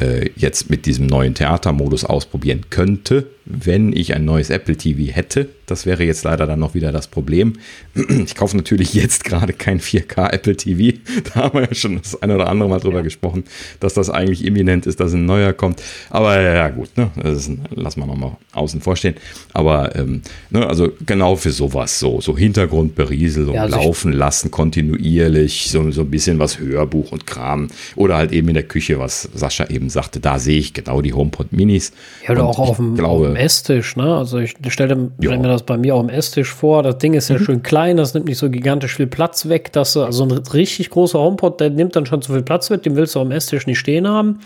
[0.00, 5.48] äh, jetzt mit diesem neuen Theatermodus ausprobieren könnte, wenn ich ein neues Apple TV hätte.
[5.66, 7.54] Das wäre jetzt leider dann noch wieder das Problem.
[8.24, 10.98] Ich kaufe natürlich jetzt gerade kein 4K Apple TV.
[11.34, 13.02] Da haben wir ja schon das eine oder andere Mal drüber ja.
[13.02, 13.44] gesprochen,
[13.80, 15.82] dass das eigentlich imminent ist, dass ein neuer kommt.
[16.10, 17.10] Aber ja, gut, ne?
[17.16, 19.14] das ist, lassen wir nochmal außen vor stehen.
[19.52, 25.70] Aber ähm, ne, also genau für sowas, so, so Hintergrundberieselung, ja, also laufen lassen, kontinuierlich,
[25.70, 27.68] so, so ein bisschen was Hörbuch und Kram.
[27.96, 31.12] Oder halt eben in der Küche, was Sascha eben sagte, da sehe ich genau die
[31.12, 31.92] HomePod Minis.
[32.24, 34.16] Ja, oder auch auf dem, glaube, dem Esstisch, ne?
[34.16, 36.82] Also ich stelle stell mir das bei mir auf dem Esstisch vor.
[36.82, 37.44] Das Ding ist ja mhm.
[37.44, 40.90] schön klein, das nimmt nicht so gigantisch viel Platz weg, dass du, also ein richtig
[40.90, 43.32] großer HomePod, der nimmt dann schon zu viel Platz weg, den willst du auf dem
[43.32, 44.40] Esstisch nicht stehen haben.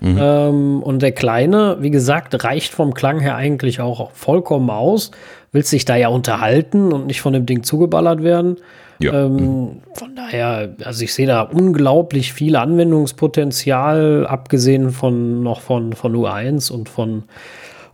[0.00, 0.18] Mhm.
[0.20, 5.10] Ähm, und der kleine, wie gesagt, reicht vom Klang her eigentlich auch vollkommen aus.
[5.52, 8.56] Willst dich da ja unterhalten und nicht von dem Ding zugeballert werden.
[8.98, 9.24] Ja.
[9.24, 9.68] Ähm, mhm.
[9.94, 16.70] von daher, also ich sehe da unglaublich viel Anwendungspotenzial, abgesehen von noch von, von U1
[16.70, 17.24] und von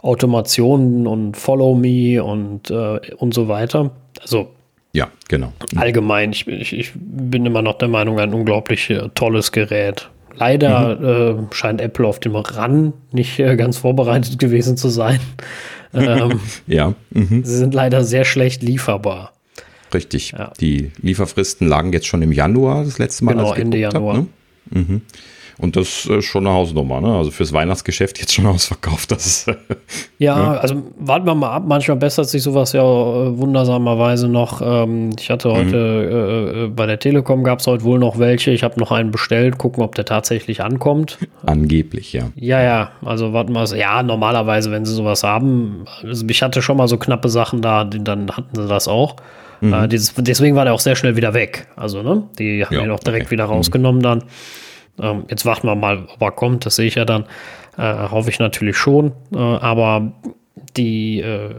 [0.03, 3.91] Automationen und Follow Me und, äh, und so weiter.
[4.21, 4.51] Also
[4.93, 5.53] ja, genau.
[5.77, 10.11] Allgemein, ich, ich, ich bin immer noch der Meinung, ein unglaublich äh, tolles Gerät.
[10.35, 11.49] Leider mhm.
[11.51, 15.21] äh, scheint Apple auf dem Run nicht äh, ganz vorbereitet gewesen zu sein.
[15.95, 16.95] ähm, ja.
[17.11, 17.45] Mhm.
[17.45, 19.33] Sie sind leider sehr schlecht lieferbar.
[19.93, 20.33] Richtig.
[20.33, 20.53] Ja.
[20.61, 23.33] Die Lieferfristen lagen jetzt schon im Januar, das letzte Mal.
[23.35, 24.17] Genau, Ende Januar.
[24.17, 24.81] Hab, ne?
[24.81, 25.03] mhm.
[25.61, 27.15] Und das ist schon eine Hausnummer, ne?
[27.15, 29.11] Also fürs Weihnachtsgeschäft jetzt schon ausverkauft.
[29.11, 29.47] Das ist,
[30.19, 30.61] ja, ne?
[30.61, 31.65] also warten wir mal ab.
[31.67, 34.63] Manchmal bessert sich sowas ja äh, wundersamerweise noch.
[34.63, 36.57] Ähm, ich hatte heute mhm.
[36.57, 38.51] äh, äh bei der Telekom gab es heute wohl noch welche.
[38.53, 41.19] Ich habe noch einen bestellt, gucken, ob der tatsächlich ankommt.
[41.45, 42.31] Angeblich, ja.
[42.37, 42.93] Ja, ja.
[43.05, 43.61] Also warten wir.
[43.77, 45.85] Ja, normalerweise, wenn sie sowas haben.
[46.03, 49.17] Also ich hatte schon mal so knappe Sachen da, dann hatten sie das auch.
[49.61, 49.73] Mhm.
[49.73, 51.67] Äh, dieses, deswegen war der auch sehr schnell wieder weg.
[51.77, 52.25] Also, ne?
[52.39, 53.33] Die haben ja, ihn auch direkt okay.
[53.33, 53.53] wieder mhm.
[53.53, 54.25] rausgenommen dann.
[54.99, 57.26] Ähm, jetzt warten wir mal, ob er kommt, das sehe ich ja dann.
[57.76, 59.12] Äh, hoffe ich natürlich schon.
[59.32, 60.12] Äh, aber
[60.77, 61.51] die, äh,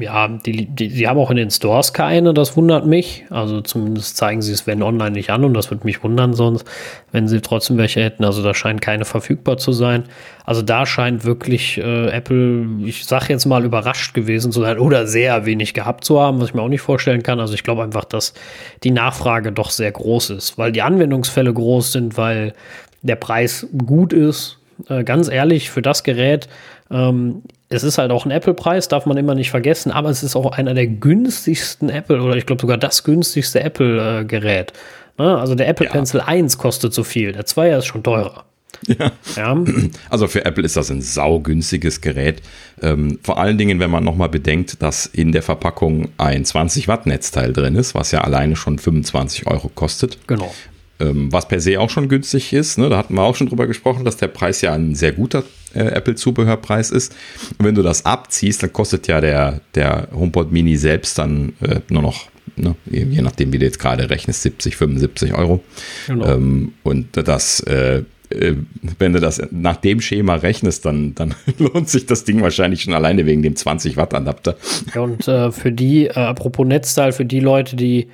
[0.00, 3.24] ja, die, die, die haben auch in den Stores keine, das wundert mich.
[3.30, 6.64] Also zumindest zeigen sie es, wenn online nicht an und das würde mich wundern sonst,
[7.12, 8.24] wenn sie trotzdem welche hätten.
[8.24, 10.04] Also da scheint keine verfügbar zu sein.
[10.44, 15.06] Also da scheint wirklich äh, Apple, ich sage jetzt mal, überrascht gewesen zu sein oder
[15.06, 17.40] sehr wenig gehabt zu haben, was ich mir auch nicht vorstellen kann.
[17.40, 18.34] Also ich glaube einfach, dass
[18.82, 22.54] die Nachfrage doch sehr groß ist, weil die Anwendungsfälle groß sind, weil
[23.02, 24.58] der Preis gut ist.
[24.88, 26.48] Äh, ganz ehrlich, für das Gerät
[26.90, 30.34] ähm, es ist halt auch ein Apple-Preis, darf man immer nicht vergessen, aber es ist
[30.34, 34.72] auch einer der günstigsten Apple oder ich glaube sogar das günstigste Apple-Gerät.
[35.18, 35.38] Ne?
[35.38, 35.92] Also der Apple ja.
[35.92, 38.44] Pencil 1 kostet so viel, der 2 ist schon teurer.
[38.86, 39.12] Ja.
[39.36, 39.64] ja.
[40.10, 42.42] Also für Apple ist das ein saugünstiges Gerät.
[42.82, 47.06] Ähm, vor allen Dingen, wenn man nochmal bedenkt, dass in der Verpackung ein 20 Watt
[47.06, 50.18] Netzteil drin ist, was ja alleine schon 25 Euro kostet.
[50.26, 50.52] Genau.
[51.00, 52.78] Ähm, was per se auch schon günstig ist.
[52.78, 52.88] Ne?
[52.88, 55.44] Da hatten wir auch schon drüber gesprochen, dass der Preis ja ein sehr guter
[55.74, 57.14] äh, Apple-Zubehörpreis ist.
[57.58, 61.80] Und wenn du das abziehst, dann kostet ja der, der HomePod Mini selbst dann äh,
[61.88, 65.62] nur noch, ne, je nachdem, wie du jetzt gerade rechnest, 70, 75 Euro.
[66.06, 66.26] Genau.
[66.26, 68.54] Ähm, und das äh, äh,
[68.98, 72.94] wenn du das nach dem Schema rechnest, dann, dann lohnt sich das Ding wahrscheinlich schon
[72.94, 74.56] alleine wegen dem 20 Watt Adapter.
[74.94, 78.08] Ja, und äh, für die, äh, apropos Netzteil, für die Leute, die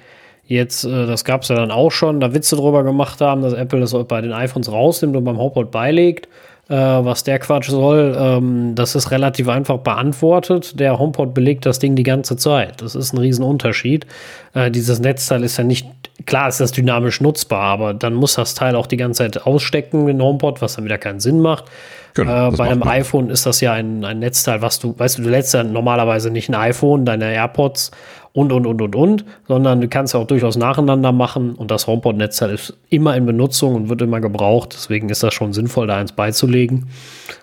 [0.47, 3.53] jetzt, äh, das gab es ja dann auch schon, da Witze drüber gemacht haben, dass
[3.53, 6.29] Apple das bei den iPhones rausnimmt und beim HomePod beilegt
[6.69, 10.81] äh, was der Quatsch soll, ähm, das ist relativ einfach beantwortet.
[10.81, 12.83] Der HomePod belegt das Ding die ganze Zeit.
[12.83, 14.07] Das ist ein Riesenunterschied.
[14.53, 15.87] Äh, dieses Netzteil ist ja nicht,
[16.27, 20.07] klar ist das dynamisch nutzbar, aber dann muss das Teil auch die ganze Zeit ausstecken,
[20.07, 21.67] den HomePod, was dann wieder keinen Sinn macht.
[22.15, 25.23] Genau, äh, bei einem iPhone ist das ja ein, ein Netzteil, was du, weißt du,
[25.23, 27.93] du lädst ja normalerweise nicht ein iPhone, deine AirPods
[28.37, 31.87] und, und, und, und, und, sondern du kannst ja auch durchaus nacheinander machen und das
[31.87, 34.75] HomePod-Netzteil ist immer in Benutzung und wird immer gebraucht.
[34.75, 36.91] Deswegen ist das schon sinnvoll, da eins beizulegen.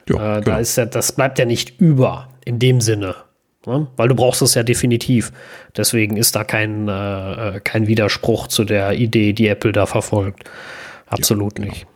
[0.07, 3.15] Ja, äh, da ist ja, das bleibt ja nicht über in dem Sinne.
[3.65, 3.87] Ne?
[3.95, 5.31] Weil du brauchst es ja definitiv.
[5.75, 10.43] Deswegen ist da kein, äh, kein Widerspruch zu der Idee, die Apple da verfolgt.
[11.07, 11.73] Absolut ja, genau.
[11.73, 11.87] nicht.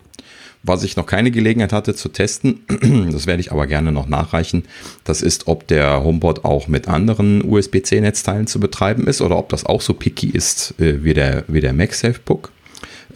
[0.68, 2.60] Was ich noch keine Gelegenheit hatte zu testen,
[3.12, 4.66] das werde ich aber gerne noch nachreichen,
[5.06, 9.66] das ist, ob der HomePod auch mit anderen USB-C-Netzteilen zu betreiben ist oder ob das
[9.66, 12.52] auch so picky ist äh, wie der, wie der MagSafe Book.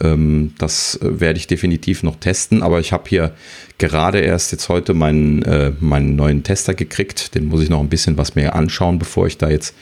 [0.00, 3.34] Ähm, das äh, werde ich definitiv noch testen, aber ich habe hier
[3.78, 7.34] gerade erst jetzt heute meinen, äh, meinen neuen Tester gekriegt.
[7.34, 9.74] Den muss ich noch ein bisschen was mehr anschauen, bevor ich da jetzt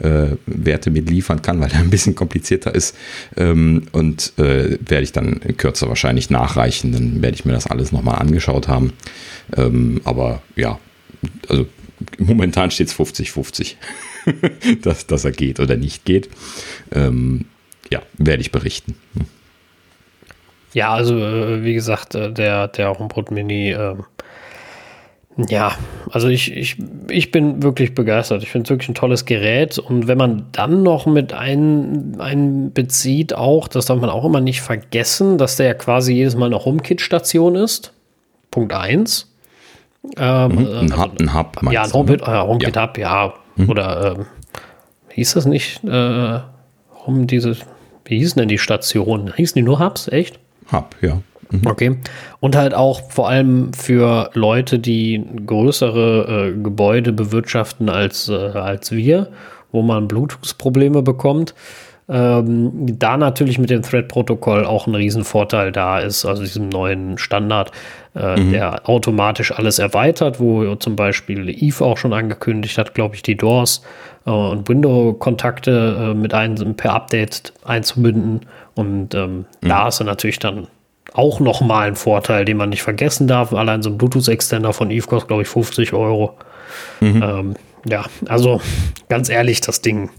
[0.00, 2.96] äh, Werte mit liefern kann, weil der ein bisschen komplizierter ist.
[3.36, 6.92] Ähm, und äh, werde ich dann in Kürze wahrscheinlich nachreichen.
[6.92, 8.92] Dann werde ich mir das alles nochmal angeschaut haben.
[9.56, 10.78] Ähm, aber ja,
[11.48, 11.66] also
[12.18, 13.76] momentan steht es 50-50.
[14.82, 16.28] dass, dass er geht oder nicht geht.
[16.92, 17.46] Ähm,
[17.90, 18.94] ja, werde ich berichten.
[20.72, 23.96] Ja, also äh, wie gesagt, äh, der, der HomePod Mini, äh,
[25.48, 25.72] ja,
[26.10, 26.76] also ich, ich,
[27.08, 28.42] ich bin wirklich begeistert.
[28.42, 29.78] Ich finde es wirklich ein tolles Gerät.
[29.78, 34.60] Und wenn man dann noch mit ein, einbezieht, auch, das darf man auch immer nicht
[34.60, 37.94] vergessen, dass der ja quasi jedes Mal eine HomeKit-Station ist.
[38.50, 39.32] Punkt 1.
[40.18, 42.82] Ähm, mhm, ein, Hub, ein Hub, Ja, ein HomeKit, äh, HomeKit ja.
[42.82, 43.34] Hub, ja.
[43.56, 43.70] Mhm.
[43.70, 44.26] Oder ähm,
[45.10, 45.82] hieß das nicht?
[45.84, 46.40] Äh,
[47.06, 47.56] um diese,
[48.04, 49.32] wie hießen denn die Stationen?
[49.34, 50.38] Hießen die nur Hubs, echt?
[50.72, 51.20] Hub, ja.
[51.50, 51.66] Mhm.
[51.66, 51.96] Okay.
[52.40, 58.92] Und halt auch vor allem für Leute, die größere äh, Gebäude bewirtschaften als, äh, als
[58.92, 59.28] wir,
[59.70, 61.54] wo man Bluetooth-Probleme bekommt.
[62.12, 67.72] Ähm, da natürlich mit dem Thread-Protokoll auch ein Riesenvorteil da ist, also diesem neuen Standard,
[68.14, 68.52] äh, mhm.
[68.52, 73.36] der automatisch alles erweitert, wo zum Beispiel Eve auch schon angekündigt hat, glaube ich, die
[73.36, 73.82] Doors
[74.26, 78.40] äh, und Window-Kontakte äh, mit ein, per Update einzubinden.
[78.74, 79.68] Und ähm, mhm.
[79.68, 80.66] da ist er natürlich dann
[81.14, 83.54] auch nochmal ein Vorteil, den man nicht vergessen darf.
[83.54, 86.36] Allein so ein Bluetooth-Extender von Eve kostet, glaube ich, 50 Euro.
[87.00, 87.22] Mhm.
[87.22, 87.54] Ähm,
[87.86, 88.60] ja, also
[89.08, 90.10] ganz ehrlich, das Ding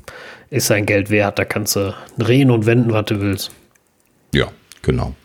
[0.54, 1.40] ist sein Geld wert.
[1.40, 3.52] Da kannst du drehen und wenden, was du willst.
[4.34, 4.52] Ja,
[4.84, 5.16] genau.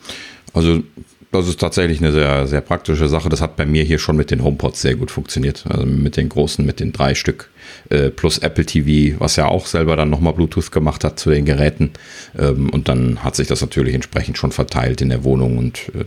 [0.55, 0.83] Also
[1.31, 3.29] das ist tatsächlich eine sehr, sehr praktische Sache.
[3.29, 5.65] Das hat bei mir hier schon mit den HomePods sehr gut funktioniert.
[5.69, 7.51] Also mit den großen, mit den drei Stück
[7.91, 11.45] äh, plus Apple TV, was ja auch selber dann nochmal Bluetooth gemacht hat zu den
[11.45, 11.91] Geräten.
[12.39, 16.05] Ähm, und dann hat sich das natürlich entsprechend schon verteilt in der Wohnung und äh,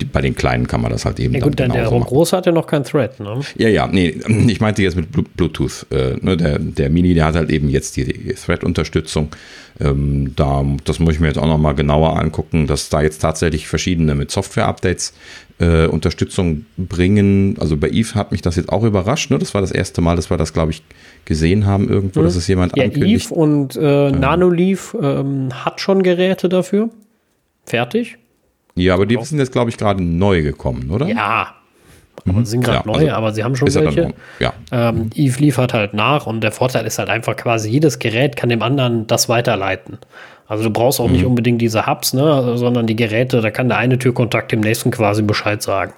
[0.00, 1.34] die, bei den kleinen kann man das halt eben.
[1.34, 3.40] Ja gut, dann der große hat ja noch kein Thread, ne?
[3.56, 4.08] Ja, ja, nee,
[4.48, 5.86] ich meinte jetzt mit Bluetooth.
[5.90, 9.30] Äh, ne, der, der Mini, der hat halt eben jetzt die, die Thread-Unterstützung.
[9.80, 13.66] Ähm, da, das muss ich mir jetzt auch nochmal genauer angucken, dass da jetzt tatsächlich
[13.66, 15.14] verschiedene mit Software-Updates
[15.60, 17.56] äh, Unterstützung bringen.
[17.60, 19.30] Also bei Eve hat mich das jetzt auch überrascht.
[19.30, 19.38] Ne?
[19.38, 20.82] Das war das erste Mal, dass wir das, glaube ich,
[21.24, 22.24] gesehen haben irgendwo, mhm.
[22.24, 23.26] dass es jemand ja, ankündigt.
[23.26, 24.20] Eve und äh, ähm.
[24.20, 26.90] Nanoleaf ähm, hat schon Geräte dafür.
[27.66, 28.16] Fertig.
[28.74, 31.06] Ja, aber die sind jetzt, glaube ich, gerade neu gekommen, oder?
[31.06, 31.54] Ja,
[32.24, 32.44] Mhm.
[32.44, 34.14] sind gerade ja, neu, also aber sie haben schon welche.
[34.38, 38.36] Ja, ähm, Eve liefert halt nach und der Vorteil ist halt einfach quasi, jedes Gerät
[38.36, 39.98] kann dem anderen das weiterleiten.
[40.50, 41.12] Also du brauchst auch mhm.
[41.12, 44.90] nicht unbedingt diese Hubs, ne, sondern die Geräte, da kann der eine Türkontakt dem nächsten
[44.90, 45.92] quasi Bescheid sagen.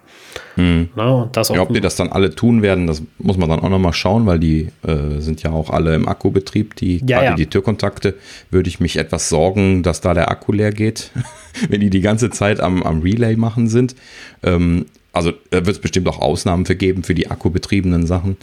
[0.57, 0.91] Mhm.
[0.95, 3.71] Na, das ja, ob die das dann alle tun werden, das muss man dann auch
[3.71, 6.77] nochmal schauen, weil die äh, sind ja auch alle im Akkubetrieb.
[6.77, 7.35] Die, ja, gerade ja.
[7.35, 8.15] die Türkontakte,
[8.51, 11.13] würde ich mich etwas sorgen, dass da der Akku leer geht,
[11.71, 13.97] wenn die die ganze Zeit am, am Relay machen sind.
[14.43, 14.85] Ähm,
[15.15, 18.37] also da wird es bestimmt auch Ausnahmen für geben für die akkubetriebenen Sachen,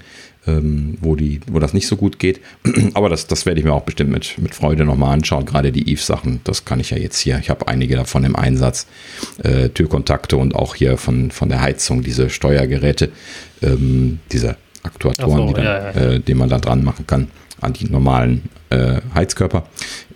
[0.50, 2.42] ähm, wo, die, wo das nicht so gut geht.
[2.94, 5.46] Aber das, das werde ich mir auch bestimmt mit, mit Freude nochmal anschauen.
[5.46, 7.40] Gerade die Eve-Sachen, das kann ich ja jetzt hier.
[7.40, 8.88] Ich habe einige davon im Einsatz.
[9.44, 13.10] Äh, Türkontakte und auch hier von, von der Heizung, diese Steuergeräte,
[13.62, 16.12] ähm, diese Aktuatoren, so, die dann, ja, ja.
[16.14, 17.28] Äh, die man da dran machen kann
[17.62, 19.68] an die normalen äh, Heizkörper.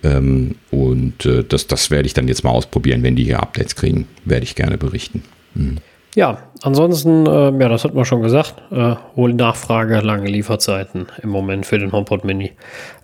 [0.03, 3.03] Ähm, und äh, das, das werde ich dann jetzt mal ausprobieren.
[3.03, 5.23] Wenn die hier Updates kriegen, werde ich gerne berichten.
[5.55, 5.77] Mhm.
[6.15, 11.29] Ja, ansonsten, äh, ja, das hat man schon gesagt, äh, hohe Nachfrage, lange Lieferzeiten im
[11.29, 12.51] Moment für den HomePod Mini.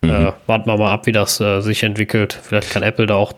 [0.01, 0.09] Mhm.
[0.09, 2.37] Äh, warten wir mal ab, wie das äh, sich entwickelt.
[2.41, 3.33] Vielleicht kann Apple da auch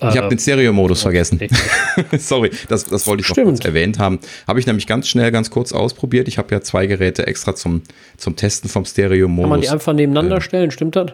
[0.00, 1.38] ich habe den Stereo-Modus vergessen.
[2.18, 3.46] Sorry, das, das wollte ich Stimmt.
[3.46, 4.18] noch kurz erwähnt haben.
[4.48, 6.28] Habe ich nämlich ganz schnell, ganz kurz ausprobiert.
[6.28, 7.82] Ich habe ja zwei Geräte extra zum,
[8.16, 9.42] zum Testen vom Stereo-Modus.
[9.42, 11.12] Kann man die einfach nebeneinander äh, stellen, stimmt das?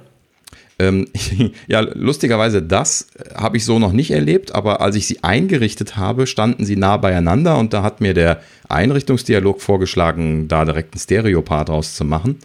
[0.79, 1.09] Ähm,
[1.67, 6.27] ja, lustigerweise, das habe ich so noch nicht erlebt, aber als ich sie eingerichtet habe,
[6.27, 11.69] standen sie nah beieinander und da hat mir der Einrichtungsdialog vorgeschlagen, da direkt ein Stereopart
[11.69, 12.39] draus zu machen.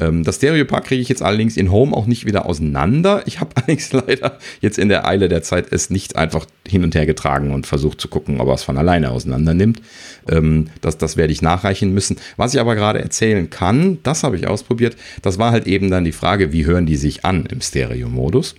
[0.00, 3.22] Ähm, das Stereopart kriege ich jetzt allerdings in Home auch nicht wieder auseinander.
[3.26, 6.94] Ich habe allerdings leider jetzt in der Eile der Zeit es nicht einfach hin und
[6.94, 9.80] her getragen und versucht zu gucken, ob er es von alleine auseinander nimmt.
[10.28, 12.16] Ähm, das, das werde ich nachreichen müssen.
[12.36, 14.96] Was ich aber gerade erzählen kann, das habe ich ausprobiert.
[15.22, 18.54] Das war halt eben dann die Frage, wie hören die sich an im Stereo-Modus?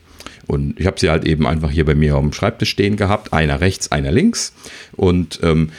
[0.47, 3.31] Und ich habe sie halt eben einfach hier bei mir auf dem Schreibtisch stehen gehabt,
[3.31, 4.53] einer rechts, einer links.
[4.93, 5.69] Und ähm,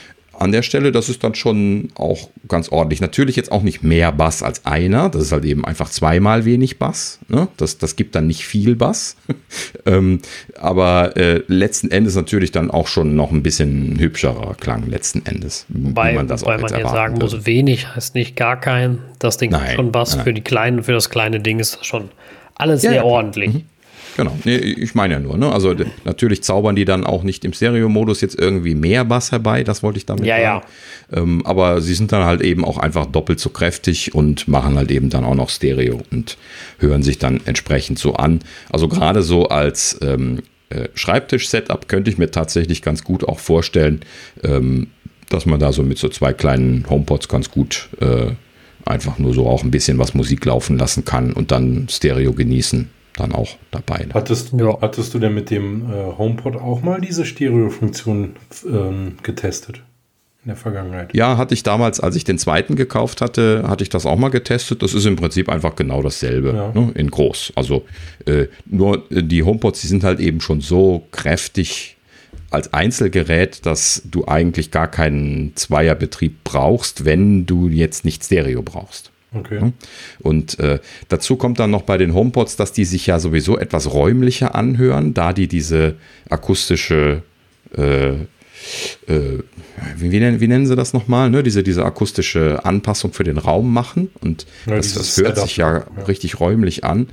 [0.43, 3.01] an der Stelle, das ist dann schon auch ganz ordentlich.
[3.01, 6.77] Natürlich jetzt auch nicht mehr Bass als einer, das ist halt eben einfach zweimal wenig
[6.77, 7.19] Bass.
[7.29, 7.47] Ne?
[7.57, 9.15] Das, das gibt dann nicht viel Bass.
[9.85, 10.19] ähm,
[10.59, 15.65] aber äh, letzten Endes natürlich dann auch schon noch ein bisschen hübscherer Klang, letzten Endes.
[15.69, 18.99] Wobei man, das wobei man ja sagen muss, wenig heißt nicht gar kein.
[19.19, 20.15] Das Ding nein, schon Bass.
[20.15, 20.25] Nein.
[20.25, 22.09] Für die kleinen, für das kleine Ding ist das schon
[22.55, 23.53] alles ja, sehr ja, ordentlich.
[23.53, 23.63] Mhm.
[24.15, 25.51] Genau, nee, ich meine ja nur, ne?
[25.51, 25.75] Also
[26.05, 29.97] natürlich zaubern die dann auch nicht im Stereo-Modus jetzt irgendwie mehr Bass herbei, das wollte
[29.97, 30.65] ich damit ja, sagen.
[31.11, 31.17] Ja.
[31.17, 34.91] Ähm, aber sie sind dann halt eben auch einfach doppelt so kräftig und machen halt
[34.91, 36.37] eben dann auch noch Stereo und
[36.79, 38.39] hören sich dann entsprechend so an.
[38.69, 44.01] Also gerade so als ähm, äh, Schreibtisch-Setup könnte ich mir tatsächlich ganz gut auch vorstellen,
[44.43, 44.87] ähm,
[45.29, 48.31] dass man da so mit so zwei kleinen HomePods ganz gut äh,
[48.85, 52.89] einfach nur so auch ein bisschen was Musik laufen lassen kann und dann Stereo genießen
[53.15, 54.07] dann auch dabei.
[54.13, 54.79] Hattest, ja.
[54.81, 58.35] hattest du denn mit dem äh, HomePod auch mal diese Stereo-Funktion
[58.65, 59.83] ähm, getestet?
[60.43, 61.15] In der Vergangenheit.
[61.15, 64.27] Ja, hatte ich damals, als ich den zweiten gekauft hatte, hatte ich das auch mal
[64.27, 64.83] getestet.
[64.83, 66.71] Das ist im Prinzip einfach genau dasselbe, ja.
[66.73, 67.53] ne, in groß.
[67.55, 67.85] Also
[68.25, 71.95] äh, nur äh, die HomePods, die sind halt eben schon so kräftig
[72.49, 79.12] als Einzelgerät, dass du eigentlich gar keinen Zweierbetrieb brauchst, wenn du jetzt nicht Stereo brauchst.
[79.33, 79.73] Okay.
[80.19, 80.79] Und äh,
[81.09, 85.13] dazu kommt dann noch bei den HomePods, dass die sich ja sowieso etwas räumlicher anhören,
[85.13, 85.95] da die diese
[86.29, 87.23] akustische
[87.75, 88.13] äh,
[89.07, 89.39] äh,
[89.97, 91.43] wie, wie, nennen, wie, nennen, sie das nochmal, ne?
[91.43, 94.09] diese, diese akustische Anpassung für den Raum machen.
[94.21, 97.07] Und ja, das, das, hört Setup, sich ja, ja, richtig räumlich an.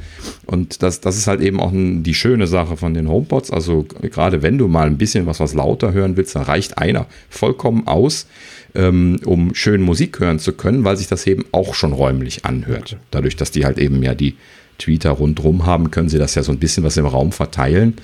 [0.46, 3.50] Und das, das ist halt eben auch ein, die schöne Sache von den HomePods.
[3.50, 7.06] Also gerade wenn du mal ein bisschen was, was lauter hören willst, dann reicht einer
[7.28, 8.26] vollkommen aus
[8.74, 12.96] ähm, um schön Musik hören zu können, weil sich das eben auch schon räumlich anhört.
[13.10, 14.36] Dadurch, dass die halt eben ja die
[14.78, 17.94] Tweeter rundherum haben, können sie das ja so ein bisschen was im Raum verteilen.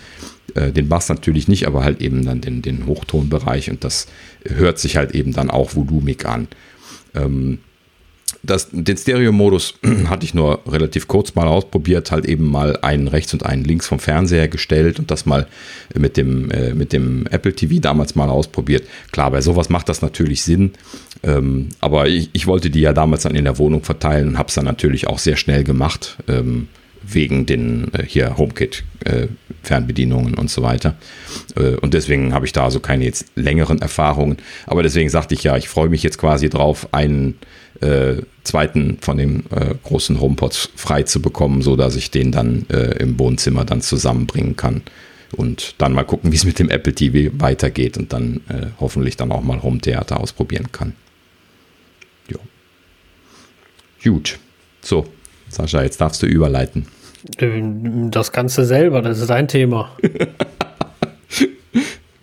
[0.55, 4.07] Äh, den Bass natürlich nicht, aber halt eben dann den, den Hochtonbereich und das
[4.45, 6.49] hört sich halt eben dann auch volumig an.
[7.15, 7.59] Ähm,
[8.43, 9.74] das, den Stereo-Modus
[10.09, 13.86] hatte ich nur relativ kurz mal ausprobiert, halt eben mal einen rechts und einen links
[13.86, 15.47] vom Fernseher gestellt und das mal
[15.94, 18.85] mit dem, äh, mit dem Apple TV damals mal ausprobiert.
[19.12, 20.73] Klar, bei sowas macht das natürlich Sinn,
[21.23, 24.48] ähm, aber ich, ich, wollte die ja damals dann in der Wohnung verteilen und habe
[24.48, 26.69] es dann natürlich auch sehr schnell gemacht, ähm,
[27.03, 29.28] wegen den äh, hier HomeKit äh,
[30.36, 30.97] und so weiter.
[31.57, 34.36] Äh, und deswegen habe ich da also keine jetzt längeren Erfahrungen.
[34.66, 37.35] Aber deswegen sagte ich ja, ich freue mich jetzt quasi drauf, einen
[37.81, 42.66] äh, zweiten von den äh, großen HomePods frei zu bekommen, so dass ich den dann
[42.70, 44.82] äh, im Wohnzimmer dann zusammenbringen kann
[45.36, 49.16] und dann mal gucken, wie es mit dem Apple TV weitergeht und dann äh, hoffentlich
[49.16, 50.94] dann auch mal Home Theater ausprobieren kann.
[52.28, 52.39] Jo.
[54.03, 54.39] Gut.
[54.82, 55.07] So,
[55.48, 56.86] Sascha, jetzt darfst du überleiten.
[58.11, 59.97] Das kannst du selber, das ist dein Thema.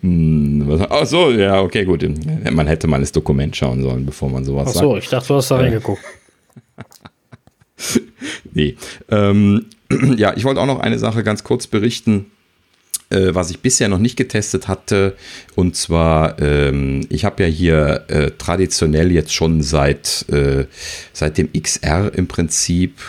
[0.04, 2.06] Hm, ach so, ja, okay, gut.
[2.52, 4.78] Man hätte mal das Dokument schauen sollen, bevor man sowas sagt.
[4.78, 5.04] Ach so, sagt.
[5.04, 6.04] ich dachte, du hast da reingeguckt.
[8.54, 8.76] nee.
[9.10, 9.66] Ähm,
[10.18, 12.26] ja, ich wollte auch noch eine Sache ganz kurz berichten,
[13.12, 15.16] äh, was ich bisher noch nicht getestet hatte.
[15.56, 20.66] Und zwar, ähm, ich habe ja hier äh, traditionell jetzt schon seit, äh,
[21.14, 23.00] seit dem XR im Prinzip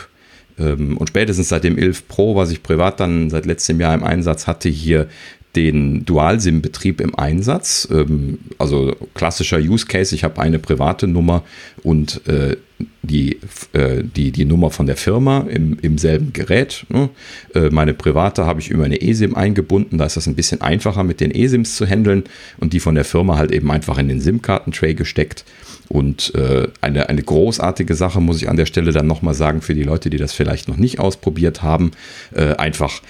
[0.60, 4.04] ähm, und spätestens seit dem 11 Pro, was ich privat dann seit letztem Jahr im
[4.04, 5.08] Einsatz hatte, hier
[5.56, 7.88] den Dual-SIM-Betrieb im Einsatz.
[7.90, 11.42] Ähm, also klassischer Use Case, ich habe eine private Nummer
[11.82, 12.56] und äh,
[13.02, 13.38] die,
[13.72, 16.86] äh, die, die Nummer von der Firma im, im selben Gerät.
[16.88, 17.10] Ne?
[17.54, 21.04] Äh, meine private habe ich über eine eSIM eingebunden, da ist das ein bisschen einfacher
[21.04, 22.24] mit den eSIMs zu handeln
[22.58, 25.44] und die von der Firma halt eben einfach in den SIM-Karten-Tray gesteckt.
[25.88, 29.74] Und äh, eine, eine großartige Sache muss ich an der Stelle dann nochmal sagen für
[29.74, 31.90] die Leute, die das vielleicht noch nicht ausprobiert haben,
[32.34, 33.02] einfach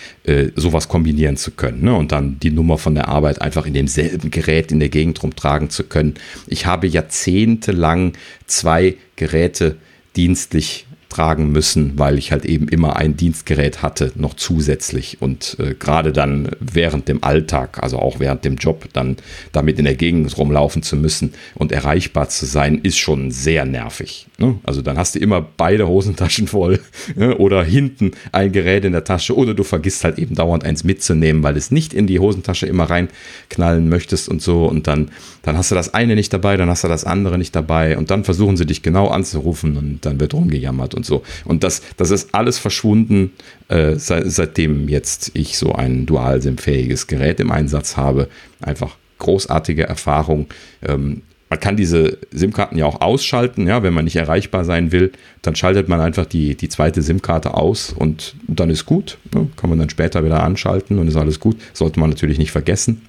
[0.57, 1.95] sowas kombinieren zu können ne?
[1.95, 5.71] und dann die Nummer von der Arbeit einfach in demselben Gerät in der Gegend rumtragen
[5.71, 6.15] zu können.
[6.47, 8.15] Ich habe jahrzehntelang
[8.55, 9.77] zwei Geräte
[10.17, 15.23] dienstlich tragen müssen, weil ich halt eben immer ein Dienstgerät hatte, noch zusätzlich.
[15.23, 19.17] Und äh, gerade dann während dem Alltag, also auch während dem Job, dann
[19.53, 24.27] damit in der Gegend rumlaufen zu müssen und erreichbar zu sein, ist schon sehr nervig.
[24.39, 24.57] Ne?
[24.65, 26.81] Also dann hast du immer beide Hosentaschen voll
[27.15, 27.37] ne?
[27.39, 31.45] oder hinten ein Gerät in der Tasche oder du vergisst halt eben dauernd eins mitzunehmen,
[31.45, 34.67] weil es nicht in die Hosentasche immer reinknallen möchtest und so.
[34.67, 35.13] Und dann,
[35.45, 38.11] dann hast du das eine nicht dabei, dann hast du das andere nicht dabei und
[38.11, 41.23] dann versuchen sie dich genau anzurufen und dann wird rumgejammert und so.
[41.45, 43.33] Und das, das ist alles verschwunden,
[43.69, 48.29] äh, seit, seitdem jetzt ich so ein dual-SIM-fähiges Gerät im Einsatz habe.
[48.61, 50.47] Einfach großartige Erfahrung.
[50.83, 55.13] Ähm, man kann diese SIM-Karten ja auch ausschalten, ja, wenn man nicht erreichbar sein will,
[55.43, 59.19] dann schaltet man einfach die, die zweite SIM-Karte aus und dann ist gut.
[59.35, 59.49] Ne?
[59.57, 61.57] Kann man dann später wieder anschalten und ist alles gut.
[61.75, 63.03] Sollte man natürlich nicht vergessen.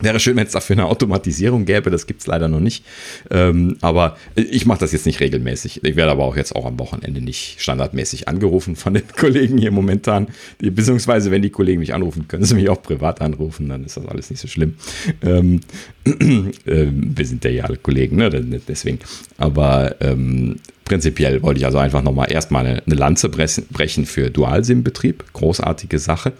[0.00, 2.84] Wäre schön, wenn es dafür eine Automatisierung gäbe, das gibt es leider noch nicht.
[3.30, 5.84] Ähm, aber ich mache das jetzt nicht regelmäßig.
[5.84, 9.70] Ich werde aber auch jetzt auch am Wochenende nicht standardmäßig angerufen von den Kollegen hier
[9.70, 10.28] momentan.
[10.60, 13.96] Die, beziehungsweise, wenn die Kollegen mich anrufen, können sie mich auch privat anrufen, dann ist
[13.96, 14.74] das alles nicht so schlimm.
[15.22, 15.60] Ähm,
[16.04, 18.30] äh, wir sind ja alle Kollegen, ne?
[18.68, 19.00] deswegen.
[19.36, 25.24] Aber ähm, prinzipiell wollte ich also einfach nochmal erstmal eine, Lanze brechen für Dual-SIM-Betrieb.
[25.32, 26.32] Großartige Sache.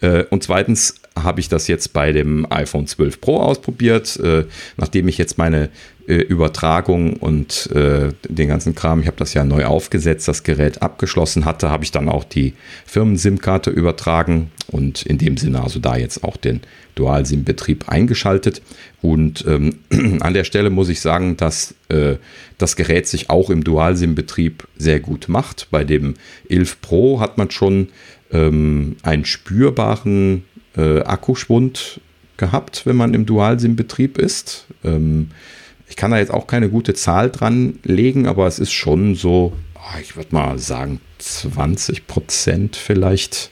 [0.00, 4.44] Äh, und zweitens habe ich das jetzt bei dem iPhone 12 Pro ausprobiert, äh,
[4.76, 5.70] nachdem ich jetzt meine
[6.06, 10.82] äh, Übertragung und äh, den ganzen Kram, ich habe das ja neu aufgesetzt, das Gerät
[10.82, 12.54] abgeschlossen hatte, habe ich dann auch die
[12.86, 16.60] Firmen-SIM-Karte übertragen und in dem Sinne also da jetzt auch den
[16.94, 18.62] Dual-SIM-Betrieb eingeschaltet.
[19.02, 19.78] Und ähm,
[20.20, 22.16] an der Stelle muss ich sagen, dass äh,
[22.58, 25.68] das Gerät sich auch im Dual-SIM-Betrieb sehr gut macht.
[25.70, 26.14] Bei dem
[26.48, 27.88] 11 Pro hat man schon
[28.32, 30.44] ähm, einen spürbaren
[30.76, 32.00] äh, Akkuschwund
[32.36, 34.66] gehabt, wenn man im Dual-SIM-Betrieb ist.
[34.84, 35.30] Ähm,
[35.88, 39.52] ich kann da jetzt auch keine gute Zahl dran legen, aber es ist schon so,
[39.74, 43.50] ah, ich würde mal sagen, 20 Prozent vielleicht.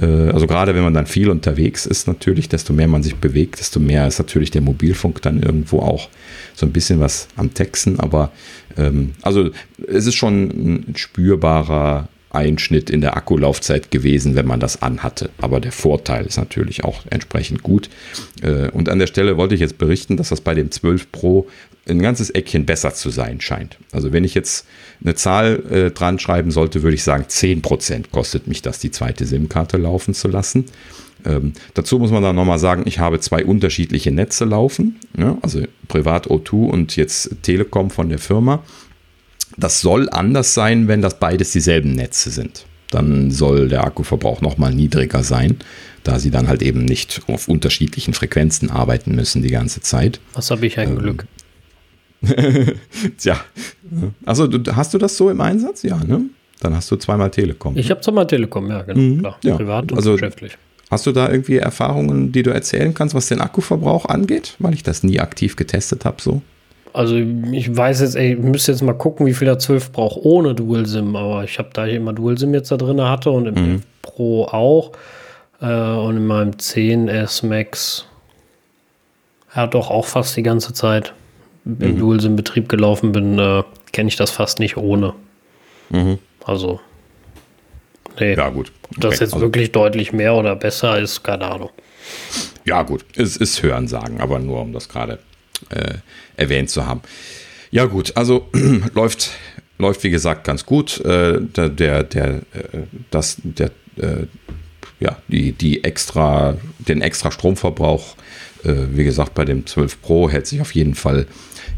[0.00, 3.58] Äh, also gerade wenn man dann viel unterwegs ist, natürlich, desto mehr man sich bewegt,
[3.58, 6.08] desto mehr ist natürlich der Mobilfunk dann irgendwo auch
[6.54, 7.98] so ein bisschen was am Texten.
[7.98, 8.32] Aber
[8.76, 9.50] ähm, also
[9.88, 15.30] es ist schon ein spürbarer Einschnitt in der Akkulaufzeit gewesen, wenn man das anhatte.
[15.38, 17.88] Aber der Vorteil ist natürlich auch entsprechend gut.
[18.42, 21.48] Äh, und an der Stelle wollte ich jetzt berichten, dass das bei dem 12 Pro
[21.88, 23.76] ein ganzes Eckchen besser zu sein scheint.
[23.90, 24.66] Also wenn ich jetzt
[25.02, 29.26] eine Zahl äh, dran schreiben sollte, würde ich sagen, 10% kostet mich das, die zweite
[29.26, 30.66] SIM-Karte laufen zu lassen.
[31.24, 35.62] Ähm, dazu muss man dann nochmal sagen, ich habe zwei unterschiedliche Netze laufen, ja, also
[35.88, 38.62] Privat O2 und jetzt Telekom von der Firma.
[39.56, 42.66] Das soll anders sein, wenn das beides dieselben Netze sind.
[42.90, 45.56] Dann soll der Akkuverbrauch nochmal niedriger sein,
[46.04, 50.20] da sie dann halt eben nicht auf unterschiedlichen Frequenzen arbeiten müssen die ganze Zeit.
[50.34, 51.26] Was habe ich ein ähm, Glück.
[53.18, 53.40] Tja.
[54.24, 55.82] Also hast du das so im Einsatz?
[55.82, 56.22] Ja, ne?
[56.60, 57.76] Dann hast du zweimal Telekom.
[57.76, 59.00] Ich habe zweimal Telekom, ja, genau.
[59.00, 59.38] Mhm, klar.
[59.42, 59.56] Ja.
[59.56, 60.56] Privat und also, geschäftlich.
[60.90, 64.56] Hast du da irgendwie Erfahrungen, die du erzählen kannst, was den Akkuverbrauch angeht?
[64.58, 66.42] Weil ich das nie aktiv getestet habe, so.
[66.92, 70.18] Also ich weiß jetzt, ey, ich müsste jetzt mal gucken, wie viel der 12 braucht
[70.24, 73.30] ohne Dual SIM, aber ich habe da ich immer Dual SIM jetzt da drin hatte
[73.30, 73.82] und im mhm.
[74.02, 74.92] Pro auch
[75.60, 78.06] äh, und in meinem 10S Max
[79.54, 81.14] ja doch auch fast die ganze Zeit
[81.64, 81.98] im mhm.
[81.98, 83.62] Dual SIM Betrieb gelaufen bin, äh,
[83.92, 85.14] kenne ich das fast nicht ohne.
[85.88, 86.18] Mhm.
[86.44, 86.80] Also
[88.20, 88.34] nee.
[88.34, 88.70] Ja gut.
[88.84, 88.96] Okay.
[88.96, 91.70] Ob das jetzt also, wirklich deutlich mehr oder besser ist, keine Ahnung.
[92.66, 95.18] Ja gut, es ist Hörensagen, aber nur um das gerade
[95.70, 95.94] äh,
[96.36, 97.02] erwähnt zu haben.
[97.70, 98.48] Ja gut, also
[98.94, 99.30] läuft,
[99.78, 101.00] läuft wie gesagt ganz gut.
[101.00, 104.26] Äh, der, der, der, äh, das, der, äh,
[105.00, 108.16] ja, die, die extra, den extra Stromverbrauch,
[108.64, 111.26] äh, wie gesagt, bei dem 12 Pro hält sich auf jeden Fall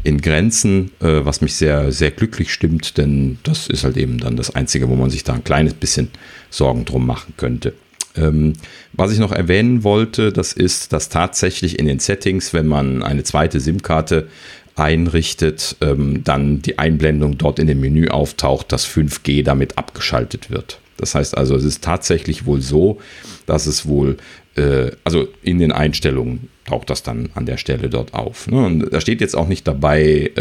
[0.03, 4.53] in Grenzen, was mich sehr, sehr glücklich stimmt, denn das ist halt eben dann das
[4.53, 6.11] Einzige, wo man sich da ein kleines bisschen
[6.51, 7.73] Sorgen drum machen könnte.
[8.17, 8.53] Ähm,
[8.93, 13.23] was ich noch erwähnen wollte, das ist, dass tatsächlich in den Settings, wenn man eine
[13.23, 14.27] zweite SIM-Karte
[14.75, 20.79] einrichtet, ähm, dann die Einblendung dort in dem Menü auftaucht, dass 5G damit abgeschaltet wird.
[20.97, 22.99] Das heißt also, es ist tatsächlich wohl so,
[23.45, 24.17] dass es wohl,
[24.55, 28.47] äh, also in den Einstellungen taucht das dann an der Stelle dort auf.
[28.47, 28.65] Ne?
[28.65, 30.31] Und da steht jetzt auch nicht dabei,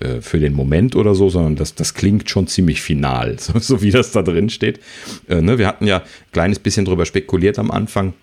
[0.00, 3.82] äh, für den Moment oder so, sondern das, das klingt schon ziemlich final, so, so
[3.82, 4.80] wie das da drin steht.
[5.28, 8.14] Äh, ne, wir hatten ja ein kleines bisschen drüber spekuliert am Anfang,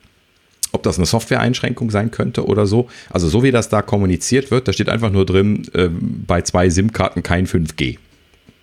[0.72, 2.88] ob das eine Software-Einschränkung sein könnte oder so.
[3.10, 6.70] Also so wie das da kommuniziert wird, da steht einfach nur drin, äh, bei zwei
[6.70, 7.98] SIM-Karten kein 5G.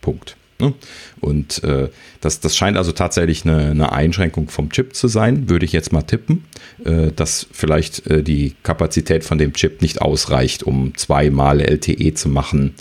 [0.01, 0.37] Punkt.
[0.61, 0.75] Ne?
[1.21, 1.89] Und äh,
[2.21, 5.93] das, das scheint also tatsächlich eine, eine, Einschränkung vom Chip zu sein, würde ich jetzt
[5.93, 6.45] mal tippen,
[6.85, 12.29] äh, dass vielleicht äh, die Kapazität von dem Chip nicht ausreicht, um zweimal LTE zu
[12.29, 12.75] machen.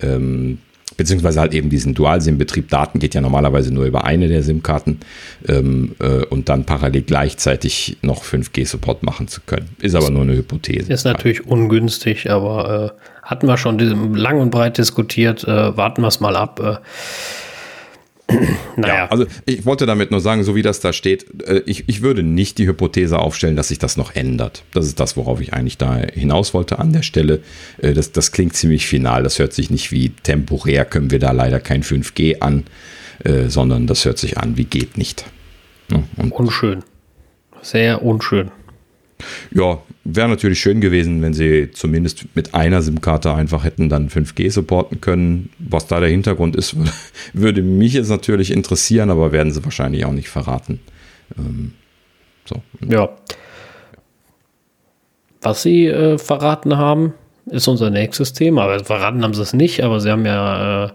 [0.00, 0.58] Ähm,
[0.96, 2.68] beziehungsweise halt eben diesen Dual-SIM-Betrieb.
[2.68, 4.98] Daten geht ja normalerweise nur über eine der SIM-Karten
[5.46, 9.68] ähm, äh, und dann parallel gleichzeitig noch 5G-Support machen zu können.
[9.80, 10.92] Ist aber nur eine Hypothese.
[10.92, 13.78] Ist natürlich ungünstig, aber äh, hatten wir schon
[14.14, 15.44] lang und breit diskutiert.
[15.44, 16.82] Äh, warten wir es mal ab.
[18.76, 18.94] Naja.
[18.94, 22.02] Ja, also ich wollte damit nur sagen, so wie das da steht, äh, ich, ich
[22.02, 24.62] würde nicht die Hypothese aufstellen, dass sich das noch ändert.
[24.72, 27.40] Das ist das, worauf ich eigentlich da hinaus wollte an der Stelle.
[27.78, 29.22] Äh, das, das klingt ziemlich final.
[29.22, 32.64] Das hört sich nicht wie temporär, können wir da leider kein 5G an,
[33.24, 35.24] äh, sondern das hört sich an wie geht nicht.
[36.16, 36.84] Und unschön.
[37.62, 38.50] Sehr unschön.
[39.50, 44.50] Ja, wäre natürlich schön gewesen, wenn sie zumindest mit einer SIM-Karte einfach hätten dann 5G
[44.50, 45.50] supporten können.
[45.58, 46.76] Was da der Hintergrund ist,
[47.34, 50.80] würde mich jetzt natürlich interessieren, aber werden sie wahrscheinlich auch nicht verraten.
[51.36, 51.72] Ähm,
[52.46, 52.62] so.
[52.88, 53.10] Ja.
[55.42, 57.12] Was sie äh, verraten haben,
[57.46, 58.78] ist unser nächstes Thema.
[58.80, 60.90] Verraten haben sie es nicht, aber sie haben ja äh,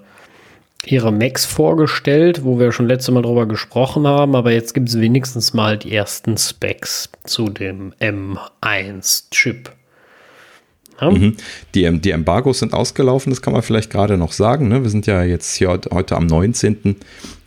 [0.86, 5.00] ihre Macs vorgestellt, wo wir schon letzte Mal drüber gesprochen haben, aber jetzt gibt es
[5.00, 9.72] wenigstens mal die ersten Specs zu dem M1-Chip.
[11.00, 11.10] Ja?
[11.12, 11.38] Mhm.
[11.74, 14.68] Die, die Embargos sind ausgelaufen, das kann man vielleicht gerade noch sagen.
[14.68, 14.84] Ne?
[14.84, 16.98] Wir sind ja jetzt hier heute am 19.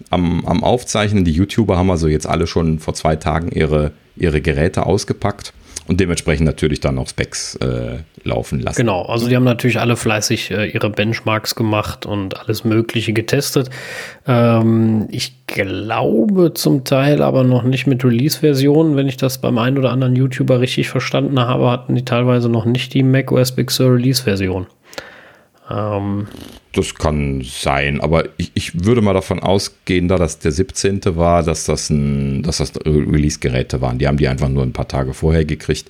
[0.08, 1.24] Am, am Aufzeichnen.
[1.24, 5.52] Die YouTuber haben also jetzt alle schon vor zwei Tagen ihre ihre Geräte ausgepackt
[5.88, 8.76] und dementsprechend natürlich dann auch Specs äh, laufen lassen.
[8.76, 13.70] Genau, also die haben natürlich alle fleißig äh, ihre Benchmarks gemacht und alles Mögliche getestet.
[14.26, 18.96] Ähm, ich glaube zum Teil aber noch nicht mit Release-Versionen.
[18.96, 22.64] Wenn ich das beim einen oder anderen YouTuber richtig verstanden habe, hatten die teilweise noch
[22.64, 24.66] nicht die macOS Big Sur Release-Version.
[25.68, 26.28] Ähm,
[26.72, 31.00] das kann sein, aber ich, ich, würde mal davon ausgehen, da das der 17.
[31.16, 33.98] war, dass das, ein, dass das Release-Geräte waren.
[33.98, 35.88] Die haben die einfach nur ein paar Tage vorher gekriegt.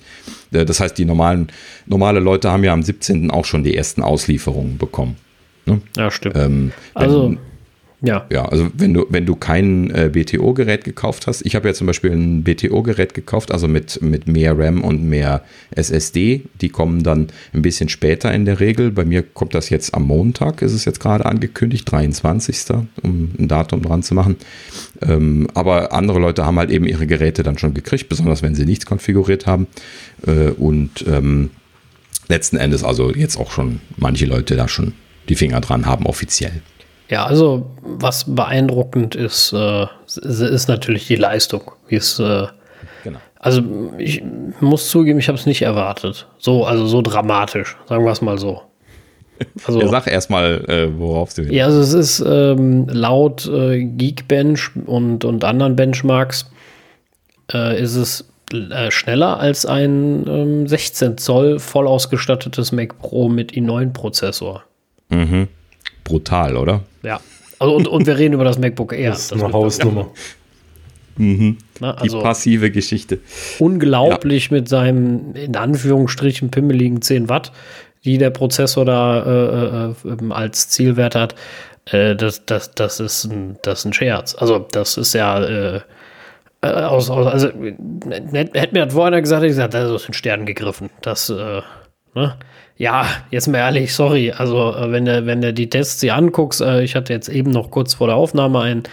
[0.51, 1.49] Äh, das heißt, die normalen,
[1.85, 3.29] normale Leute haben ja am 17.
[3.29, 5.17] auch schon die ersten Auslieferungen bekommen.
[5.65, 5.81] Ne?
[5.95, 6.37] Ja, stimmt.
[6.37, 7.37] Ähm, also
[8.01, 8.27] ja.
[8.31, 11.87] Ja, also wenn du, wenn du kein äh, BTO-Gerät gekauft hast, ich habe ja zum
[11.87, 17.27] Beispiel ein BTO-Gerät gekauft, also mit, mit mehr RAM und mehr SSD, die kommen dann
[17.53, 18.91] ein bisschen später in der Regel.
[18.91, 22.75] Bei mir kommt das jetzt am Montag, ist es jetzt gerade angekündigt, 23.
[23.01, 24.35] um ein Datum dran zu machen.
[25.01, 28.65] Ähm, aber andere Leute haben halt eben ihre Geräte dann schon gekriegt, besonders wenn sie
[28.65, 29.65] nichts konfiguriert haben.
[30.27, 31.49] Äh, und ähm,
[32.27, 34.93] letzten Endes also jetzt auch schon manche Leute da schon
[35.29, 36.61] die Finger dran haben, offiziell.
[37.09, 41.71] Ja, also was beeindruckend ist, äh, ist natürlich die Leistung.
[41.87, 42.47] Wie es, äh,
[43.03, 43.19] genau.
[43.39, 43.61] Also
[43.97, 44.21] ich
[44.59, 46.27] muss zugeben, ich habe es nicht erwartet.
[46.37, 48.61] So, also so dramatisch, sagen wir es mal so.
[49.65, 54.71] Also, ja, sag erstmal, äh, worauf du Ja, also es ist ähm, laut äh, Geekbench
[54.85, 56.51] und, und anderen Benchmarks
[57.53, 63.53] äh, ist es äh, schneller als ein ähm, 16 Zoll voll ausgestattetes Mac Pro mit
[63.53, 64.63] i9-Prozessor.
[65.09, 65.47] Mhm
[66.07, 66.81] brutal, oder?
[67.03, 67.19] Ja.
[67.59, 69.11] Also und, und wir reden über das MacBook Air.
[69.11, 70.07] Das ist eine das Hausnummer.
[71.17, 71.57] Mhm.
[71.79, 73.19] Na, also Die passive Geschichte.
[73.59, 74.57] Unglaublich ja.
[74.57, 77.51] mit seinem, in Anführungsstrichen, pimmeligen 10 Watt,
[78.05, 81.35] die der Prozessor da äh, äh, ähm, als Zielwert hat.
[81.85, 84.35] Äh, das, das, das, ist ein, das ist ein Scherz.
[84.35, 85.43] Also, das ist ja.
[85.43, 85.81] Äh,
[86.61, 90.05] äh, aus, aus, also, hätte mir das vorher gesagt, hätte ich gesagt, das ist aus
[90.05, 90.89] den Sternen gegriffen.
[91.01, 91.61] Das, äh,
[92.13, 92.35] ne?
[92.77, 94.31] Ja, jetzt mal ehrlich, sorry.
[94.31, 97.51] Also, äh, wenn du, wenn du die Tests hier anguckst, äh, ich hatte jetzt eben
[97.51, 98.83] noch kurz vor der Aufnahme ein,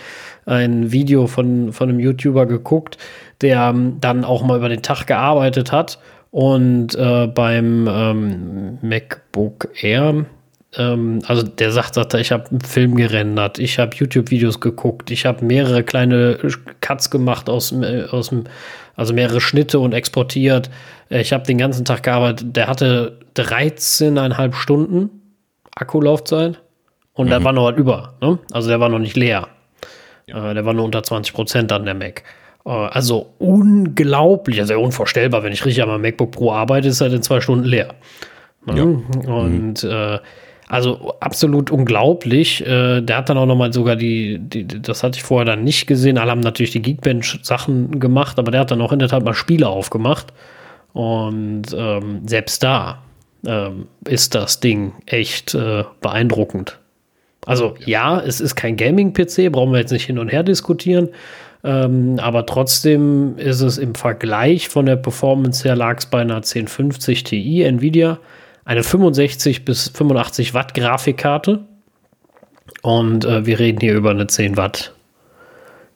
[0.46, 2.96] ein Video von, von einem YouTuber geguckt,
[3.42, 5.98] der ähm, dann auch mal über den Tag gearbeitet hat
[6.30, 10.24] und äh, beim ähm, MacBook Air,
[10.76, 15.26] ähm, also der sagt, sagt ich habe einen Film gerendert, ich habe YouTube-Videos geguckt, ich
[15.26, 16.38] habe mehrere kleine
[16.80, 18.44] Cuts gemacht aus, äh, aus dem,
[18.96, 20.70] also mehrere Schnitte und exportiert.
[21.08, 22.56] Ich habe den ganzen Tag gearbeitet.
[22.56, 25.10] Der hatte 13,5 Stunden
[25.74, 26.60] Akkulaufzeit
[27.14, 27.30] und mhm.
[27.30, 28.14] da war noch was über.
[28.20, 28.38] Ne?
[28.52, 29.48] Also der war noch nicht leer.
[30.26, 30.50] Ja.
[30.50, 32.22] Äh, der war nur unter 20 Prozent an der Mac.
[32.64, 35.42] Äh, also unglaublich, also unvorstellbar.
[35.42, 37.94] Wenn ich richtig an meinem MacBook Pro arbeite, ist er in zwei Stunden leer.
[38.66, 38.76] Ne?
[38.76, 38.82] Ja.
[39.32, 39.90] Und mhm.
[39.90, 40.18] äh,
[40.68, 42.66] also absolut unglaublich.
[42.66, 45.86] Äh, der hat dann auch nochmal sogar die, die, das hatte ich vorher dann nicht
[45.86, 46.18] gesehen.
[46.18, 49.34] Alle haben natürlich die Geekbench-Sachen gemacht, aber der hat dann auch in der Tat mal
[49.34, 50.32] Spiele aufgemacht.
[50.92, 53.02] Und ähm, selbst da
[53.46, 56.78] ähm, ist das Ding echt äh, beeindruckend.
[57.46, 58.16] Also ja.
[58.16, 61.10] ja, es ist kein Gaming-PC, brauchen wir jetzt nicht hin und her diskutieren.
[61.62, 66.36] Ähm, aber trotzdem ist es im Vergleich von der Performance her lag es bei einer
[66.36, 68.18] 1050 Ti Nvidia,
[68.64, 71.60] eine 65 bis 85 Watt Grafikkarte.
[72.82, 74.94] Und äh, wir reden hier über eine 10 Watt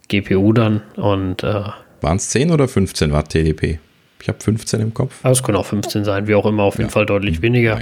[0.08, 0.82] GPU dann.
[0.96, 1.64] Und äh,
[2.00, 3.78] waren es 10 oder 15 Watt TDP?
[4.20, 5.14] Ich habe 15 im Kopf.
[5.22, 6.92] Also es können auch 15 sein, wie auch immer, auf jeden ja.
[6.92, 7.78] Fall deutlich hm, weniger.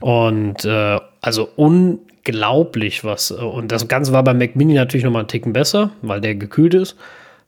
[0.00, 3.30] Und äh, also unglaublich was.
[3.30, 6.74] Und das Ganze war beim Mac Mini natürlich nochmal einen Ticken besser, weil der gekühlt
[6.74, 6.96] ist.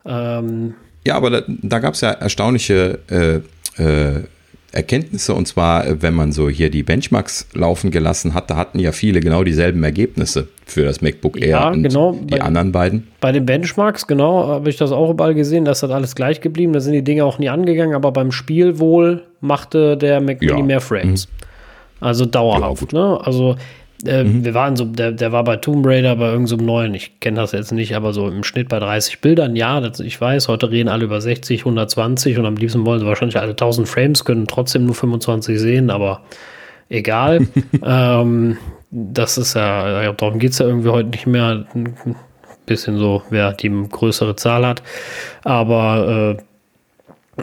[0.04, 0.74] Ähm,
[1.06, 4.24] ja, aber da, da gab es ja erstaunliche äh, äh,
[4.72, 8.78] Erkenntnisse und zwar, äh, wenn man so hier die Benchmarks laufen gelassen hat, da hatten
[8.78, 12.70] ja viele genau dieselben Ergebnisse für das MacBook Air ja, und genau, die bei, anderen
[12.70, 13.08] beiden.
[13.20, 16.72] Bei den Benchmarks, genau, habe ich das auch überall gesehen, das hat alles gleich geblieben,
[16.72, 20.52] da sind die Dinge auch nie angegangen, aber beim Spiel wohl machte der Mac Mini
[20.52, 20.62] ja.
[20.62, 21.26] mehr Frames.
[21.26, 21.46] Mhm.
[22.00, 23.20] Also dauerhaft, ja, ne?
[23.22, 23.56] Also
[24.06, 24.44] äh, mhm.
[24.44, 27.40] Wir waren so, der, der war bei Tomb Raider bei irgendeinem so neuen, ich kenne
[27.40, 29.56] das jetzt nicht, aber so im Schnitt bei 30 Bildern.
[29.56, 33.06] Ja, das, ich weiß, heute reden alle über 60, 120 und am liebsten wollen sie
[33.06, 36.22] wahrscheinlich alle 1000 Frames, können trotzdem nur 25 sehen, aber
[36.88, 37.46] egal.
[37.84, 38.56] ähm,
[38.90, 41.64] das ist ja, darum geht es ja irgendwie heute nicht mehr.
[41.74, 41.94] Ein
[42.66, 44.82] bisschen so, wer die größere Zahl hat.
[45.42, 46.42] Aber äh,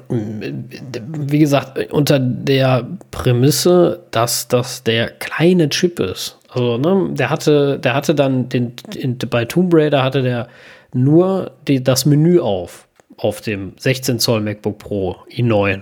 [0.10, 6.37] wie gesagt, unter der Prämisse, dass das der kleine Chip ist.
[6.50, 10.48] Also, ne, der hatte, der hatte dann den, in, bei Tomb Raider hatte der
[10.94, 12.88] nur die, das Menü auf,
[13.18, 15.82] auf dem 16 Zoll MacBook Pro i9.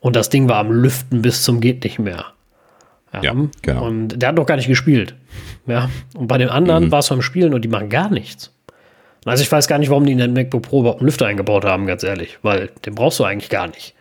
[0.00, 2.26] Und das Ding war am Lüften bis zum geht nicht mehr.
[3.12, 3.86] Ja, ja genau.
[3.86, 5.14] Und der hat noch gar nicht gespielt.
[5.66, 5.90] Ja.
[6.16, 6.92] Und bei den anderen mhm.
[6.92, 8.52] war es beim Spielen und die machen gar nichts.
[9.26, 11.64] Also ich weiß gar nicht, warum die in den MacBook Pro überhaupt einen Lüfter eingebaut
[11.64, 13.94] haben, ganz ehrlich, weil den brauchst du eigentlich gar nicht.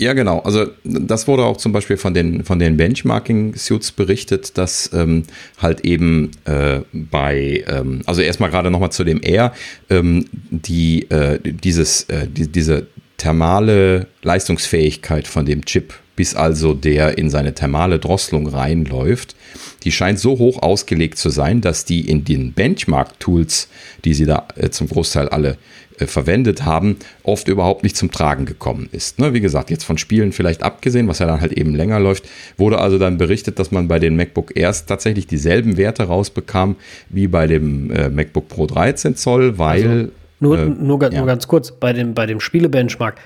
[0.00, 0.38] Ja, genau.
[0.40, 5.24] Also das wurde auch zum Beispiel von den, von den Benchmarking-Suits berichtet, dass ähm,
[5.60, 9.52] halt eben äh, bei, ähm, also erstmal gerade nochmal zu dem Air,
[9.90, 17.18] ähm, die, äh, dieses, äh, die, diese thermale Leistungsfähigkeit von dem Chip, bis also der
[17.18, 19.34] in seine thermale Drosselung reinläuft,
[19.82, 23.68] die scheint so hoch ausgelegt zu sein, dass die in den Benchmark-Tools,
[24.04, 25.58] die sie da äh, zum Großteil alle
[26.06, 29.18] verwendet haben, oft überhaupt nicht zum Tragen gekommen ist.
[29.18, 29.34] Ne?
[29.34, 32.78] Wie gesagt, jetzt von Spielen vielleicht abgesehen, was ja dann halt eben länger läuft, wurde
[32.78, 36.76] also dann berichtet, dass man bei den MacBook Airs tatsächlich dieselben Werte rausbekam
[37.08, 39.88] wie bei dem äh, MacBook Pro 13 Zoll, weil.
[39.88, 40.08] Also
[40.40, 41.18] nur, äh, nur, ja.
[41.18, 43.16] nur, ganz kurz, bei dem, bei dem Spielebenchmark,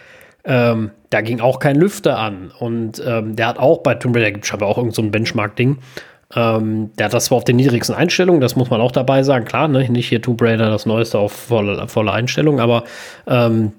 [0.45, 2.51] ähm, da ging auch kein Lüfter an.
[2.59, 5.79] Und ähm, der hat auch bei Tomb Raider, gibt es aber auch irgendein so Benchmark-Ding,
[6.35, 9.45] ähm, der hat das zwar auf den niedrigsten Einstellungen, das muss man auch dabei sagen,
[9.45, 9.89] klar, ne?
[9.91, 12.85] nicht hier Tomb Raider das neueste auf volle, volle Einstellung, aber
[13.27, 13.73] ähm,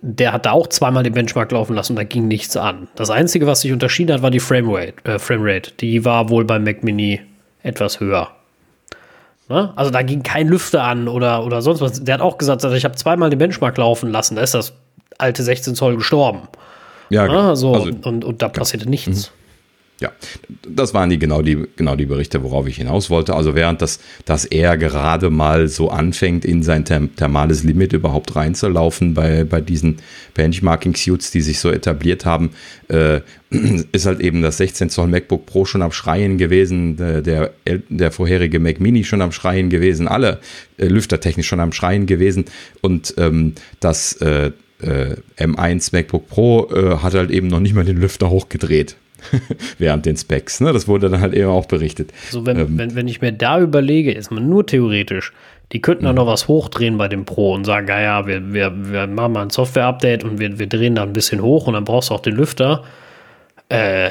[0.00, 2.88] der hat da auch zweimal den Benchmark laufen lassen und da ging nichts an.
[2.94, 4.94] Das Einzige, was sich unterschieden hat, war die Framerate.
[5.04, 5.72] Äh, Framerate.
[5.80, 7.20] Die war wohl beim Mac Mini
[7.62, 8.28] etwas höher.
[9.48, 9.72] Ne?
[9.76, 12.04] Also da ging kein Lüfter an oder, oder sonst was.
[12.04, 14.74] Der hat auch gesagt, also ich habe zweimal den Benchmark laufen lassen, da ist das
[15.16, 16.42] alte 16 Zoll gestorben.
[17.08, 17.56] Ja, ne?
[17.56, 19.30] So, also, und, und da passierte nichts.
[19.30, 19.37] Mhm.
[20.00, 20.12] Ja,
[20.62, 23.34] das waren die genau die genau die Berichte, worauf ich hinaus wollte.
[23.34, 29.14] Also während das, das er gerade mal so anfängt, in sein thermales Limit überhaupt reinzulaufen
[29.14, 29.96] bei, bei diesen
[30.34, 32.50] Benchmarking-Suits, die sich so etabliert haben,
[32.86, 33.22] äh,
[33.90, 37.52] ist halt eben das 16 Zoll MacBook Pro schon am Schreien gewesen, der, der,
[37.88, 40.38] der vorherige Mac Mini schon am Schreien gewesen, alle
[40.76, 42.44] äh, lüftertechnisch schon am Schreien gewesen
[42.82, 47.84] und ähm, das äh, äh M1 MacBook Pro äh, hat halt eben noch nicht mal
[47.84, 48.94] den Lüfter hochgedreht.
[49.78, 50.60] während den Specs.
[50.60, 50.72] Ne?
[50.72, 52.12] Das wurde dann halt eben auch berichtet.
[52.30, 55.32] So, wenn, ähm, wenn, wenn ich mir da überlege, ist man nur theoretisch,
[55.72, 56.22] die könnten dann mhm.
[56.22, 59.50] noch was hochdrehen bei dem Pro und sagen, ja, wir, wir, wir machen mal ein
[59.50, 62.36] Software-Update und wir, wir drehen da ein bisschen hoch und dann brauchst du auch den
[62.36, 62.84] Lüfter.
[63.68, 64.10] Äh,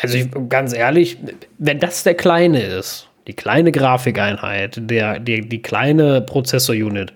[0.00, 1.18] also ich, ganz ehrlich,
[1.58, 7.12] wenn das der kleine ist, die kleine Grafikeinheit, der, die, die kleine Prozessor-Unit,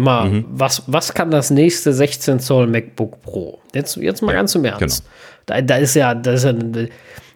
[0.00, 0.44] mal, mhm.
[0.48, 3.60] was, was kann das nächste 16 Zoll MacBook Pro?
[3.74, 5.04] Jetzt, jetzt mal ganz im Ernst.
[5.04, 5.14] Genau.
[5.46, 6.54] Da, da ist ja, da ist ja,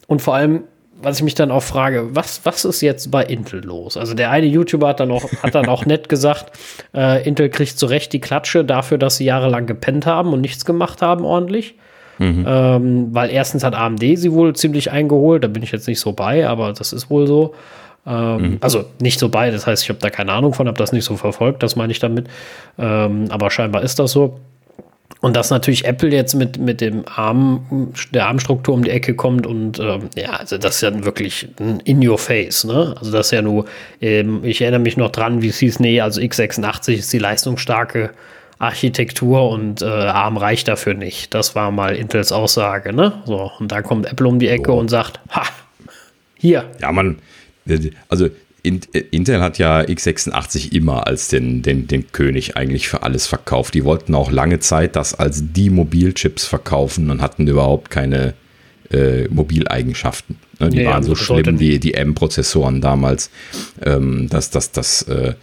[0.06, 0.64] und vor allem,
[1.02, 3.96] was ich mich dann auch frage, was, was ist jetzt bei Intel los?
[3.96, 6.56] Also der eine YouTuber hat dann auch, hat dann auch nett gesagt,
[6.94, 10.64] äh, Intel kriegt zu Recht die Klatsche dafür, dass sie jahrelang gepennt haben und nichts
[10.64, 11.74] gemacht haben ordentlich.
[12.18, 12.46] Mhm.
[12.48, 16.12] Ähm, weil erstens hat AMD sie wohl ziemlich eingeholt, da bin ich jetzt nicht so
[16.12, 17.54] bei, aber das ist wohl so.
[18.06, 18.58] Ähm, mhm.
[18.60, 21.04] Also nicht so bei, das heißt, ich habe da keine Ahnung von, habe das nicht
[21.04, 22.28] so verfolgt, das meine ich damit.
[22.78, 24.38] Ähm, aber scheinbar ist das so.
[25.20, 29.46] Und dass natürlich Apple jetzt mit, mit dem Arm, der Armstruktur um die Ecke kommt
[29.46, 31.48] und ähm, ja, also das ist ja wirklich
[31.84, 32.94] in your face, ne?
[32.98, 33.64] Also das ist ja nur,
[34.00, 38.10] ähm, ich erinnere mich noch dran, wie es hieß, nee, also x86 ist die leistungsstarke
[38.58, 41.34] Architektur und äh, ARM reicht dafür nicht.
[41.34, 43.22] Das war mal Intels Aussage, ne?
[43.24, 44.78] So, und da kommt Apple um die Ecke oh.
[44.78, 45.42] und sagt, ha,
[46.38, 46.64] hier.
[46.80, 47.18] Ja, man,
[48.08, 48.28] also
[48.66, 53.74] äh, Intel hat ja x86 immer als den, den, den König eigentlich für alles verkauft.
[53.74, 58.34] Die wollten auch lange Zeit das als die Mobilchips verkaufen und hatten überhaupt keine
[58.90, 60.36] äh, Mobileigenschaften.
[60.58, 63.30] Ne, die ja, waren so schlimm, die, die M-Prozessoren damals,
[63.84, 65.34] ähm, dass das, das, äh,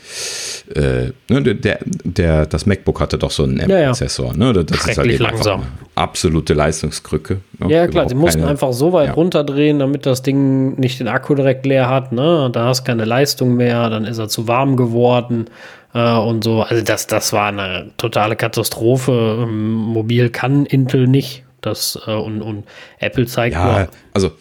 [0.73, 4.33] äh, ne, der, der, das MacBook hatte doch so einen M-Prozessor.
[4.33, 4.53] Ja, ja.
[4.53, 4.65] ne?
[4.65, 5.63] Das ist halt eben langsam.
[5.93, 7.41] absolute Leistungskrücke.
[7.59, 7.71] Ne?
[7.71, 11.67] Ja, klar, sie mussten einfach so weit runterdrehen, damit das Ding nicht den Akku direkt
[11.67, 12.11] leer hat.
[12.11, 12.49] Ne?
[12.51, 15.45] Da hast du keine Leistung mehr, dann ist er zu warm geworden
[15.93, 16.63] äh, und so.
[16.63, 19.43] Also das, das war eine totale Katastrophe.
[19.43, 21.43] Ähm, mobil kann Intel nicht.
[21.63, 22.65] Das, äh, und, und
[22.99, 23.89] Apple zeigt ja, nur.
[24.13, 24.31] Also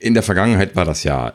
[0.00, 1.32] in der Vergangenheit war das ja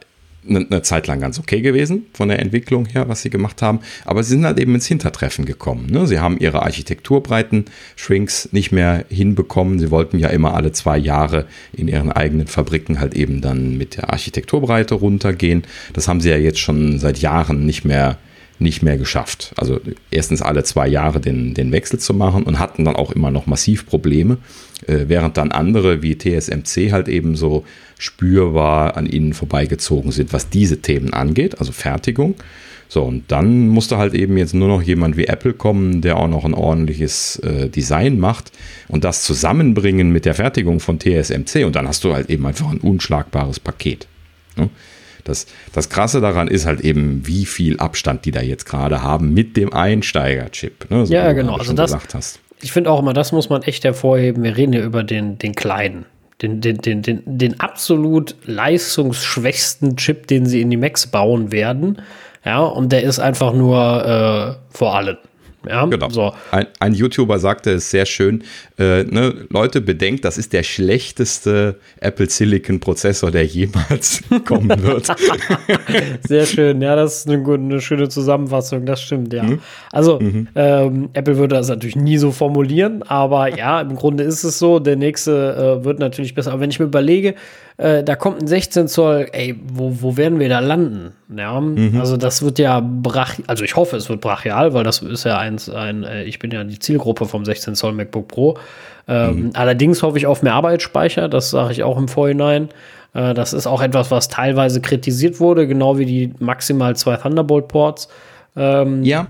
[0.48, 3.82] eine, eine Zeit lang ganz okay gewesen von der Entwicklung her, was sie gemacht haben.
[4.06, 5.88] Aber sie sind halt eben ins Hintertreffen gekommen.
[5.88, 6.08] Ne?
[6.08, 7.66] Sie haben ihre Architekturbreiten,
[7.96, 9.80] Shrinks nicht mehr hinbekommen.
[9.80, 13.98] Sie wollten ja immer alle zwei Jahre in ihren eigenen Fabriken halt eben dann mit
[13.98, 15.64] der Architekturbreite runtergehen.
[15.94, 18.18] Das haben sie ja jetzt schon seit Jahren nicht mehr
[18.62, 19.54] nicht mehr geschafft.
[19.58, 19.80] Also
[20.12, 23.48] erstens alle zwei Jahre den, den Wechsel zu machen und hatten dann auch immer noch
[23.48, 24.38] massiv Probleme,
[24.88, 27.66] äh, während dann andere wie TSMC halt eben so
[27.98, 32.36] spürbar an ihnen vorbeigezogen sind, was diese Themen angeht, also Fertigung.
[32.88, 36.28] So, und dann musste halt eben jetzt nur noch jemand wie Apple kommen, der auch
[36.28, 38.52] noch ein ordentliches äh, Design macht
[38.90, 42.70] und das zusammenbringen mit der Fertigung von TSMC und dann hast du halt eben einfach
[42.70, 44.08] ein unschlagbares Paket.
[44.58, 44.70] Ne?
[45.24, 49.34] Das, das Krasse daran ist halt eben, wie viel Abstand die da jetzt gerade haben
[49.34, 50.90] mit dem Einsteiger-Chip.
[50.90, 51.06] Ne?
[51.06, 51.56] So ja, genau.
[51.56, 54.44] Also das, ich finde auch immer, das muss man echt hervorheben.
[54.44, 56.06] Wir reden hier über den, den kleinen
[56.42, 62.02] den, den, den, den, den absolut leistungsschwächsten Chip, den sie in die Macs bauen werden.
[62.44, 65.18] Ja, und der ist einfach nur äh, vor allen.
[65.68, 66.10] Ja, genau.
[66.10, 66.34] So.
[66.52, 68.44] Ein, ein, YouTuber sagte es sehr schön,
[68.80, 75.08] äh, ne, Leute, bedenkt, das ist der schlechteste Apple Silicon Prozessor, der jemals kommen wird.
[76.28, 79.44] sehr schön, ja, das ist eine, gute, eine schöne Zusammenfassung, das stimmt, ja.
[79.44, 79.60] Mhm.
[79.92, 80.48] Also, mhm.
[80.56, 84.80] Ähm, Apple würde das natürlich nie so formulieren, aber ja, im Grunde ist es so,
[84.80, 86.54] der nächste äh, wird natürlich besser.
[86.54, 87.36] Aber wenn ich mir überlege,
[87.82, 91.14] äh, da kommt ein 16 Zoll, ey, wo, wo werden wir da landen?
[91.36, 92.00] Ja, mhm.
[92.00, 95.40] also das wird ja brach, also ich hoffe, es wird brachial, weil das ist ja
[95.40, 98.58] eins, ein, äh, ich bin ja die Zielgruppe vom 16 Zoll MacBook Pro.
[99.08, 99.50] Ähm, mhm.
[99.54, 102.70] Allerdings hoffe ich auf mehr Arbeitsspeicher, das sage ich auch im Vorhinein.
[103.16, 108.10] Äh, das ist auch etwas, was teilweise kritisiert wurde, genau wie die maximal zwei Thunderbolt-Ports.
[108.56, 109.26] Ähm, ja,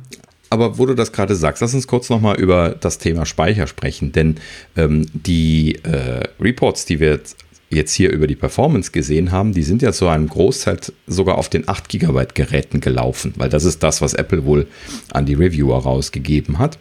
[0.50, 4.12] aber wo du das gerade sagst, lass uns kurz nochmal über das Thema Speicher sprechen,
[4.12, 4.36] denn
[4.76, 7.38] ähm, die äh, Reports, die wir jetzt
[7.72, 11.50] jetzt hier über die Performance gesehen haben, die sind ja zu einem Großteil sogar auf
[11.50, 14.68] den 8 GB Geräten gelaufen, weil das ist das, was Apple wohl
[15.12, 16.78] an die Reviewer rausgegeben hat.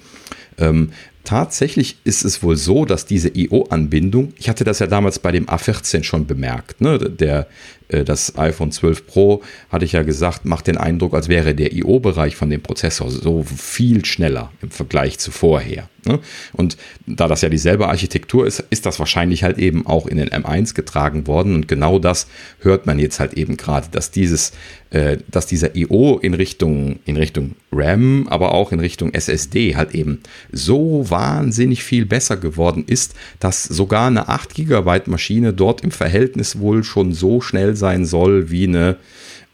[0.59, 0.91] Ähm,
[1.25, 5.47] tatsächlich ist es wohl so, dass diese IO-Anbindung, ich hatte das ja damals bei dem
[5.47, 7.47] A14 schon bemerkt, ne, der,
[7.89, 11.73] äh, das iPhone 12 Pro, hatte ich ja gesagt, macht den Eindruck, als wäre der
[11.73, 15.89] IO-Bereich von dem Prozessor so viel schneller im Vergleich zu vorher.
[16.07, 16.19] Ne?
[16.53, 20.29] Und da das ja dieselbe Architektur ist, ist das wahrscheinlich halt eben auch in den
[20.29, 21.55] M1 getragen worden.
[21.55, 22.27] Und genau das
[22.61, 24.53] hört man jetzt halt eben gerade, dass dieses,
[24.91, 29.95] äh, dass dieser IO in Richtung, in Richtung RAM, aber auch in Richtung SSD halt
[29.95, 30.21] eben
[30.51, 36.59] so wahnsinnig viel besser geworden ist, dass sogar eine 8 GB Maschine dort im Verhältnis
[36.59, 38.97] wohl schon so schnell sein soll wie eine,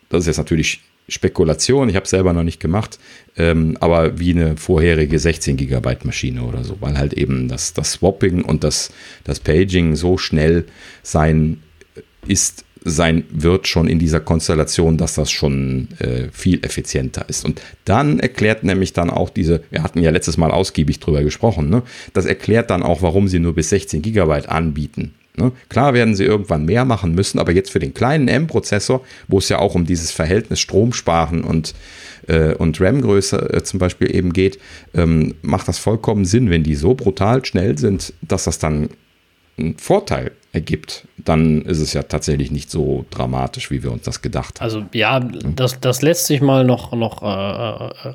[0.09, 2.99] das ist jetzt natürlich Spekulation, ich habe es selber noch nicht gemacht,
[3.37, 7.93] ähm, aber wie eine vorherige 16 GB Maschine oder so, weil halt eben das, das
[7.93, 8.91] Swapping und das,
[9.25, 10.65] das Paging so schnell
[11.03, 11.63] sein
[12.27, 17.45] ist, sein wird schon in dieser Konstellation, dass das schon äh, viel effizienter ist.
[17.45, 21.69] Und dann erklärt nämlich dann auch diese, wir hatten ja letztes Mal ausgiebig drüber gesprochen,
[21.69, 21.83] ne?
[22.15, 25.15] das erklärt dann auch, warum sie nur bis 16 GB anbieten.
[25.37, 25.53] Ne?
[25.69, 29.49] Klar werden sie irgendwann mehr machen müssen, aber jetzt für den kleinen M-Prozessor, wo es
[29.49, 31.75] ja auch um dieses Verhältnis Stromsparen und,
[32.27, 34.59] äh, und RAM-Größe äh, zum Beispiel eben geht,
[34.95, 38.89] ähm, macht das vollkommen Sinn, wenn die so brutal schnell sind, dass das dann
[39.59, 44.23] einen Vorteil ergibt, dann ist es ja tatsächlich nicht so dramatisch, wie wir uns das
[44.23, 44.65] gedacht haben.
[44.65, 47.27] Also ja, das, das lässt sich mal noch, noch äh,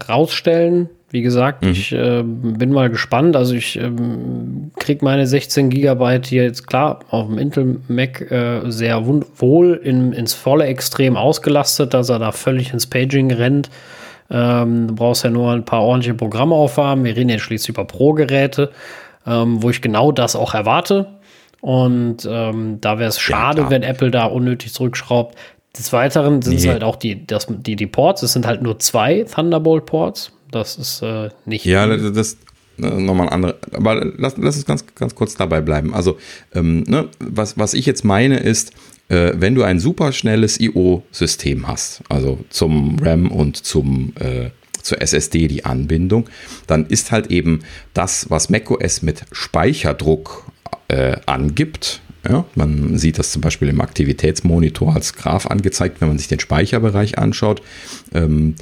[0.10, 0.89] rausstellen.
[1.11, 1.71] Wie gesagt, mhm.
[1.71, 3.35] ich äh, bin mal gespannt.
[3.35, 8.61] Also ich ähm, kriege meine 16 Gigabyte hier jetzt klar auf dem Intel Mac äh,
[8.71, 13.69] sehr wohl in, ins volle Extrem ausgelastet, dass er da völlig ins Paging rennt.
[14.29, 17.03] Ähm, du brauchst ja nur ein paar ordentliche Programme aufhaben.
[17.03, 18.71] Wir reden jetzt schließlich über Pro-Geräte,
[19.27, 21.07] ähm, wo ich genau das auch erwarte.
[21.59, 25.38] Und ähm, da wäre es schade, ja, wenn Apple da unnötig zurückschraubt.
[25.77, 28.23] Des Weiteren sind es halt auch die, das, die, die Ports.
[28.23, 30.31] Es sind halt nur zwei Thunderbolt-Ports.
[30.52, 31.65] Das ist äh, nicht.
[31.65, 32.38] Ja, das, das
[32.78, 33.56] nochmal ein anderes.
[33.73, 35.94] Aber lass, lass uns ganz, ganz kurz dabei bleiben.
[35.94, 36.18] Also,
[36.53, 38.72] ähm, ne, was, was ich jetzt meine ist,
[39.10, 44.49] äh, wenn du ein super schnelles IO-System hast, also zum RAM und zum äh,
[44.82, 46.28] zur SSD die Anbindung,
[46.65, 47.60] dann ist halt eben
[47.94, 50.45] das, was macOS mit Speicherdruck
[50.88, 52.02] äh, angibt.
[52.28, 56.40] Ja, man sieht das zum Beispiel im Aktivitätsmonitor als Graph angezeigt, wenn man sich den
[56.40, 57.61] Speicherbereich anschaut.
[58.14, 58.56] Ähm,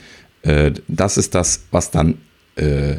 [0.44, 2.18] äh, das ist das, was dann
[2.56, 2.98] äh,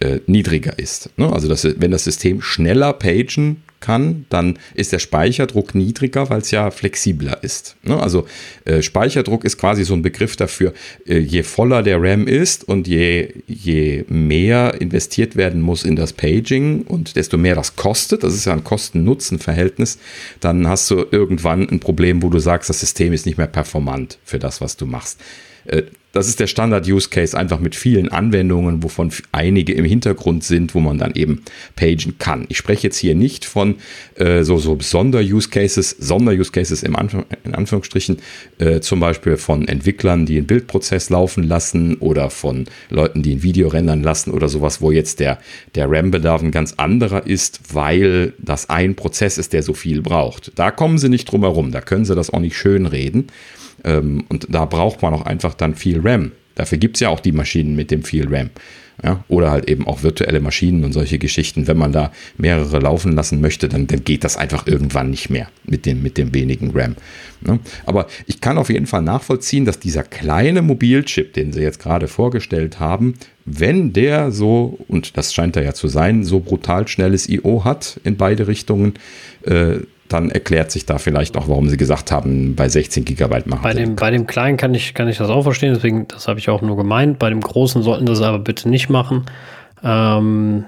[0.00, 1.10] äh, niedriger ist.
[1.16, 1.32] Ne?
[1.32, 6.50] Also das, wenn das System schneller pagen kann, dann ist der Speicherdruck niedriger, weil es
[6.50, 7.76] ja flexibler ist.
[7.82, 8.00] Ne?
[8.00, 8.26] Also
[8.64, 10.74] äh, Speicherdruck ist quasi so ein Begriff dafür,
[11.06, 16.12] äh, je voller der RAM ist und je, je mehr investiert werden muss in das
[16.12, 19.98] Paging und desto mehr das kostet, das ist ja ein Kosten-Nutzen-Verhältnis,
[20.40, 24.18] dann hast du irgendwann ein Problem, wo du sagst, das System ist nicht mehr performant
[24.24, 25.20] für das, was du machst.
[25.66, 30.80] Äh, das ist der Standard-Use-Case, einfach mit vielen Anwendungen, wovon einige im Hintergrund sind, wo
[30.80, 31.42] man dann eben
[31.76, 32.46] pagen kann.
[32.48, 33.76] Ich spreche jetzt hier nicht von
[34.16, 37.14] äh, so, so Sonder-Use-Cases, Sonder-Use-Cases im Anf
[37.44, 38.18] in Anführungsstrichen,
[38.58, 43.42] äh, zum Beispiel von Entwicklern, die einen Bildprozess laufen lassen oder von Leuten, die ein
[43.42, 45.38] Video rendern lassen oder sowas, wo jetzt der,
[45.74, 50.52] der RAM-Bedarf ein ganz anderer ist, weil das ein Prozess ist, der so viel braucht.
[50.54, 53.26] Da kommen sie nicht drum herum, da können sie das auch nicht schön reden.
[53.84, 56.32] Ähm, und da braucht man auch einfach dann viel RAM.
[56.54, 58.50] Dafür gibt es ja auch die Maschinen mit dem viel RAM.
[59.04, 61.68] Ja, oder halt eben auch virtuelle Maschinen und solche Geschichten.
[61.68, 65.48] Wenn man da mehrere laufen lassen möchte, dann, dann geht das einfach irgendwann nicht mehr
[65.64, 66.96] mit dem, mit dem wenigen RAM.
[67.46, 71.78] Ja, aber ich kann auf jeden Fall nachvollziehen, dass dieser kleine Mobilchip, den sie jetzt
[71.78, 73.14] gerade vorgestellt haben,
[73.44, 78.00] wenn der so, und das scheint er ja zu sein, so brutal schnelles IO hat
[78.02, 78.94] in beide Richtungen,
[79.42, 79.76] äh,
[80.08, 83.62] dann erklärt sich da vielleicht auch, warum sie gesagt haben, bei 16 Gigabyte machen.
[83.62, 86.38] Bei dem, bei dem kleinen kann ich, kann ich das auch verstehen, deswegen, das habe
[86.38, 87.18] ich auch nur gemeint.
[87.18, 89.26] Bei dem großen sollten das aber bitte nicht machen.
[89.82, 90.64] Ähm,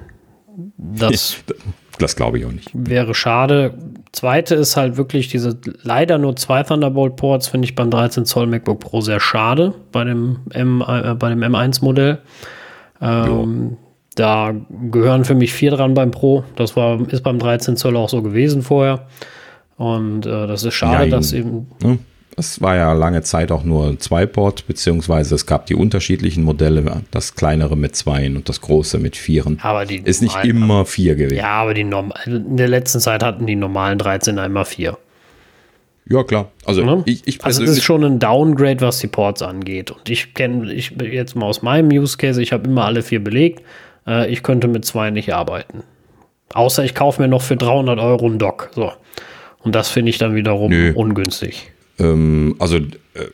[0.76, 1.36] das
[2.00, 2.70] das glaube ich auch nicht.
[2.72, 3.74] Wäre schade.
[4.12, 8.80] Zweite ist halt wirklich diese leider nur zwei Thunderbolt-Ports, finde ich beim 13 Zoll MacBook
[8.80, 12.18] Pro sehr schade bei dem, M, äh, bei dem M1-Modell.
[13.00, 13.76] Ähm,
[14.14, 14.54] da
[14.90, 16.44] gehören für mich vier dran beim Pro.
[16.56, 19.06] Das war, ist beim 13 Zoll auch so gewesen vorher.
[19.76, 21.68] Und äh, das ist schade, ja, dass eben.
[21.82, 21.98] Ne?
[22.36, 27.02] Es war ja lange Zeit auch nur zwei Port, beziehungsweise es gab die unterschiedlichen Modelle,
[27.10, 29.58] das kleinere mit zweien und das große mit vieren.
[29.62, 31.38] Aber die ist nicht immer vier gewesen.
[31.38, 34.96] Ja, aber die in der letzten Zeit hatten die normalen 13 einmal vier.
[36.10, 36.50] Ja, klar.
[36.64, 37.02] Also, ne?
[37.06, 39.90] ich, ich also es ist schon ein Downgrade, was die Ports angeht.
[39.90, 43.22] Und ich kenne, ich jetzt mal aus meinem Use Case, ich habe immer alle vier
[43.22, 43.62] belegt.
[44.10, 45.84] Äh, ich könnte mit zwei nicht arbeiten.
[46.52, 48.70] Außer ich kaufe mir noch für 300 Euro einen Dock.
[48.74, 48.92] So.
[49.60, 50.92] Und das finde ich dann wiederum Nö.
[50.94, 51.70] ungünstig.
[51.98, 53.26] Ähm, also äh,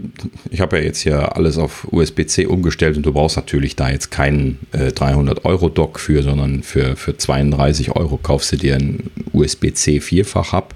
[0.51, 4.11] ich habe ja jetzt hier alles auf USB-C umgestellt und du brauchst natürlich da jetzt
[4.11, 10.75] keinen äh, 300-Euro-Dock für, sondern für, für 32 Euro kaufst du dir einen USB-C Vierfach-Hub.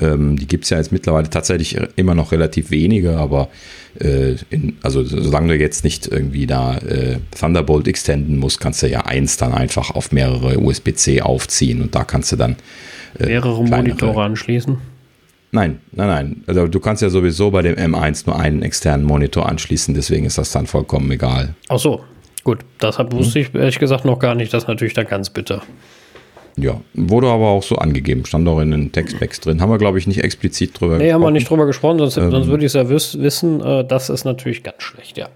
[0.00, 3.48] Ähm, die gibt es ja jetzt mittlerweile tatsächlich immer noch relativ wenige, aber
[4.00, 8.88] äh, in, also solange du jetzt nicht irgendwie da äh, Thunderbolt extenden musst, kannst du
[8.88, 12.56] ja eins dann einfach auf mehrere USB-C aufziehen und da kannst du dann
[13.18, 14.78] äh, mehrere Monitore anschließen.
[15.52, 16.44] Nein, nein, nein.
[16.46, 20.38] Also du kannst ja sowieso bei dem M1 nur einen externen Monitor anschließen, deswegen ist
[20.38, 21.54] das dann vollkommen egal.
[21.68, 22.04] Ach so,
[22.44, 22.58] gut.
[22.82, 24.52] Deshalb wusste ich ehrlich gesagt noch gar nicht.
[24.52, 25.62] Das ist natürlich dann ganz bitter.
[26.58, 29.60] Ja, wurde aber auch so angegeben, stand auch in den Textpacks drin.
[29.60, 31.06] Haben wir, glaube ich, nicht explizit drüber nee, gesprochen.
[31.06, 33.60] Nee, haben wir nicht drüber gesprochen, sonst, ähm, sonst würde ich es ja wiss, wissen.
[33.60, 35.28] Äh, das ist natürlich ganz schlecht, ja.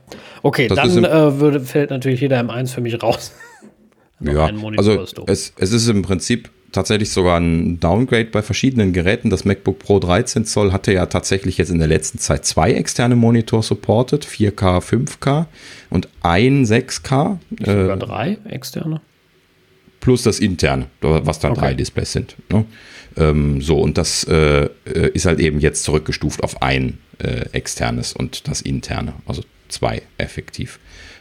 [0.42, 3.34] Okay, dann äh, würde, fällt natürlich jeder M1 für mich raus.
[4.20, 9.28] ja, also es, es ist im Prinzip tatsächlich sogar ein Downgrade bei verschiedenen Geräten.
[9.28, 13.16] Das MacBook Pro 13 Zoll hatte ja tatsächlich jetzt in der letzten Zeit zwei externe
[13.16, 15.46] Monitor supported, 4K, 5K
[15.90, 17.38] und ein 6K.
[17.58, 19.02] Sogar äh, drei externe?
[20.00, 21.60] Plus das interne, was dann okay.
[21.60, 22.36] drei Displays sind.
[22.50, 22.64] Ne?
[23.16, 24.68] Ähm, so, und das äh, äh,
[25.12, 30.78] ist halt eben jetzt zurückgestuft auf ein äh, externes und das interne, also zwei effektiv.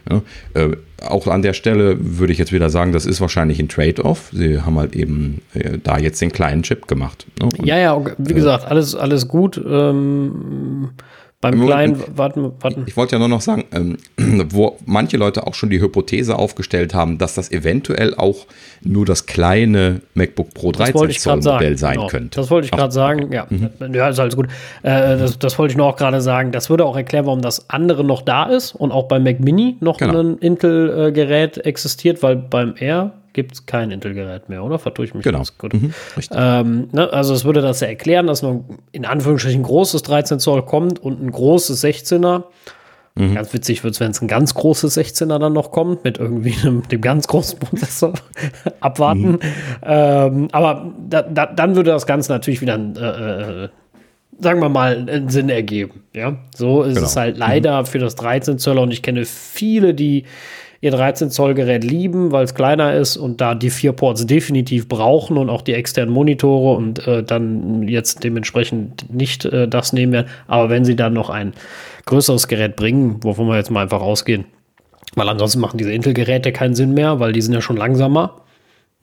[0.10, 0.22] Ja,
[0.54, 4.30] äh, auch an der Stelle würde ich jetzt wieder sagen, das ist wahrscheinlich ein Trade-off.
[4.32, 7.26] Sie haben halt eben äh, da jetzt den kleinen Chip gemacht.
[7.40, 7.50] Ne?
[7.58, 9.62] Und, ja, ja, wie gesagt, alles, alles gut.
[9.64, 10.92] Ähm,
[11.41, 12.82] beim kleinen, warten, warten.
[12.82, 13.98] Ich, ich wollte ja nur noch sagen, ähm,
[14.49, 18.45] wo manche Leute auch schon die Hypothese aufgestellt haben, dass das eventuell auch
[18.82, 22.07] nur das kleine MacBook Pro 13 Zoll Modell sein genau.
[22.07, 22.41] könnte.
[22.41, 23.48] Das wollte ich gerade sagen, ja.
[23.49, 23.70] Mhm.
[23.94, 24.48] Ja, ist alles gut.
[24.84, 26.52] Äh, das, das, wollte ich nur auch gerade sagen.
[26.52, 29.78] Das würde auch erklären, warum das andere noch da ist und auch beim Mac Mini
[29.80, 30.20] noch genau.
[30.20, 34.80] ein Intel-Gerät existiert, weil beim Air gibt es kein Intel-Gerät mehr, oder?
[34.80, 35.44] Vertue ich mich genau.
[35.57, 35.74] gut.
[35.74, 35.94] Mhm,
[36.32, 40.40] ähm, ne, also es würde das ja erklären, dass nur in Anführungsstrichen ein großes 13
[40.40, 42.44] Zoll kommt und ein großes 16er.
[43.16, 43.36] Mhm.
[43.36, 46.56] Ganz witzig wird es, wenn es ein ganz großes 16er dann noch kommt, mit irgendwie
[46.61, 48.14] einem, dem ganz großen Prozessor.
[48.82, 49.32] Abwarten.
[49.32, 49.40] Mhm.
[49.84, 53.70] Ähm, aber da, da, dann würde das Ganze natürlich wieder äh, äh,
[54.40, 56.03] sagen wir mal, einen Sinn ergeben.
[56.14, 57.07] Ja, so ist genau.
[57.07, 57.86] es halt leider mhm.
[57.86, 60.26] für das 13 Zoll und ich kenne viele, die
[60.82, 64.88] ihr 13 Zoll Gerät lieben, weil es kleiner ist und da die vier Ports definitiv
[64.88, 70.14] brauchen und auch die externen Monitore und äh, dann jetzt dementsprechend nicht äh, das nehmen
[70.14, 70.28] werden.
[70.48, 71.54] Aber wenn sie dann noch ein
[72.06, 74.46] größeres Gerät bringen, wovon wir jetzt mal einfach ausgehen,
[75.16, 78.42] weil ansonsten machen diese Intel-Geräte keinen Sinn mehr, weil die sind ja schon langsamer.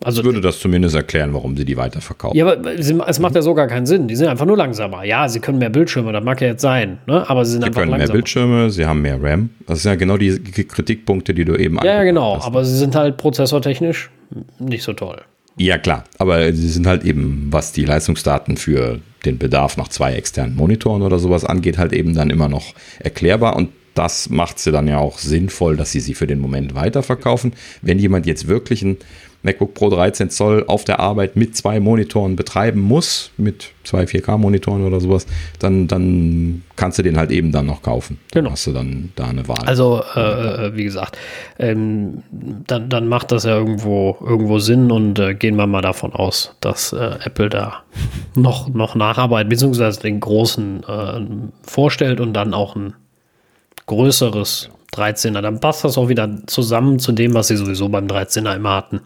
[0.05, 2.37] Also würde das zumindest erklären, warum sie die weiterverkaufen.
[2.37, 4.09] Ja, aber es macht ja so gar keinen Sinn.
[4.09, 5.05] Die sind einfach nur langsamer.
[5.05, 7.29] Ja, sie können mehr Bildschirme, das mag ja jetzt sein, ne?
[7.29, 8.09] aber sie sind sie einfach können langsamer.
[8.09, 9.51] mehr Bildschirme, sie haben mehr RAM.
[9.67, 12.45] Das sind ja genau die Kritikpunkte, die du eben Ja, ja genau, hast.
[12.47, 14.11] aber sie sind halt prozessortechnisch
[14.59, 15.23] nicht so toll.
[15.57, 20.13] Ja, klar, aber sie sind halt eben, was die Leistungsdaten für den Bedarf nach zwei
[20.13, 24.73] externen Monitoren oder sowas angeht, halt eben dann immer noch erklärbar und das macht sie
[24.73, 27.55] dann ja auch sinnvoll, dass sie sie für den Moment weiterverkaufen.
[27.81, 28.99] Wenn jemand jetzt wirklich ein
[29.47, 34.85] MacBook Pro 13 Zoll auf der Arbeit mit zwei Monitoren betreiben muss, mit zwei 4K-Monitoren
[34.85, 35.27] oder sowas,
[35.61, 38.19] dann, dann kannst du den halt eben dann noch kaufen.
[38.33, 38.53] Dann genau.
[38.53, 39.65] hast du dann da eine Wahl.
[39.65, 40.21] Also, äh,
[40.67, 41.17] äh, wie gesagt,
[41.59, 46.13] ähm, dann, dann macht das ja irgendwo, irgendwo Sinn und äh, gehen wir mal davon
[46.13, 47.85] aus, dass äh, Apple da
[48.35, 51.21] noch, noch nacharbeitet, beziehungsweise den großen äh,
[51.63, 52.95] vorstellt und dann auch ein
[53.87, 55.41] größeres 13er.
[55.41, 59.01] Dann passt das auch wieder zusammen zu dem, was sie sowieso beim 13er immer hatten.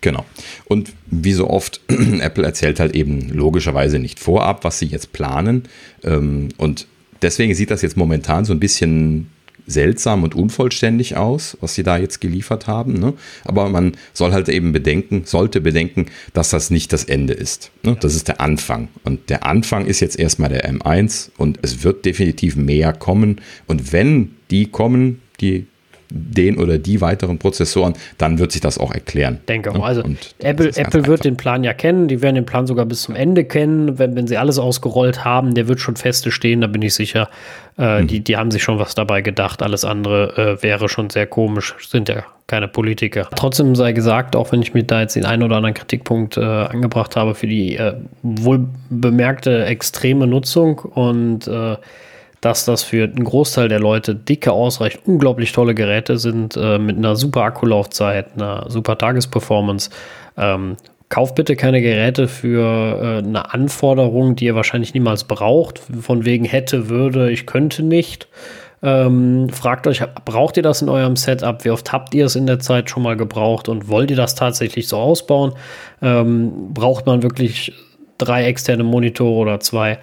[0.00, 0.24] Genau.
[0.64, 5.64] Und wie so oft, Apple erzählt halt eben logischerweise nicht vorab, was sie jetzt planen.
[6.04, 6.86] Ähm, und
[7.22, 9.30] deswegen sieht das jetzt momentan so ein bisschen
[9.66, 12.94] seltsam und unvollständig aus, was sie da jetzt geliefert haben.
[12.94, 13.14] Ne?
[13.44, 17.70] Aber man soll halt eben bedenken, sollte bedenken, dass das nicht das Ende ist.
[17.82, 17.96] Ne?
[18.00, 18.88] Das ist der Anfang.
[19.04, 23.40] Und der Anfang ist jetzt erstmal der M1 und es wird definitiv mehr kommen.
[23.66, 25.66] Und wenn die kommen, die
[26.10, 29.38] den oder die weiteren Prozessoren, dann wird sich das auch erklären.
[29.48, 29.84] Denke auch.
[29.84, 30.02] Also
[30.38, 33.44] Apple, Apple wird den Plan ja kennen, die werden den Plan sogar bis zum Ende
[33.44, 33.98] kennen.
[33.98, 37.28] Wenn, wenn sie alles ausgerollt haben, der wird schon feste stehen, da bin ich sicher.
[37.78, 38.06] Äh, mhm.
[38.08, 39.62] die, die haben sich schon was dabei gedacht.
[39.62, 43.28] Alles andere äh, wäre schon sehr komisch, sind ja keine Politiker.
[43.36, 46.40] Trotzdem sei gesagt, auch wenn ich mir da jetzt den einen oder anderen Kritikpunkt äh,
[46.40, 51.76] angebracht habe für die äh, wohl bemerkte extreme Nutzung und äh,
[52.40, 56.96] dass das für einen Großteil der Leute dicke ausreicht, unglaublich tolle Geräte sind äh, mit
[56.96, 59.90] einer super Akkulaufzeit, einer super Tagesperformance.
[60.36, 60.76] Ähm,
[61.10, 62.62] kauft bitte keine Geräte für
[63.02, 68.28] äh, eine Anforderung, die ihr wahrscheinlich niemals braucht, von wegen hätte, würde, ich könnte nicht.
[68.82, 71.62] Ähm, fragt euch, braucht ihr das in eurem Setup?
[71.64, 74.34] Wie oft habt ihr es in der Zeit schon mal gebraucht und wollt ihr das
[74.34, 75.52] tatsächlich so ausbauen?
[76.00, 77.74] Ähm, braucht man wirklich
[78.16, 79.98] drei externe Monitore oder zwei?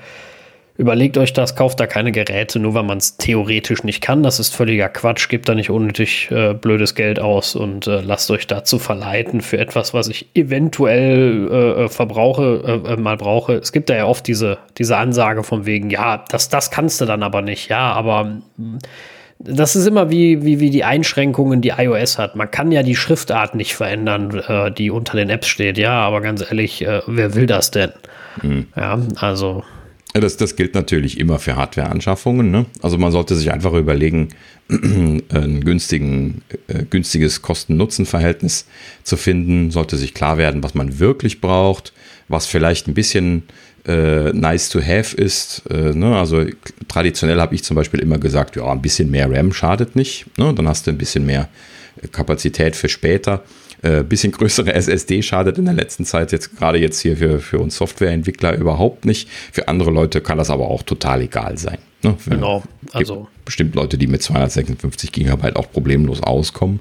[0.78, 4.22] Überlegt euch das, kauft da keine Geräte, nur weil man es theoretisch nicht kann.
[4.22, 5.28] Das ist völliger Quatsch.
[5.28, 9.58] Gebt da nicht unnötig äh, blödes Geld aus und äh, lasst euch dazu verleiten für
[9.58, 13.54] etwas, was ich eventuell äh, äh verbrauche, äh, äh, mal brauche.
[13.56, 17.06] Es gibt da ja oft diese, diese Ansage von wegen, ja, das, das kannst du
[17.06, 17.70] dann aber nicht.
[17.70, 18.26] Ja, aber
[18.58, 18.78] mm,
[19.40, 22.36] das ist immer wie, wie, wie die Einschränkungen, die iOS hat.
[22.36, 25.78] Man kann ja die Schriftart nicht verändern, die unter den Apps steht.
[25.78, 27.92] Ja, aber ganz ehrlich, wer will das denn?
[28.42, 28.66] Mhm.
[28.76, 29.64] Ja, also
[30.20, 32.52] das, das gilt natürlich immer für Hardware-Anschaffungen.
[32.52, 32.66] Ne?
[32.82, 34.30] Also man sollte sich einfach überlegen,
[34.70, 38.66] ein günstigen, äh, günstiges Kosten-Nutzen-Verhältnis
[39.04, 41.94] zu finden, sollte sich klar werden, was man wirklich braucht,
[42.28, 43.44] was vielleicht ein bisschen
[43.88, 45.64] äh, nice to have ist.
[45.70, 46.18] Äh, ne?
[46.18, 46.46] Also
[46.88, 50.26] traditionell habe ich zum Beispiel immer gesagt, ja, ein bisschen mehr RAM schadet nicht.
[50.38, 50.54] Ne?
[50.54, 51.50] Dann hast du ein bisschen mehr
[52.12, 53.44] Kapazität für später.
[53.84, 57.60] Äh, bisschen größere SSD schadet in der letzten Zeit jetzt gerade jetzt hier für, für
[57.60, 59.30] uns Softwareentwickler überhaupt nicht.
[59.52, 61.78] Für andere Leute kann das aber auch total egal sein.
[62.04, 62.18] Ne?
[62.28, 62.64] Genau.
[62.92, 66.80] Also bestimmt Leute, die mit 256 Gigabyte auch problemlos auskommen.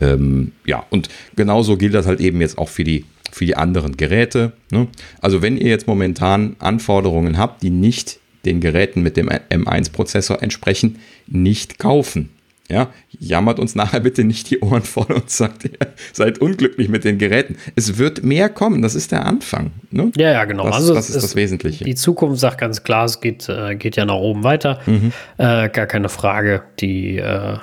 [0.00, 3.96] Ähm, ja, und genauso gilt das halt eben jetzt auch für die für die anderen
[3.96, 4.52] Geräte.
[4.70, 4.88] Ne?
[5.20, 10.98] Also wenn ihr jetzt momentan Anforderungen habt, die nicht den Geräten mit dem M1-Prozessor entsprechen,
[11.26, 12.30] nicht kaufen.
[12.68, 15.78] Ja, jammert uns nachher bitte nicht die Ohren voll und sagt, ihr
[16.12, 17.56] seid unglücklich mit den Geräten.
[17.76, 19.70] Es wird mehr kommen, das ist der Anfang.
[19.90, 20.10] Ne?
[20.16, 20.64] Ja, ja, genau.
[20.64, 21.84] Das, also das ist, das Wesentliche.
[21.84, 24.80] Die Zukunft sagt ganz klar, es geht, äh, geht ja nach oben weiter.
[24.86, 25.12] Mhm.
[25.38, 26.62] Äh, gar keine Frage.
[26.80, 27.58] Die, äh,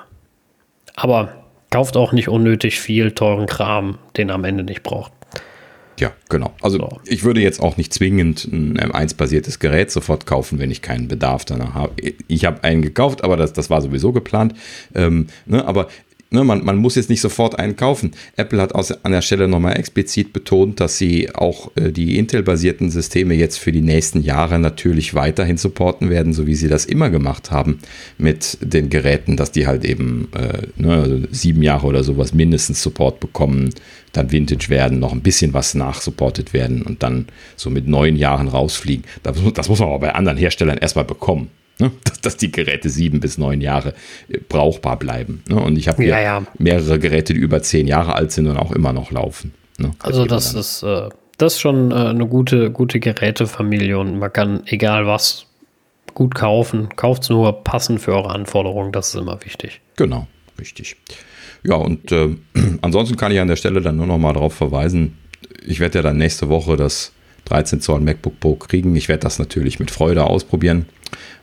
[0.95, 1.33] aber
[1.69, 5.11] kauft auch nicht unnötig viel teuren Kram, den er am Ende nicht braucht.
[5.99, 6.53] Ja, genau.
[6.61, 6.99] Also so.
[7.05, 11.45] ich würde jetzt auch nicht zwingend ein M1-basiertes Gerät sofort kaufen, wenn ich keinen Bedarf
[11.45, 11.93] danach habe.
[12.27, 14.53] Ich habe einen gekauft, aber das, das war sowieso geplant.
[14.95, 15.87] Ähm, ne, aber
[16.33, 18.09] Ne, man, man, muss jetzt nicht sofort einen kaufen.
[18.37, 22.89] Apple hat aus, an der Stelle nochmal explizit betont, dass sie auch äh, die Intel-basierten
[22.89, 27.11] Systeme jetzt für die nächsten Jahre natürlich weiterhin supporten werden, so wie sie das immer
[27.11, 27.77] gemacht haben
[28.17, 32.81] mit den Geräten, dass die halt eben äh, ne, also sieben Jahre oder sowas mindestens
[32.81, 33.69] Support bekommen,
[34.13, 38.47] dann Vintage werden, noch ein bisschen was nachsupportet werden und dann so mit neun Jahren
[38.47, 39.03] rausfliegen.
[39.23, 41.49] Das, das muss man aber bei anderen Herstellern erstmal bekommen.
[41.79, 41.91] Ne?
[42.03, 43.95] Dass, dass, die Geräte sieben bis neun Jahre
[44.29, 45.43] äh, brauchbar bleiben.
[45.49, 45.55] Ne?
[45.55, 46.43] Und ich habe ja, ja.
[46.59, 49.53] mehrere Geräte, die über zehn Jahre alt sind und auch immer noch laufen.
[49.79, 49.91] Ne?
[49.97, 51.09] Also das ist, äh,
[51.39, 55.47] das ist schon äh, eine gute, gute Gerätefamilie und man kann egal was
[56.13, 56.89] gut kaufen.
[56.95, 59.81] Kauft es nur passend für eure Anforderungen, das ist immer wichtig.
[59.95, 60.27] Genau,
[60.59, 60.95] richtig.
[61.63, 62.29] Ja, und äh,
[62.81, 65.17] ansonsten kann ich an der Stelle dann nur noch mal darauf verweisen,
[65.65, 67.11] ich werde ja dann nächste Woche das
[67.45, 68.95] 13 Zoll MacBook Pro kriegen.
[68.95, 70.85] Ich werde das natürlich mit Freude ausprobieren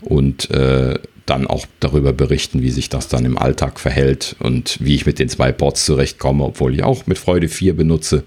[0.02, 4.96] und äh, dann auch darüber berichten, wie sich das dann im Alltag verhält und wie
[4.96, 8.24] ich mit den zwei Boards zurechtkomme, obwohl ich auch mit Freude vier benutze.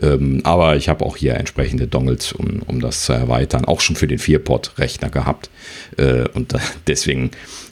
[0.00, 3.94] Ähm, aber ich habe auch hier entsprechende Dongles, um, um das zu erweitern, auch schon
[3.94, 5.48] für den 4-Port-Rechner gehabt.
[5.96, 6.54] Äh, und
[6.88, 7.30] deswegen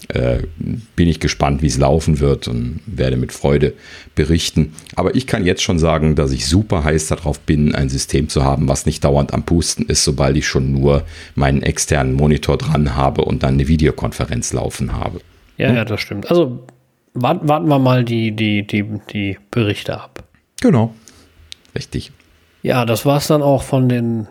[0.08, 0.38] äh,
[0.96, 3.74] bin ich gespannt, wie es laufen wird und werde mit Freude
[4.14, 4.72] berichten.
[4.96, 8.42] Aber ich kann jetzt schon sagen, dass ich super heiß darauf bin, ein System zu
[8.42, 11.04] haben, was nicht dauernd am Pusten ist, sobald ich schon nur
[11.34, 15.20] meinen externen Monitor dran habe und dann eine Videokonferenz laufen habe.
[15.58, 15.76] Ja, hm?
[15.76, 16.30] ja, das stimmt.
[16.30, 16.64] Also
[17.12, 20.24] warten, warten wir mal die, die, die, die Berichte ab.
[20.60, 20.94] Genau.
[21.74, 22.12] Richtig.
[22.62, 24.26] Ja, das war es dann auch von den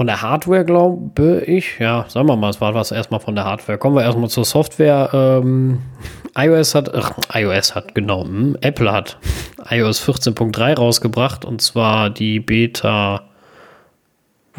[0.00, 1.78] von der Hardware, glaube ich.
[1.78, 3.76] Ja, sagen wir mal, es war was erstmal von der Hardware.
[3.76, 5.10] Kommen wir erstmal zur Software.
[5.12, 5.80] Ähm,
[6.34, 9.18] iOS hat, ach, iOS hat, genau, hm, Apple hat
[9.68, 13.28] iOS 14.3 rausgebracht und zwar die Beta.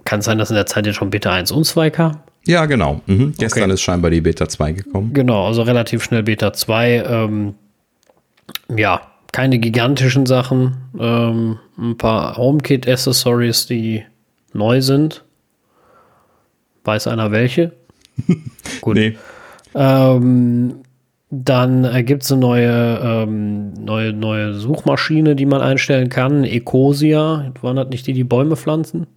[0.05, 2.19] Kann es sein, dass in der Zeit jetzt schon Beta 1 und 2 kam?
[2.45, 3.01] Ja, genau.
[3.07, 3.33] Mhm.
[3.35, 3.73] Gestern okay.
[3.73, 5.11] ist scheinbar die Beta 2 gekommen.
[5.11, 7.03] Genau, also relativ schnell Beta 2.
[7.03, 7.55] Ähm,
[8.77, 9.01] ja,
[9.31, 10.77] keine gigantischen Sachen.
[10.99, 14.03] Ähm, ein paar HomeKit-Accessories, die
[14.53, 15.23] neu sind.
[16.83, 17.73] Weiß einer welche?
[18.81, 18.95] Gut.
[18.95, 19.17] Nee.
[19.75, 20.81] Ähm,
[21.29, 26.43] dann äh, gibt es eine neue, ähm, neue, neue Suchmaschine, die man einstellen kann.
[26.43, 27.53] Ecosia.
[27.61, 29.07] Waren das nicht die, die Bäume pflanzen?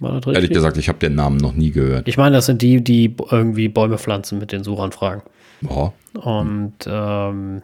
[0.00, 2.08] Ehrlich gesagt, ich habe den Namen noch nie gehört.
[2.08, 5.22] Ich meine, das sind die, die irgendwie Bäume pflanzen mit den Suchanfragen.
[5.68, 5.90] Oh.
[6.14, 7.62] Und ähm,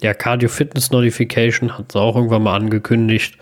[0.00, 3.36] ja, Cardio Fitness Notification hat es auch irgendwann mal angekündigt.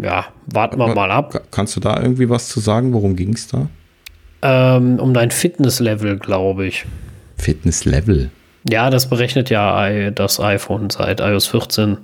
[0.00, 1.42] Ja, warten wir mal ab.
[1.50, 2.92] Kannst du da irgendwie was zu sagen?
[2.92, 3.68] Worum ging es da?
[4.42, 6.84] Ähm, um dein Fitnesslevel, glaube ich.
[7.38, 8.30] Fitnesslevel?
[8.68, 11.98] Ja, das berechnet ja das iPhone seit iOS 14,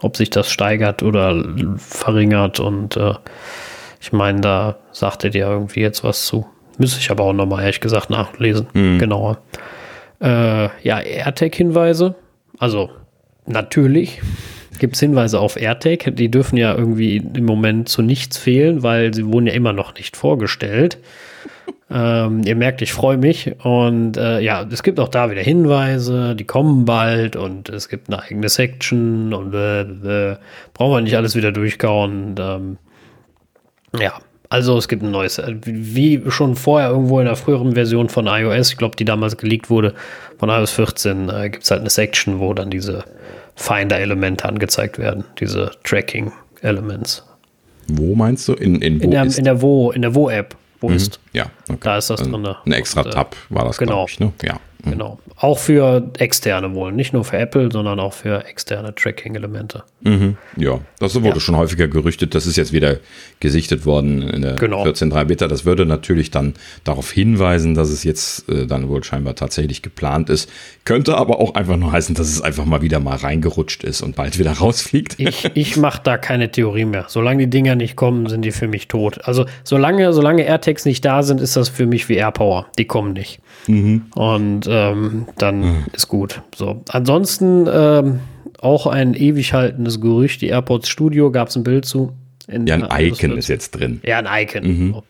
[0.00, 1.44] ob sich das steigert oder
[1.76, 3.14] verringert und äh,
[4.00, 6.46] ich meine, da sagt er dir irgendwie jetzt was zu.
[6.78, 8.66] Müsste ich aber auch nochmal, ehrlich gesagt, nachlesen.
[8.72, 8.98] Mhm.
[8.98, 9.38] Genauer.
[10.20, 12.14] Äh, ja, AirTag-Hinweise.
[12.58, 12.90] Also,
[13.46, 14.20] natürlich
[14.78, 16.16] gibt es Hinweise auf AirTag.
[16.16, 19.94] Die dürfen ja irgendwie im Moment zu nichts fehlen, weil sie wurden ja immer noch
[19.94, 20.98] nicht vorgestellt.
[21.88, 23.54] Ähm, ihr merkt, ich freue mich.
[23.64, 28.08] Und äh, ja, es gibt auch da wieder Hinweise, die kommen bald und es gibt
[28.08, 30.36] eine eigene Section und äh, äh,
[30.74, 32.30] brauchen wir nicht alles wieder durchkauen.
[32.30, 32.78] Und, ähm,
[34.00, 34.14] ja,
[34.48, 38.26] also es gibt ein neues, äh, wie schon vorher irgendwo in der früheren Version von
[38.26, 39.94] iOS, ich glaube, die damals geleakt wurde,
[40.38, 43.04] von iOS 14, äh, gibt es halt eine Section, wo dann diese
[43.56, 47.24] Finder-Elemente angezeigt werden, diese Tracking-Elements.
[47.88, 48.52] Wo meinst du?
[48.54, 50.56] In, in, wo in, der, in der Wo, in der Wo-App.
[50.80, 50.96] Wo mhm.
[50.96, 51.20] ist?
[51.32, 51.78] Ja, okay.
[51.82, 52.54] Da ist das ein, drin.
[52.64, 54.06] Ein extra und, äh, Tab war das, genau.
[54.06, 54.20] ich.
[54.20, 54.32] Ne?
[54.42, 54.60] Ja.
[54.86, 54.90] Mhm.
[54.92, 55.18] Genau.
[55.36, 56.92] Auch für externe wohl.
[56.92, 59.84] Nicht nur für Apple, sondern auch für externe Tracking-Elemente.
[60.02, 60.36] Mhm.
[60.56, 61.40] Ja, das wurde ja.
[61.40, 62.34] schon häufiger gerüchtet.
[62.34, 62.98] Das ist jetzt wieder
[63.40, 64.84] gesichtet worden in der genau.
[64.84, 65.48] 14.3 Beta.
[65.48, 66.54] Das würde natürlich dann
[66.84, 70.48] darauf hinweisen, dass es jetzt äh, dann wohl scheinbar tatsächlich geplant ist.
[70.84, 74.16] Könnte aber auch einfach nur heißen, dass es einfach mal wieder mal reingerutscht ist und
[74.16, 75.16] bald wieder rausfliegt.
[75.18, 77.06] Ich, ich mache da keine Theorie mehr.
[77.08, 79.24] Solange die Dinger nicht kommen, sind die für mich tot.
[79.24, 82.66] Also solange, solange AirTags nicht da sind, ist das für mich wie AirPower.
[82.78, 83.40] Die kommen nicht.
[83.66, 84.06] Mhm.
[84.14, 85.84] Und ähm, dann mhm.
[85.92, 86.42] ist gut.
[86.54, 86.82] So.
[86.88, 88.20] Ansonsten ähm,
[88.60, 90.40] auch ein ewig haltendes Gerücht.
[90.40, 92.12] Die AirPods Studio gab es ein Bild zu.
[92.48, 94.00] ja, ein Icon ist jetzt drin.
[94.04, 94.64] Ja, ein Icon.
[94.66, 94.92] Mhm.
[94.92, 95.04] So.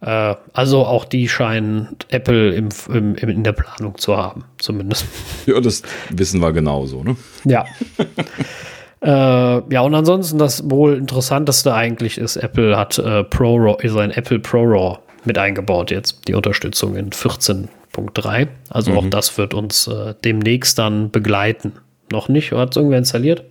[0.00, 5.06] Äh, also auch die scheinen Apple im, im, in der Planung zu haben, zumindest.
[5.46, 7.16] Ja, das wissen wir genauso, ne?
[7.44, 7.64] Ja.
[9.00, 14.40] äh, ja, und ansonsten das wohl interessanteste eigentlich ist, Apple hat äh, ProRAW, sein Apple
[14.40, 14.98] ProRAW
[15.28, 18.48] mit eingebaut jetzt, die Unterstützung in 14.3.
[18.68, 18.98] Also mhm.
[18.98, 21.74] auch das wird uns äh, demnächst dann begleiten.
[22.10, 22.50] Noch nicht?
[22.50, 23.44] Hat es irgendwer installiert?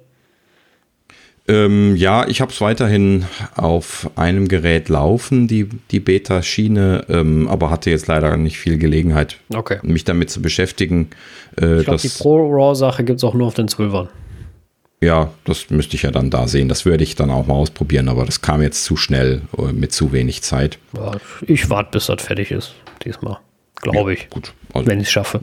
[1.49, 3.25] Ähm, ja, ich habe es weiterhin
[3.55, 9.37] auf einem Gerät laufen, die, die Beta-Schiene, ähm, aber hatte jetzt leider nicht viel Gelegenheit,
[9.55, 9.79] okay.
[9.81, 11.09] mich damit zu beschäftigen.
[11.59, 14.09] Äh, ich glaube, die Pro-Raw-Sache gibt es auch nur auf den 12ern.
[14.99, 16.69] Ja, das müsste ich ja dann da sehen.
[16.69, 19.91] Das würde ich dann auch mal ausprobieren, aber das kam jetzt zu schnell äh, mit
[19.91, 20.80] zu wenig Zeit.
[20.95, 21.11] Ja,
[21.45, 22.74] ich warte, bis das fertig ist,
[23.06, 23.38] diesmal.
[23.82, 24.30] Glaube ja, ich.
[24.30, 24.53] Gut.
[24.74, 25.40] Also, wenn ich es schaffe.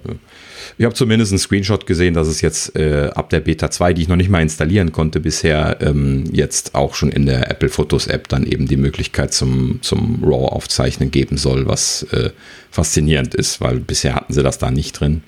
[0.76, 4.02] Ich habe zumindest einen Screenshot gesehen, dass es jetzt äh, ab der Beta 2, die
[4.02, 8.08] ich noch nicht mal installieren konnte bisher, ähm, jetzt auch schon in der Apple Fotos
[8.08, 12.30] App dann eben die Möglichkeit zum, zum RAW-Aufzeichnen geben soll, was äh,
[12.72, 15.22] faszinierend ist, weil bisher hatten sie das da nicht drin.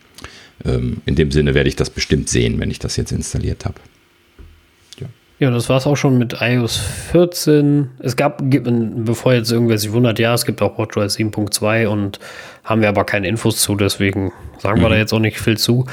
[0.64, 3.76] Ähm, in dem Sinne werde ich das bestimmt sehen, wenn ich das jetzt installiert habe.
[5.38, 6.78] Ja, das war es auch schon mit iOS
[7.12, 7.90] 14.
[7.98, 12.18] Es gab, bevor jetzt irgendwer sich wundert, ja, es gibt auch WatchOS 7.2 und
[12.64, 14.84] haben wir aber keine Infos zu, deswegen sagen mhm.
[14.84, 15.84] wir da jetzt auch nicht viel zu.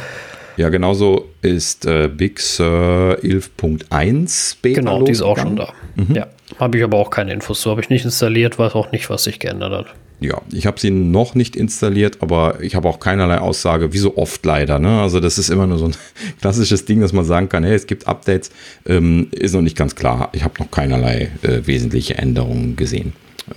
[0.55, 5.73] Ja, genauso ist äh, Big Sur 11.1 Beta Genau, die ist auch schon da.
[5.95, 6.15] Mhm.
[6.15, 6.27] Ja,
[6.59, 7.71] habe ich aber auch keine Infos zu.
[7.71, 9.95] Habe ich nicht installiert, weiß auch nicht, was sich geändert hat.
[10.23, 14.15] Ja, ich habe sie noch nicht installiert, aber ich habe auch keinerlei Aussage, wie so
[14.15, 14.79] oft leider.
[14.79, 15.01] Ne?
[15.01, 15.95] Also das ist immer nur so ein
[16.41, 18.49] klassisches Ding, dass man sagen kann, hey, es gibt Updates,
[18.85, 20.29] ähm, ist noch nicht ganz klar.
[20.31, 23.11] Ich habe noch keinerlei äh, wesentliche Änderungen gesehen.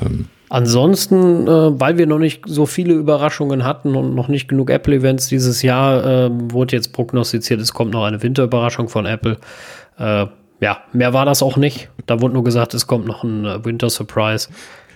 [0.05, 0.27] Ähm.
[0.49, 5.29] Ansonsten, äh, weil wir noch nicht so viele Überraschungen hatten und noch nicht genug Apple-Events
[5.29, 9.39] dieses Jahr, äh, wurde jetzt prognostiziert, es kommt noch eine Winterüberraschung von Apple.
[9.99, 10.27] Äh,
[10.61, 11.91] ja, mehr war das auch nicht.
[12.07, 14.49] Da wurde nur gesagt, es kommt noch ein äh, Winter Surprise.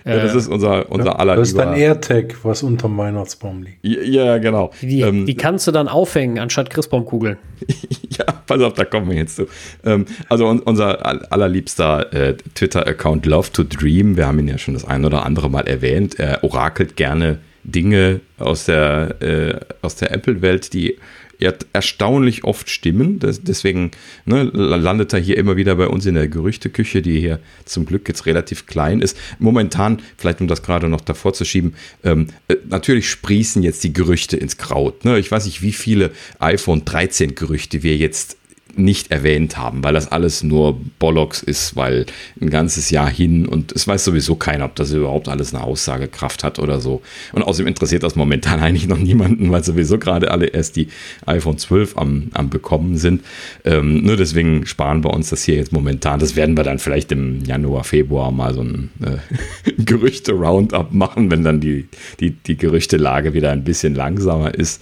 [0.05, 3.83] Ja, das ist unser, unser aller Das ist ein AirTag, was unterm Weihnachtsbaum liegt.
[3.83, 4.71] Ja, genau.
[4.81, 7.37] Die, ähm, die kannst du dann aufhängen, anstatt Christbaumkugeln.
[8.09, 9.47] ja, pass auf, da kommen wir jetzt zu.
[9.85, 14.85] Ähm, also unser allerliebster äh, Twitter-Account Love to Dream, wir haben ihn ja schon das
[14.85, 20.73] ein oder andere Mal erwähnt, er orakelt gerne Dinge aus der, äh, aus der Apple-Welt,
[20.73, 20.97] die
[21.41, 23.19] er, erstaunlich oft stimmen.
[23.19, 23.91] Deswegen
[24.25, 28.07] ne, landet er hier immer wieder bei uns in der Gerüchteküche, die hier zum Glück
[28.07, 29.17] jetzt relativ klein ist.
[29.39, 31.73] Momentan, vielleicht um das gerade noch davor zu schieben,
[32.03, 35.03] ähm, äh, natürlich sprießen jetzt die Gerüchte ins Kraut.
[35.03, 35.19] Ne?
[35.19, 38.37] Ich weiß nicht, wie viele iPhone 13 Gerüchte wir jetzt
[38.75, 42.05] nicht erwähnt haben, weil das alles nur Bollocks ist, weil
[42.39, 46.43] ein ganzes Jahr hin und es weiß sowieso keiner, ob das überhaupt alles eine Aussagekraft
[46.43, 47.01] hat oder so.
[47.33, 50.87] Und außerdem interessiert das momentan eigentlich noch niemanden, weil sowieso gerade alle erst die
[51.25, 53.23] iPhone 12 am, am bekommen sind.
[53.65, 56.19] Ähm, nur deswegen sparen wir uns das hier jetzt momentan.
[56.19, 61.43] Das werden wir dann vielleicht im Januar, Februar mal so ein äh, Gerüchte-Roundup machen, wenn
[61.43, 61.87] dann die,
[62.19, 64.81] die, die Gerüchtelage wieder ein bisschen langsamer ist.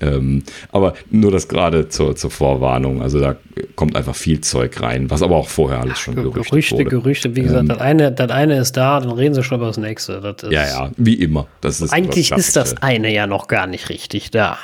[0.00, 3.02] Ähm, aber nur das gerade zur, zur Vorwarnung.
[3.02, 3.36] Also da
[3.76, 6.84] kommt einfach viel Zeug rein, was aber auch vorher alles schon Gerüchte Gerüchte, wurde.
[6.84, 9.68] Gerüchte, wie gesagt, ähm, das, eine, das eine ist da, dann reden sie schon über
[9.68, 10.20] das nächste.
[10.20, 11.46] Das ja, ja, wie immer.
[11.60, 14.58] Das ist eigentlich ist das eine ja noch gar nicht richtig da.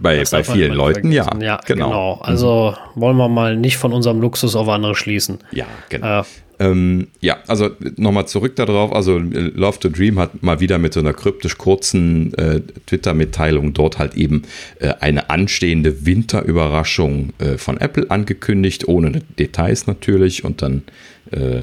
[0.00, 1.28] Bei, bei vielen Leuten, ja.
[1.40, 1.88] Ja, genau.
[1.88, 2.20] genau.
[2.22, 3.00] Also mhm.
[3.00, 5.38] wollen wir mal nicht von unserem Luxus auf andere schließen.
[5.50, 6.20] Ja, genau.
[6.20, 6.24] Äh,
[6.60, 8.92] ähm, ja, also nochmal zurück darauf.
[8.92, 13.98] Also Love to Dream hat mal wieder mit so einer kryptisch kurzen äh, Twitter-Mitteilung dort
[13.98, 14.42] halt eben
[14.80, 20.44] äh, eine anstehende Winterüberraschung äh, von Apple angekündigt, ohne Details natürlich.
[20.44, 20.82] Und dann
[21.30, 21.62] äh,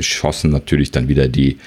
[0.00, 1.58] schossen natürlich dann wieder die,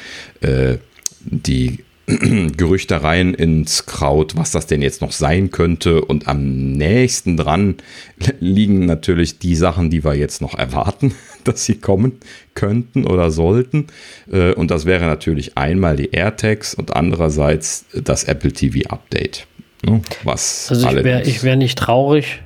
[0.42, 0.78] äh,
[1.22, 1.80] die
[2.58, 6.04] Gerüchtereien ins Kraut, was das denn jetzt noch sein könnte.
[6.04, 7.76] Und am nächsten dran
[8.40, 11.14] liegen natürlich die Sachen, die wir jetzt noch erwarten,
[11.44, 12.20] dass sie kommen
[12.56, 13.88] könnten oder sollten.
[14.32, 19.48] Äh, und das wäre natürlich einmal die AirTags und andererseits das Apple TV Update.
[19.86, 22.42] Ne, was also ich wäre wär nicht traurig,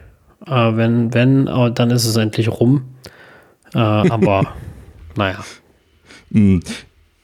[0.46, 2.84] äh, wenn, wenn, dann ist es endlich rum.
[3.74, 4.54] Äh, aber
[5.16, 5.44] naja.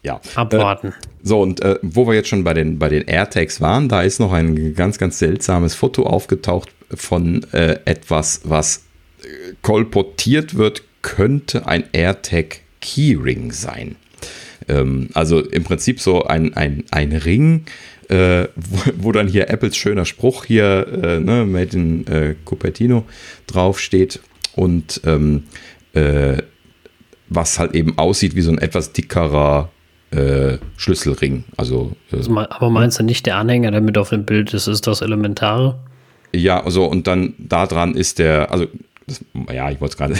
[0.04, 0.22] Ja.
[0.36, 0.88] Abwarten.
[0.88, 0.92] Äh,
[1.24, 4.20] so, und äh, wo wir jetzt schon bei den, bei den AirTags waren, da ist
[4.20, 8.86] noch ein ganz, ganz seltsames Foto aufgetaucht von äh, etwas, was
[9.22, 13.96] äh, kolportiert wird, könnte ein AirTag Keyring sein.
[14.68, 17.66] Ähm, also im Prinzip so ein, ein, ein Ring,
[18.08, 23.06] äh, wo, wo, dann hier Apples schöner Spruch hier, äh, ne, Made in äh, Cupertino
[23.48, 24.22] draufsteht
[24.56, 25.44] und ähm,
[27.28, 29.70] was halt eben aussieht wie so ein etwas dickerer
[30.12, 31.44] äh, Schlüsselring.
[31.58, 34.68] Also, äh, also, aber meinst du nicht der Anhänger, der mit auf dem Bild ist,
[34.68, 35.76] ist das Elementare?
[36.34, 38.68] Ja, also und dann da dran ist der, also
[39.08, 40.16] das, ja, ich wollte es gerade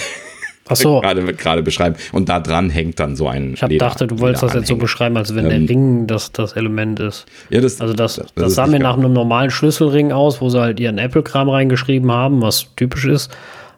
[0.74, 1.02] so.
[1.38, 1.96] gerade beschreiben.
[2.12, 3.54] Und da dran hängt dann so ein.
[3.54, 6.32] Ich hab dachte, du wolltest das jetzt so beschreiben, als wenn ähm, der Ring das,
[6.32, 7.26] das Element ist.
[7.50, 10.60] Ja, das, also das, das, das sah mir nach einem normalen Schlüsselring aus, wo sie
[10.60, 13.32] halt ihren Apple-Kram reingeschrieben haben, was typisch ist.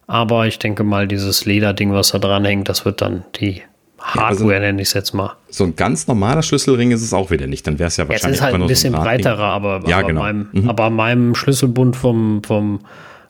[0.07, 3.61] Aber ich denke mal, dieses Lederding, was da dran hängt, das wird dann die
[4.01, 5.35] Hardware, ja, nenne ich es jetzt mal.
[5.49, 7.65] So ein ganz normaler Schlüsselring ist es auch wieder nicht.
[7.67, 8.39] Dann wäre es ja wahrscheinlich.
[8.39, 10.21] Es ist halt ein bisschen so ein breiterer, aber, ja, aber, genau.
[10.21, 10.69] meinem, mhm.
[10.69, 12.79] aber meinem Schlüsselbund vom, vom,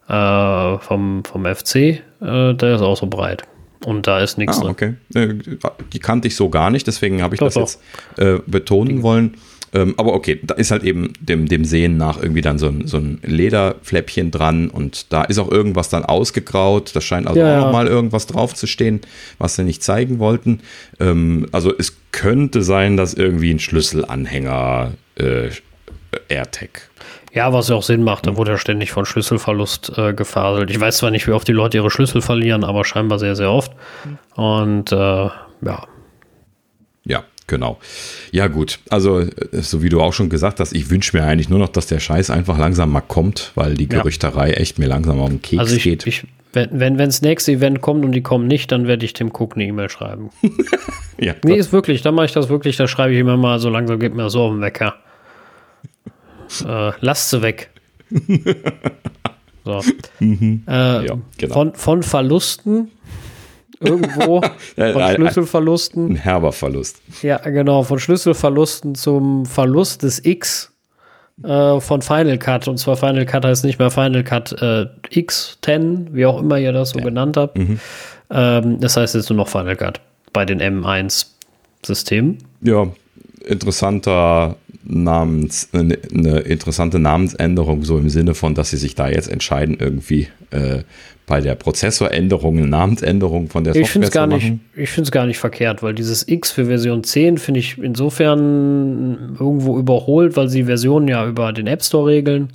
[0.07, 3.43] äh, vom, vom FC, äh, der ist auch so breit.
[3.85, 4.95] Und da ist nichts ah, okay.
[5.11, 5.41] drin.
[5.43, 5.57] Okay.
[5.67, 7.61] Äh, die kannte ich so gar nicht, deswegen habe ich doch, das doch.
[7.61, 9.35] jetzt äh, betonen wollen.
[9.73, 12.87] Ähm, aber okay, da ist halt eben dem, dem Sehen nach irgendwie dann so ein,
[12.87, 16.95] so ein Lederfläppchen dran und da ist auch irgendwas dann ausgegraut.
[16.95, 19.01] Da scheint also ja, auch noch mal irgendwas draufzustehen,
[19.37, 20.59] was sie nicht zeigen wollten.
[20.99, 25.49] Ähm, also es könnte sein, dass irgendwie ein Schlüsselanhänger äh,
[26.27, 26.89] AirTag
[27.33, 30.69] ja, was ja auch Sinn macht, da wurde ja ständig von Schlüsselverlust äh, gefaselt.
[30.69, 33.51] Ich weiß zwar nicht, wie oft die Leute ihre Schlüssel verlieren, aber scheinbar sehr, sehr
[33.51, 33.71] oft.
[34.35, 35.87] Und äh, ja.
[37.51, 37.79] Genau.
[38.31, 38.79] Ja, gut.
[38.89, 41.67] Also, äh, so wie du auch schon gesagt hast, ich wünsche mir eigentlich nur noch,
[41.67, 44.55] dass der Scheiß einfach langsam mal kommt, weil die Gerüchterei ja.
[44.55, 46.07] echt mir langsam auf den Keks also ich, geht.
[46.07, 46.23] Ich,
[46.53, 49.55] wenn, wenn das nächste Event kommt und die kommen nicht, dann werde ich dem Cook
[49.55, 50.29] eine E-Mail schreiben.
[51.19, 53.69] ja, nee, ist wirklich, dann mache ich das wirklich, da schreibe ich immer mal, so
[53.69, 54.95] langsam geht mir so auf den Wecker.
[56.65, 57.69] äh, lasst sie weg.
[59.65, 59.81] so.
[60.21, 60.63] Mhm.
[60.69, 61.53] Äh, ja, genau.
[61.53, 62.91] von, von Verlusten
[63.81, 64.41] irgendwo
[64.75, 66.11] von Schlüsselverlusten.
[66.11, 67.01] Ein herber Verlust.
[67.21, 70.71] Ja, genau, von Schlüsselverlusten zum Verlust des X
[71.43, 72.67] äh, von Final Cut.
[72.67, 76.71] Und zwar Final Cut heißt nicht mehr Final Cut äh, X10, wie auch immer ihr
[76.71, 77.05] das so ja.
[77.05, 77.57] genannt habt.
[77.57, 77.79] Mhm.
[78.29, 79.99] Ähm, das heißt jetzt nur noch Final Cut
[80.33, 82.37] bei den M1-Systemen.
[82.61, 82.87] Ja,
[83.45, 89.29] interessanter Namens, eine, eine, interessante Namensänderung, so im Sinne von, dass sie sich da jetzt
[89.29, 90.83] entscheiden, irgendwie äh,
[91.27, 94.61] bei der Prozessoränderung eine Namensänderung von der ich Software gar zu machen.
[94.73, 97.77] Nicht, ich finde es gar nicht verkehrt, weil dieses X für Version 10 finde ich
[97.77, 102.49] insofern irgendwo überholt, weil sie Versionen ja über den App Store regeln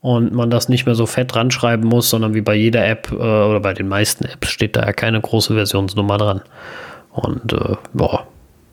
[0.00, 3.10] und man das nicht mehr so fett dran schreiben muss, sondern wie bei jeder App
[3.12, 6.42] äh, oder bei den meisten Apps steht da ja keine große Versionsnummer dran.
[7.10, 8.26] Und äh, boah,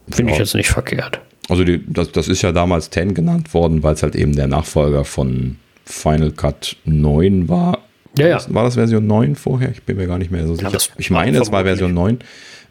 [0.08, 0.36] finde ja.
[0.36, 1.20] ich jetzt nicht verkehrt.
[1.48, 4.46] Also die, das, das ist ja damals 10 genannt worden, weil es halt eben der
[4.46, 7.78] Nachfolger von Final Cut 9 war.
[8.16, 8.40] Ja, ja.
[8.48, 9.70] War das Version 9 vorher?
[9.70, 10.70] Ich bin mir gar nicht mehr so sicher.
[10.70, 12.18] Ja, ich meine, es war Version 9.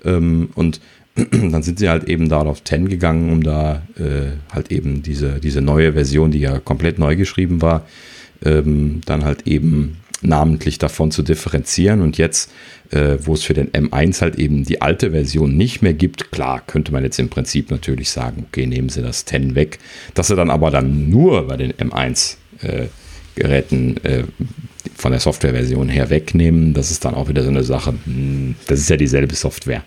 [0.06, 0.80] Ähm, und
[1.16, 5.40] dann sind sie halt eben da auf 10 gegangen, um da äh, halt eben diese,
[5.40, 7.86] diese neue Version, die ja komplett neu geschrieben war,
[8.44, 12.02] ähm, dann halt eben namentlich davon zu differenzieren.
[12.02, 12.52] Und jetzt,
[12.92, 16.62] äh, wo es für den M1 halt eben die alte Version nicht mehr gibt, klar,
[16.66, 19.80] könnte man jetzt im Prinzip natürlich sagen, okay, nehmen Sie das 10 weg.
[20.14, 22.88] Dass sie dann aber dann nur bei den M1 äh,
[23.38, 24.24] äh,
[24.96, 27.94] von der Softwareversion her wegnehmen, das ist dann auch wieder so eine Sache.
[28.06, 29.84] Hm, das ist ja dieselbe Software.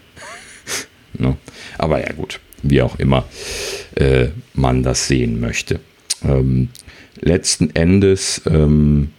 [1.18, 1.36] ne?
[1.78, 3.24] Aber ja, gut, wie auch immer
[3.96, 5.80] äh, man das sehen möchte.
[6.24, 6.68] Ähm,
[7.20, 9.10] letzten Endes ähm,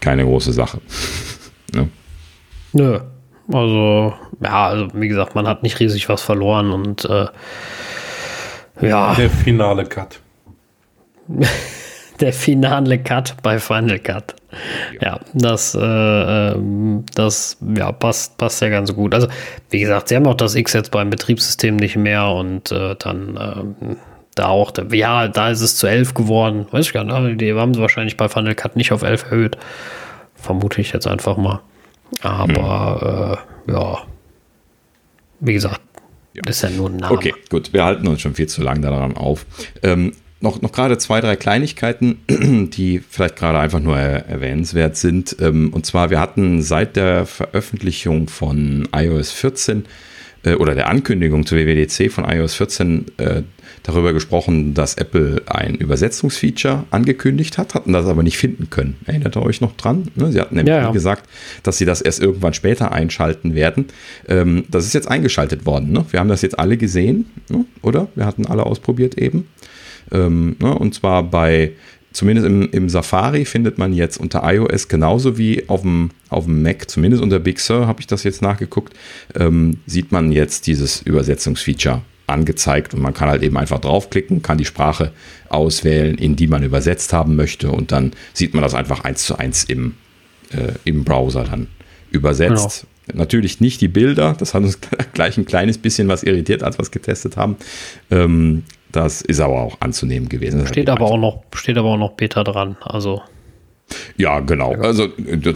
[0.00, 0.80] keine große Sache.
[1.74, 1.88] ne?
[2.72, 3.00] Nö.
[3.52, 7.26] Also, ja, also wie gesagt, man hat nicht riesig was verloren und äh,
[8.80, 9.14] ja.
[9.14, 10.20] Der finale Cut.
[12.20, 14.36] Der finale Cut bei Final Cut.
[15.00, 19.14] Ja, ja das, äh, ähm, das ja, passt, passt ja ganz gut.
[19.14, 19.26] Also,
[19.70, 23.36] wie gesagt, sie haben auch das X jetzt beim Betriebssystem nicht mehr und äh, dann
[23.36, 23.96] äh,
[24.34, 26.66] da auch, ja, da ist es zu 11 geworden.
[26.70, 29.58] Weiß ich gar nicht, die haben sie wahrscheinlich bei Final Cut nicht auf 11 erhöht.
[30.34, 31.60] Vermute ich jetzt einfach mal.
[32.20, 33.72] Aber hm.
[33.72, 33.98] äh, ja,
[35.40, 35.80] wie gesagt,
[36.34, 36.42] ja.
[36.48, 37.14] ist ja nur ein Name.
[37.14, 39.46] Okay, gut, wir halten uns schon viel zu lange daran auf.
[39.82, 45.36] Ähm, noch, noch gerade zwei, drei Kleinigkeiten, die vielleicht gerade einfach nur erwähnenswert sind.
[45.40, 49.86] Ähm, und zwar, wir hatten seit der Veröffentlichung von iOS 14
[50.44, 53.42] äh, oder der Ankündigung zur WWDC von iOS 14 äh,
[53.82, 58.96] darüber gesprochen, dass Apple ein Übersetzungsfeature angekündigt hat, hatten das aber nicht finden können.
[59.04, 60.08] Erinnert ihr euch noch dran?
[60.14, 60.90] Ne, sie hatten nämlich ja, ja.
[60.90, 61.28] gesagt,
[61.62, 63.86] dass sie das erst irgendwann später einschalten werden.
[64.28, 65.92] Ähm, das ist jetzt eingeschaltet worden.
[65.92, 66.04] Ne?
[66.10, 67.66] Wir haben das jetzt alle gesehen, ne?
[67.82, 68.08] oder?
[68.14, 69.48] Wir hatten alle ausprobiert eben.
[70.12, 71.72] Ähm, und zwar bei
[72.14, 76.62] zumindest im, im, Safari findet man jetzt unter iOS genauso wie auf dem, auf dem
[76.62, 78.94] Mac, zumindest unter Big Sur habe ich das jetzt nachgeguckt,
[79.34, 84.56] ähm, sieht man jetzt dieses Übersetzungsfeature angezeigt und man kann halt eben einfach draufklicken, kann
[84.56, 85.12] die Sprache
[85.48, 89.36] auswählen, in die man übersetzt haben möchte und dann sieht man das einfach eins zu
[89.36, 89.94] eins im,
[90.52, 91.66] äh, im Browser dann
[92.10, 92.86] übersetzt.
[93.06, 93.18] Genau.
[93.18, 94.78] Natürlich nicht die Bilder, das hat uns
[95.12, 97.56] gleich ein kleines bisschen was irritiert, als wir es getestet haben.
[98.10, 98.62] Ähm,
[98.96, 100.66] das ist aber auch anzunehmen gewesen.
[100.66, 103.22] steht aber auch noch, steht aber auch noch Beta dran, also.
[104.16, 104.72] Ja, genau.
[104.74, 105.08] Also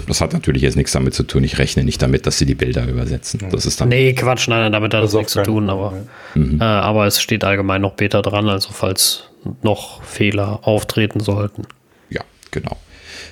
[0.07, 1.45] das hat natürlich jetzt nichts damit zu tun.
[1.45, 3.41] Ich rechne nicht damit, dass sie die Bilder übersetzen.
[3.51, 5.71] Das ist dann nee, Quatsch, nein, damit hat das, das nichts zu tun.
[5.71, 5.95] Aber,
[6.35, 6.61] mhm.
[6.61, 9.31] äh, aber es steht allgemein noch Beta dran, also falls
[9.63, 11.63] noch Fehler auftreten sollten.
[12.11, 12.21] Ja,
[12.51, 12.77] genau.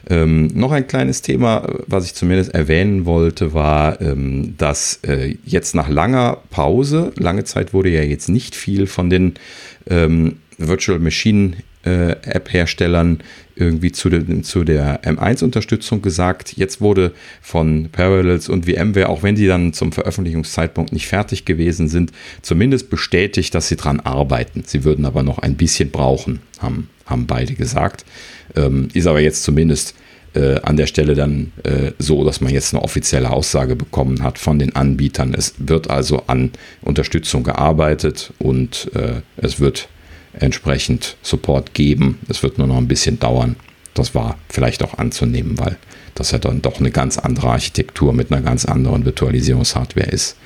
[0.09, 5.75] Ähm, noch ein kleines Thema, was ich zumindest erwähnen wollte, war, ähm, dass äh, jetzt
[5.75, 9.35] nach langer Pause, lange Zeit wurde ja jetzt nicht viel von den
[9.89, 13.21] ähm, Virtual Machine äh, App-Herstellern
[13.55, 16.57] irgendwie zu, de, zu der M1-Unterstützung gesagt.
[16.57, 21.89] Jetzt wurde von Parallels und VMware, auch wenn die dann zum Veröffentlichungszeitpunkt nicht fertig gewesen
[21.89, 22.13] sind,
[22.43, 24.63] zumindest bestätigt, dass sie dran arbeiten.
[24.67, 28.05] Sie würden aber noch ein bisschen brauchen, haben, haben beide gesagt.
[28.55, 29.95] Ähm, ist aber jetzt zumindest
[30.35, 34.39] äh, an der Stelle dann äh, so, dass man jetzt eine offizielle Aussage bekommen hat
[34.39, 35.35] von den Anbietern.
[35.35, 36.51] Es wird also an
[36.83, 39.89] Unterstützung gearbeitet und äh, es wird
[40.35, 42.19] entsprechend Support geben.
[42.29, 43.57] Es wird nur noch ein bisschen dauern.
[43.95, 45.79] Das war vielleicht auch anzunehmen, weil
[46.15, 50.37] das ja dann doch eine ganz andere Architektur mit einer ganz anderen Virtualisierungshardware ist.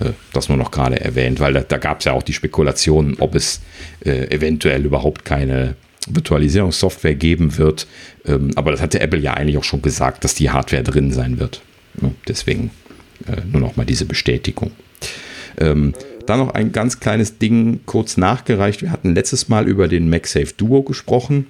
[0.00, 3.16] Äh, das nur noch gerade erwähnt, weil da, da gab es ja auch die Spekulationen,
[3.18, 3.60] ob es
[4.04, 5.76] äh, eventuell überhaupt keine
[6.08, 7.86] Virtualisierungssoftware geben wird.
[8.26, 11.38] Ähm, aber das hatte Apple ja eigentlich auch schon gesagt, dass die Hardware drin sein
[11.38, 11.62] wird.
[12.28, 12.70] Deswegen
[13.26, 14.72] äh, nur noch mal diese Bestätigung.
[15.58, 15.94] Ähm,
[16.26, 18.82] dann noch ein ganz kleines Ding kurz nachgereicht.
[18.82, 21.46] Wir hatten letztes Mal über den MagSafe Duo gesprochen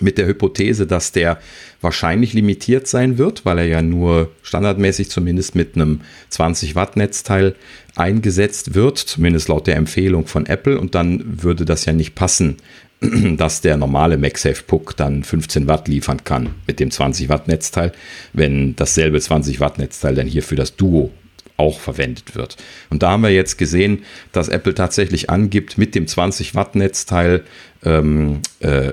[0.00, 1.38] mit der Hypothese, dass der
[1.80, 7.54] wahrscheinlich limitiert sein wird, weil er ja nur standardmäßig zumindest mit einem 20 Watt Netzteil
[7.94, 12.58] eingesetzt wird, zumindest laut der Empfehlung von Apple und dann würde das ja nicht passen,
[13.36, 17.92] dass der normale MagSafe Puck dann 15 Watt liefern kann mit dem 20 Watt Netzteil,
[18.32, 21.10] wenn dasselbe 20 Watt Netzteil dann hier für das Duo
[21.58, 22.56] auch verwendet wird.
[22.90, 27.44] Und da haben wir jetzt gesehen, dass Apple tatsächlich angibt, mit dem 20 Watt Netzteil
[27.84, 28.92] ähm, äh,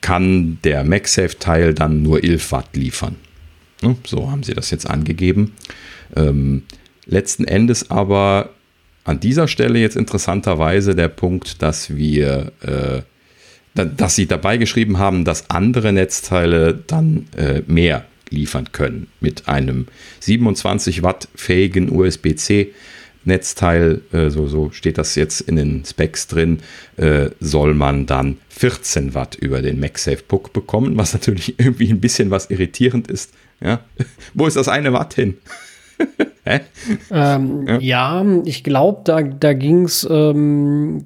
[0.00, 3.16] kann der MagSafe-Teil dann nur 11 Watt liefern.
[3.82, 3.96] Ne?
[4.06, 5.54] So haben sie das jetzt angegeben.
[6.14, 6.62] Ähm,
[7.06, 8.50] letzten Endes aber
[9.04, 13.02] an dieser Stelle jetzt interessanterweise der Punkt, dass wir, äh,
[13.84, 19.86] dass sie dabei geschrieben haben, dass andere Netzteile dann äh, mehr liefern können mit einem
[20.20, 22.72] 27 Watt fähigen USB-C
[23.26, 26.60] Netzteil, äh, so, so steht das jetzt in den Specs drin,
[26.96, 32.00] äh, soll man dann 14 Watt über den MagSafe Puck bekommen, was natürlich irgendwie ein
[32.00, 33.32] bisschen was irritierend ist.
[33.60, 33.80] Ja?
[34.34, 35.36] Wo ist das eine Watt hin?
[37.10, 37.78] ähm, ja.
[37.80, 38.24] ja.
[38.44, 41.02] ich glaube, da, da ging es ähm,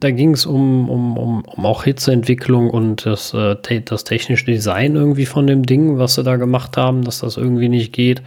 [0.46, 5.64] um, um, um, um auch Hitzeentwicklung und das, äh, das technische Design irgendwie von dem
[5.64, 8.22] Ding, was sie da gemacht haben, dass das irgendwie nicht geht.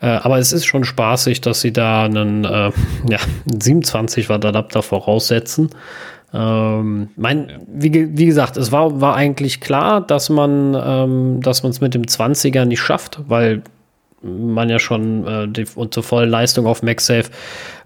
[0.00, 2.70] Äh, aber es ist schon spaßig, dass sie da einen äh,
[3.08, 5.70] ja, 27 Watt Adapter voraussetzen.
[6.34, 7.56] Ähm, mein, ja.
[7.68, 12.02] wie, wie, gesagt, es war, war eigentlich klar, dass man ähm, dass es mit dem
[12.02, 13.62] 20er nicht schafft, weil
[14.22, 17.30] man ja schon äh, die, und zur vollen Leistung auf MagSafe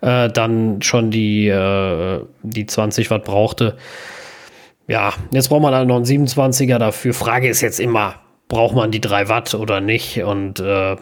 [0.01, 3.77] äh, dann schon die, äh, die 20 Watt brauchte.
[4.89, 7.13] Ja, jetzt braucht man halt noch einen 27er dafür.
[7.13, 8.17] Frage ist jetzt immer,
[8.49, 10.23] braucht man die 3 Watt oder nicht?
[10.23, 10.97] Und äh, äh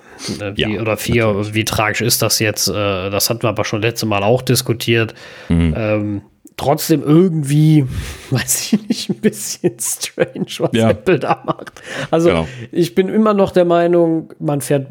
[0.54, 2.68] wie, ja, oder 4, wie tragisch ist das jetzt?
[2.68, 5.14] Äh, das hatten wir aber schon letzte Mal auch diskutiert.
[5.48, 5.74] Mhm.
[5.76, 6.22] Ähm,
[6.56, 7.84] trotzdem irgendwie,
[8.30, 10.90] weiß ich nicht, ein bisschen strange, was ja.
[10.90, 11.82] Apple da macht.
[12.10, 12.48] Also genau.
[12.72, 14.86] ich bin immer noch der Meinung, man fährt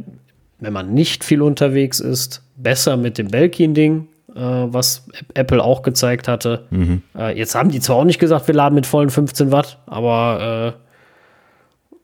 [0.60, 6.28] wenn man nicht viel unterwegs ist, besser mit dem Belkin-Ding, äh, was Apple auch gezeigt
[6.28, 6.66] hatte.
[6.70, 7.02] Mhm.
[7.18, 10.76] Äh, jetzt haben die zwar auch nicht gesagt, wir laden mit vollen 15 Watt, aber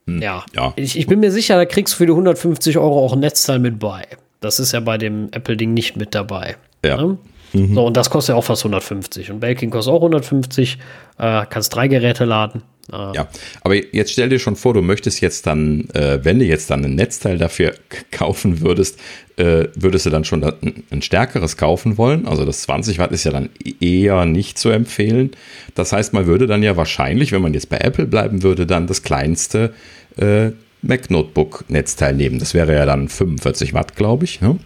[0.06, 0.22] äh, mhm.
[0.22, 0.72] ja, ja.
[0.76, 3.58] Ich, ich, bin mir sicher, da kriegst du für die 150 Euro auch ein Netzteil
[3.58, 4.04] mit bei.
[4.40, 6.56] Das ist ja bei dem Apple-Ding nicht mit dabei.
[6.84, 6.96] Ja.
[6.96, 7.18] Ne?
[7.52, 7.74] Mhm.
[7.74, 9.30] So, und das kostet ja auch fast 150.
[9.30, 10.78] Und Belkin kostet auch 150.
[11.18, 12.62] Äh, kannst drei Geräte laden.
[12.92, 13.16] Äh.
[13.16, 13.28] Ja,
[13.62, 16.84] aber jetzt stell dir schon vor, du möchtest jetzt dann, äh, wenn du jetzt dann
[16.84, 17.74] ein Netzteil dafür
[18.10, 18.98] kaufen würdest,
[19.36, 22.26] äh, würdest du dann schon ein, ein, stärkeres kaufen wollen.
[22.26, 23.48] Also das 20 Watt ist ja dann
[23.80, 25.30] eher nicht zu empfehlen.
[25.74, 28.86] Das heißt, man würde dann ja wahrscheinlich, wenn man jetzt bei Apple bleiben würde, dann
[28.86, 29.72] das kleinste
[30.16, 30.50] äh,
[30.82, 32.38] Mac Notebook Netzteil nehmen.
[32.38, 34.40] Das wäre ja dann 45 Watt, glaube ich.
[34.40, 34.58] Ne?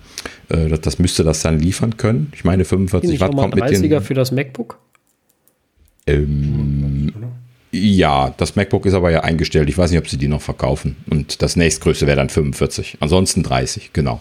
[0.49, 2.33] Äh, das, das, müsste das dann liefern können.
[2.35, 4.01] Ich meine, 45 Watt kommt mit den.
[4.01, 4.79] für das MacBook?
[6.07, 6.94] Ähm,
[7.75, 9.69] ja, das MacBook ist aber ja eingestellt.
[9.69, 10.97] Ich weiß nicht, ob sie die noch verkaufen.
[11.11, 12.99] Und das nächstgrößte wäre dann 45.
[13.01, 14.21] Ansonsten 30, genau.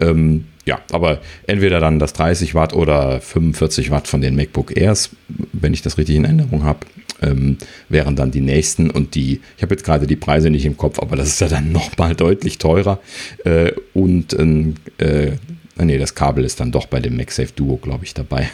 [0.00, 5.10] Ähm, ja, aber entweder dann das 30 Watt oder 45 Watt von den MacBook Airs,
[5.52, 6.80] wenn ich das richtig in Erinnerung habe,
[7.20, 7.58] ähm,
[7.90, 8.90] wären dann die nächsten.
[8.90, 11.48] Und die, ich habe jetzt gerade die Preise nicht im Kopf, aber das ist ja
[11.48, 13.00] dann nochmal deutlich teurer.
[13.44, 15.32] Äh, und äh,
[15.78, 18.48] nee, das Kabel ist dann doch bei dem MagSafe Duo, glaube ich, dabei.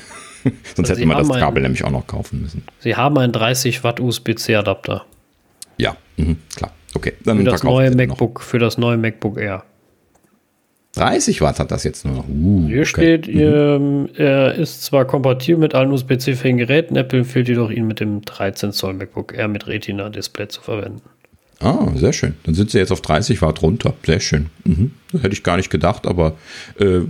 [0.75, 2.65] Sonst also hätte man das Kabel ein, nämlich auch noch kaufen müssen.
[2.79, 5.05] Sie haben einen 30 Watt USB-C-Adapter.
[5.77, 6.73] Ja, mh, klar.
[6.95, 8.43] Okay, dann für das neue MacBook, noch.
[8.43, 9.65] für das neue MacBook Air.
[10.97, 12.29] 30 Watt hat das jetzt nur noch.
[12.29, 12.85] Uh, Hier okay.
[12.85, 13.41] steht, mhm.
[13.41, 18.23] Ähm, er ist zwar kompatibel mit allen USB-C-fähigen Geräten, Apple empfiehlt jedoch, ihn mit dem
[18.23, 21.03] 13 Zoll MacBook Air mit Retina-Display zu verwenden.
[21.61, 22.35] Ah, sehr schön.
[22.45, 23.93] Dann sind sie jetzt auf 30 Watt runter.
[24.05, 24.47] Sehr schön.
[24.65, 24.93] Mhm.
[25.13, 26.37] Das hätte ich gar nicht gedacht, aber
[26.79, 27.01] äh,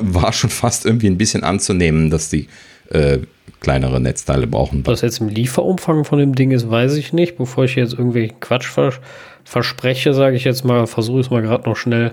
[0.00, 2.46] war schon fast irgendwie ein bisschen anzunehmen, dass die
[2.90, 3.18] äh,
[3.60, 4.86] kleinere Netzteile brauchen.
[4.86, 7.36] Was jetzt im Lieferumfang von dem Ding ist, weiß ich nicht.
[7.36, 9.00] Bevor ich jetzt irgendwelchen Quatsch vers
[9.44, 12.12] verspreche, sage ich jetzt mal, versuche es mal gerade noch schnell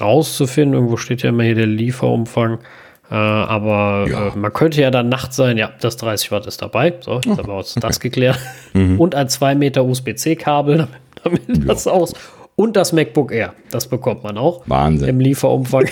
[0.00, 0.74] rauszufinden.
[0.74, 2.58] Irgendwo steht ja immer hier der Lieferumfang.
[3.10, 4.28] Äh, aber ja.
[4.28, 6.94] äh, man könnte ja dann nachts sein, ja, das 30 Watt ist dabei.
[7.00, 7.86] So, jetzt oh, haben wir uns okay.
[7.86, 8.38] das geklärt.
[8.72, 9.00] Mhm.
[9.00, 10.86] Und ein 2 Meter USB-C-Kabel,
[11.24, 12.14] damit, damit das aus.
[12.54, 14.62] Und das MacBook Air, das bekommt man auch.
[14.66, 15.08] Wahnsinn.
[15.08, 15.86] Im Lieferumfang.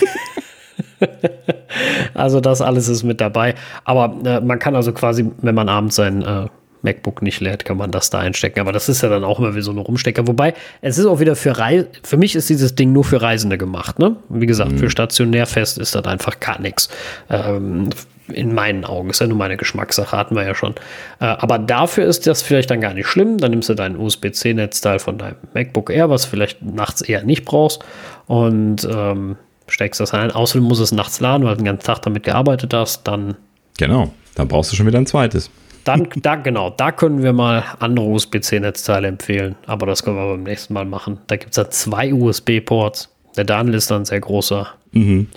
[2.15, 3.57] also das alles ist mit dabei.
[3.83, 6.47] Aber äh, man kann also quasi, wenn man abends sein äh,
[6.83, 8.61] MacBook nicht lädt, kann man das da einstecken.
[8.61, 10.27] Aber das ist ja dann auch immer wie so eine Rumstecker.
[10.27, 13.59] Wobei, es ist auch wieder für Reise, für mich ist dieses Ding nur für Reisende
[13.59, 13.99] gemacht.
[13.99, 14.17] Ne?
[14.29, 14.79] Wie gesagt, mhm.
[14.79, 16.89] für stationärfest ist das einfach gar nichts.
[17.31, 17.91] Ähm,
[18.33, 19.11] in meinen Augen.
[19.11, 20.75] Ist ja nur meine Geschmackssache, hatten wir ja schon.
[21.21, 23.39] Äh, aber dafür ist das vielleicht dann gar nicht schlimm.
[23.39, 27.83] Dann nimmst du dein USB-C-Netzteil von deinem MacBook Air, was vielleicht nachts eher nicht brauchst.
[28.27, 29.37] Und ähm,
[29.67, 30.31] steckst das ein.
[30.31, 33.07] Außerdem muss es nachts laden, weil du den ganzen Tag damit gearbeitet hast.
[33.07, 33.37] Dann.
[33.79, 35.51] Genau, dann brauchst du schon wieder ein zweites.
[35.89, 39.57] Dann, da, genau, da können wir mal andere USB-C-Netzteile empfehlen.
[39.67, 41.19] Aber das können wir beim nächsten Mal machen.
[41.29, 43.09] Da gibt es ja zwei USB-Ports.
[43.39, 45.29] Der Daniel ist dann ein sehr großer, mhm.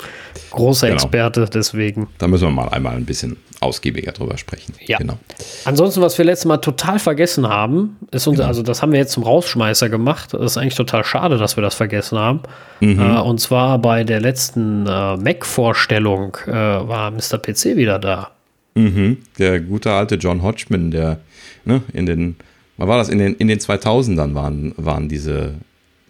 [0.50, 1.02] großer genau.
[1.02, 2.10] Experte, deswegen.
[2.18, 4.74] Da müssen wir mal einmal ein bisschen ausgiebiger drüber sprechen.
[4.86, 4.98] Ja.
[4.98, 5.18] Genau.
[5.64, 8.50] Ansonsten, was wir letztes Mal total vergessen haben, ist unser, genau.
[8.50, 10.34] also das haben wir jetzt zum Rausschmeißer gemacht.
[10.34, 12.42] Das ist eigentlich total schade, dass wir das vergessen haben.
[12.82, 13.00] Mhm.
[13.00, 17.38] Äh, und zwar bei der letzten äh, Mac-Vorstellung äh, war Mr.
[17.38, 18.32] PC wieder da.
[18.76, 19.18] Mhm.
[19.38, 21.20] Der gute alte John Hodgman, der
[21.66, 22.36] ne, in den,
[22.78, 25.56] was war das, in den, in den 2000ern waren, waren diese,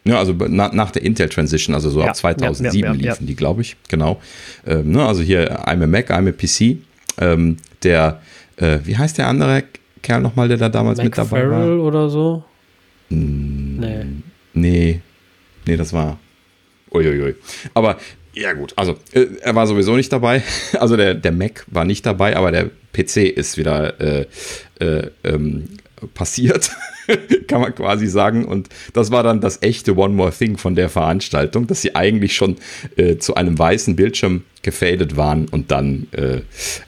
[0.03, 3.35] ja, also na, nach der Intel Transition, also so ja, ab 2007 ja, liefen die,
[3.35, 4.21] glaube ich, genau.
[4.65, 6.77] Ähm, ne, also hier I'm a Mac, I'm a PC.
[7.19, 8.21] Ähm, der,
[8.57, 9.63] äh, wie heißt der andere
[10.01, 11.85] Kerl nochmal, der da damals Mac mit dabei Farrell war?
[11.85, 12.43] oder so?
[13.09, 14.05] Hm, nee.
[14.53, 15.01] Nee,
[15.65, 16.19] nee, das war
[16.93, 17.35] Uiuiui.
[17.73, 17.97] Aber
[18.33, 18.73] Ja, gut.
[18.75, 20.43] Also, äh, er war sowieso nicht dabei.
[20.79, 24.25] Also, der, der Mac war nicht dabei, aber der PC ist wieder äh,
[24.79, 25.67] äh, ähm,
[26.13, 26.71] passiert,
[27.47, 28.45] kann man quasi sagen.
[28.45, 32.35] Und das war dann das echte One More Thing von der Veranstaltung, dass sie eigentlich
[32.35, 32.57] schon
[32.95, 36.41] äh, zu einem weißen Bildschirm gefadet waren und dann äh,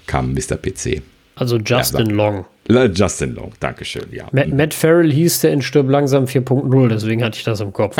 [0.07, 0.57] kam Mr.
[0.57, 1.01] PC.
[1.35, 2.45] Also Justin ja, Long.
[2.93, 4.27] Justin Long, Dankeschön, ja.
[4.31, 4.57] Matt, mhm.
[4.57, 7.97] Matt Farrell hieß der in Stirb langsam 4.0, deswegen hatte ich das im Kopf.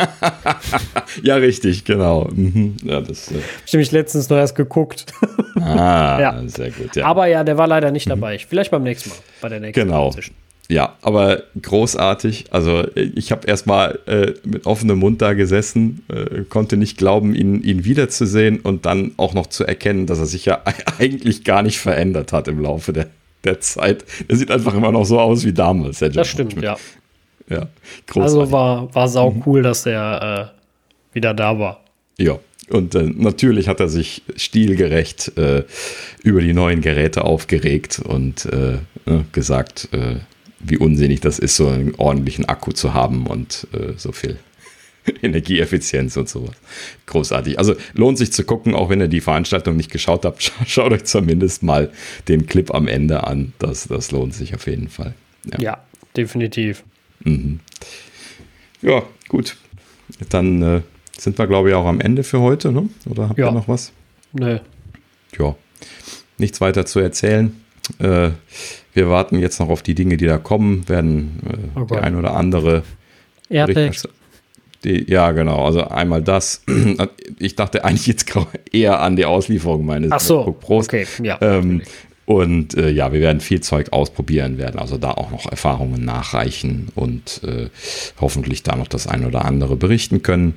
[1.22, 2.28] ja, richtig, genau.
[2.32, 2.76] Mhm.
[2.82, 3.34] Ja, das, äh
[3.66, 5.06] ich nämlich letztens noch erst geguckt.
[5.60, 6.42] ah, ja.
[6.46, 7.06] sehr gut, ja.
[7.06, 8.36] Aber ja, der war leider nicht dabei.
[8.36, 8.40] Mhm.
[8.48, 10.06] Vielleicht beim nächsten Mal, bei der nächsten Genau.
[10.06, 10.36] Position.
[10.68, 12.46] Ja, aber großartig.
[12.50, 17.62] Also ich habe erstmal äh, mit offenem Mund da gesessen, äh, konnte nicht glauben, ihn,
[17.62, 20.62] ihn wiederzusehen und dann auch noch zu erkennen, dass er sich ja
[20.98, 23.08] eigentlich gar nicht verändert hat im Laufe der,
[23.44, 24.04] der Zeit.
[24.28, 25.98] Er sieht einfach immer noch so aus wie damals.
[25.98, 26.76] das stimmt, ja.
[27.48, 27.68] Ja,
[28.06, 28.40] großartig.
[28.40, 30.52] Also war, war sau cool, dass er
[31.12, 31.80] äh, wieder da war.
[32.16, 32.38] Ja,
[32.70, 35.64] und äh, natürlich hat er sich stilgerecht äh,
[36.22, 40.16] über die neuen Geräte aufgeregt und äh, ne, gesagt, äh,
[40.60, 44.38] wie unsinnig das ist, so einen ordentlichen Akku zu haben und äh, so viel
[45.22, 46.54] Energieeffizienz und sowas.
[47.06, 47.58] Großartig.
[47.58, 51.04] Also lohnt sich zu gucken, auch wenn ihr die Veranstaltung nicht geschaut habt, schaut euch
[51.04, 51.90] zumindest mal
[52.28, 53.52] den Clip am Ende an.
[53.58, 55.14] Das, das lohnt sich auf jeden Fall.
[55.52, 55.78] Ja, ja
[56.16, 56.84] definitiv.
[57.24, 57.60] Mhm.
[58.82, 59.56] Ja, gut.
[60.28, 60.80] Dann äh,
[61.18, 62.88] sind wir, glaube ich, auch am Ende für heute, ne?
[63.08, 63.48] Oder habt ja.
[63.48, 63.92] ihr noch was?
[64.32, 64.58] Nö.
[65.38, 65.56] Ja.
[66.38, 67.60] Nichts weiter zu erzählen.
[67.98, 68.30] Äh,
[68.92, 71.94] wir warten jetzt noch auf die Dinge, die da kommen, werden äh, okay.
[71.94, 72.82] die ein oder andere
[73.48, 74.08] Airbags.
[74.84, 75.64] Die, ja, genau.
[75.64, 76.62] Also einmal das.
[77.38, 78.32] Ich dachte eigentlich jetzt
[78.72, 80.86] eher an die Auslieferung meines Ach so, Pros.
[80.86, 81.36] Okay, ja.
[81.40, 81.82] Ähm,
[82.26, 86.88] und äh, ja, wir werden viel Zeug ausprobieren, werden also da auch noch Erfahrungen nachreichen
[86.94, 87.68] und äh,
[88.20, 90.54] hoffentlich da noch das ein oder andere berichten können.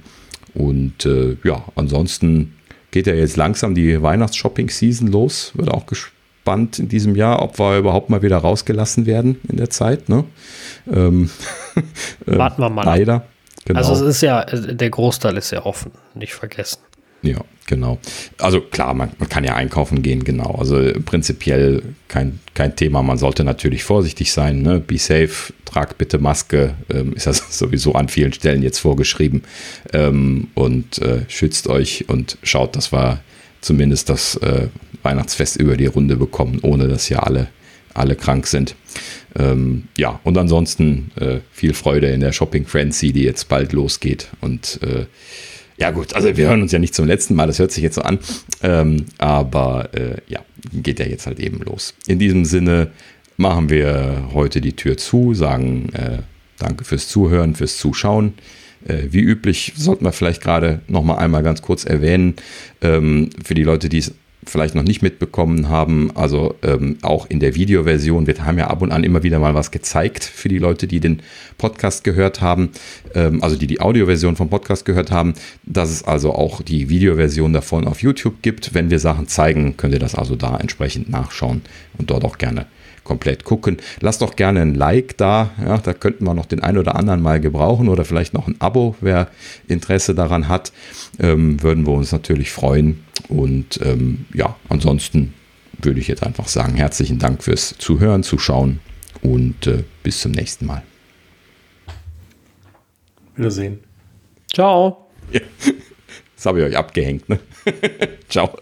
[0.54, 2.56] Und äh, ja, ansonsten
[2.92, 5.52] geht ja jetzt langsam die Weihnachts-Shopping-Season los.
[5.56, 9.70] Wird auch gespannt in diesem Jahr, ob wir überhaupt mal wieder rausgelassen werden in der
[9.70, 10.08] Zeit.
[10.08, 10.24] Ne?
[10.92, 11.30] Ähm,
[12.26, 12.86] Warten wir mal.
[12.86, 13.26] Leider.
[13.68, 13.80] Genau.
[13.80, 16.80] Also es ist ja, der Großteil ist ja offen, nicht vergessen.
[17.22, 17.98] Ja, genau.
[18.38, 20.56] Also klar, man, man, kann ja einkaufen gehen, genau.
[20.58, 23.04] Also prinzipiell kein, kein Thema.
[23.04, 24.62] Man sollte natürlich vorsichtig sein.
[24.62, 24.80] Ne?
[24.80, 26.76] Be safe, trag bitte Maske.
[26.90, 29.44] Ähm, ist das sowieso an vielen Stellen jetzt vorgeschrieben.
[29.92, 33.20] Ähm, und äh, schützt euch und schaut, dass wir
[33.60, 34.68] zumindest das äh,
[35.04, 37.48] Weihnachtsfest über die Runde bekommen, ohne dass hier alle,
[37.94, 38.76] alle krank sind.
[39.38, 44.30] Ähm, ja, und ansonsten äh, viel Freude in der Shopping Frenzy, die jetzt bald losgeht.
[44.42, 45.06] Und äh,
[45.78, 47.96] ja, gut, also wir hören uns ja nicht zum letzten Mal, das hört sich jetzt
[47.96, 48.20] so an.
[48.64, 50.40] Ähm, aber äh, ja,
[50.74, 51.94] geht ja jetzt halt eben los.
[52.08, 52.92] In diesem Sinne
[53.38, 56.20] machen wir heute die Tür zu, sagen äh,
[56.58, 58.34] danke fürs Zuhören, fürs Zuschauen.
[58.88, 62.36] Äh, wie üblich sollten wir vielleicht gerade noch mal einmal ganz kurz erwähnen,
[62.82, 64.14] ähm, für die Leute, die es
[64.48, 68.82] vielleicht noch nicht mitbekommen haben, also ähm, auch in der Videoversion, wir haben ja ab
[68.82, 71.22] und an immer wieder mal was gezeigt für die Leute, die den
[71.58, 72.72] Podcast gehört haben,
[73.16, 75.34] ähm, also die die Audioversion vom Podcast gehört haben,
[75.66, 78.74] dass es also auch die Videoversion davon auf YouTube gibt.
[78.74, 81.62] Wenn wir Sachen zeigen, könnt ihr das also da entsprechend nachschauen
[81.98, 82.68] und dort auch gerne
[83.08, 83.78] komplett gucken.
[84.02, 85.52] Lasst doch gerne ein Like da.
[85.66, 88.60] Ja, da könnten wir noch den einen oder anderen mal gebrauchen oder vielleicht noch ein
[88.60, 89.30] Abo, wer
[89.68, 90.74] Interesse daran hat.
[91.20, 93.04] Ähm, würden wir uns natürlich freuen.
[93.30, 95.34] Und ähm, ja, ansonsten
[95.82, 98.80] würde ich jetzt einfach sagen, herzlichen Dank fürs Zuhören, Zuschauen
[99.22, 100.84] und äh, bis zum nächsten Mal.
[103.36, 103.80] Wiedersehen.
[104.54, 105.08] Ciao.
[105.32, 105.40] Ja,
[106.36, 107.30] das habe ich euch abgehängt.
[107.30, 107.40] Ne?
[108.30, 108.58] Ciao.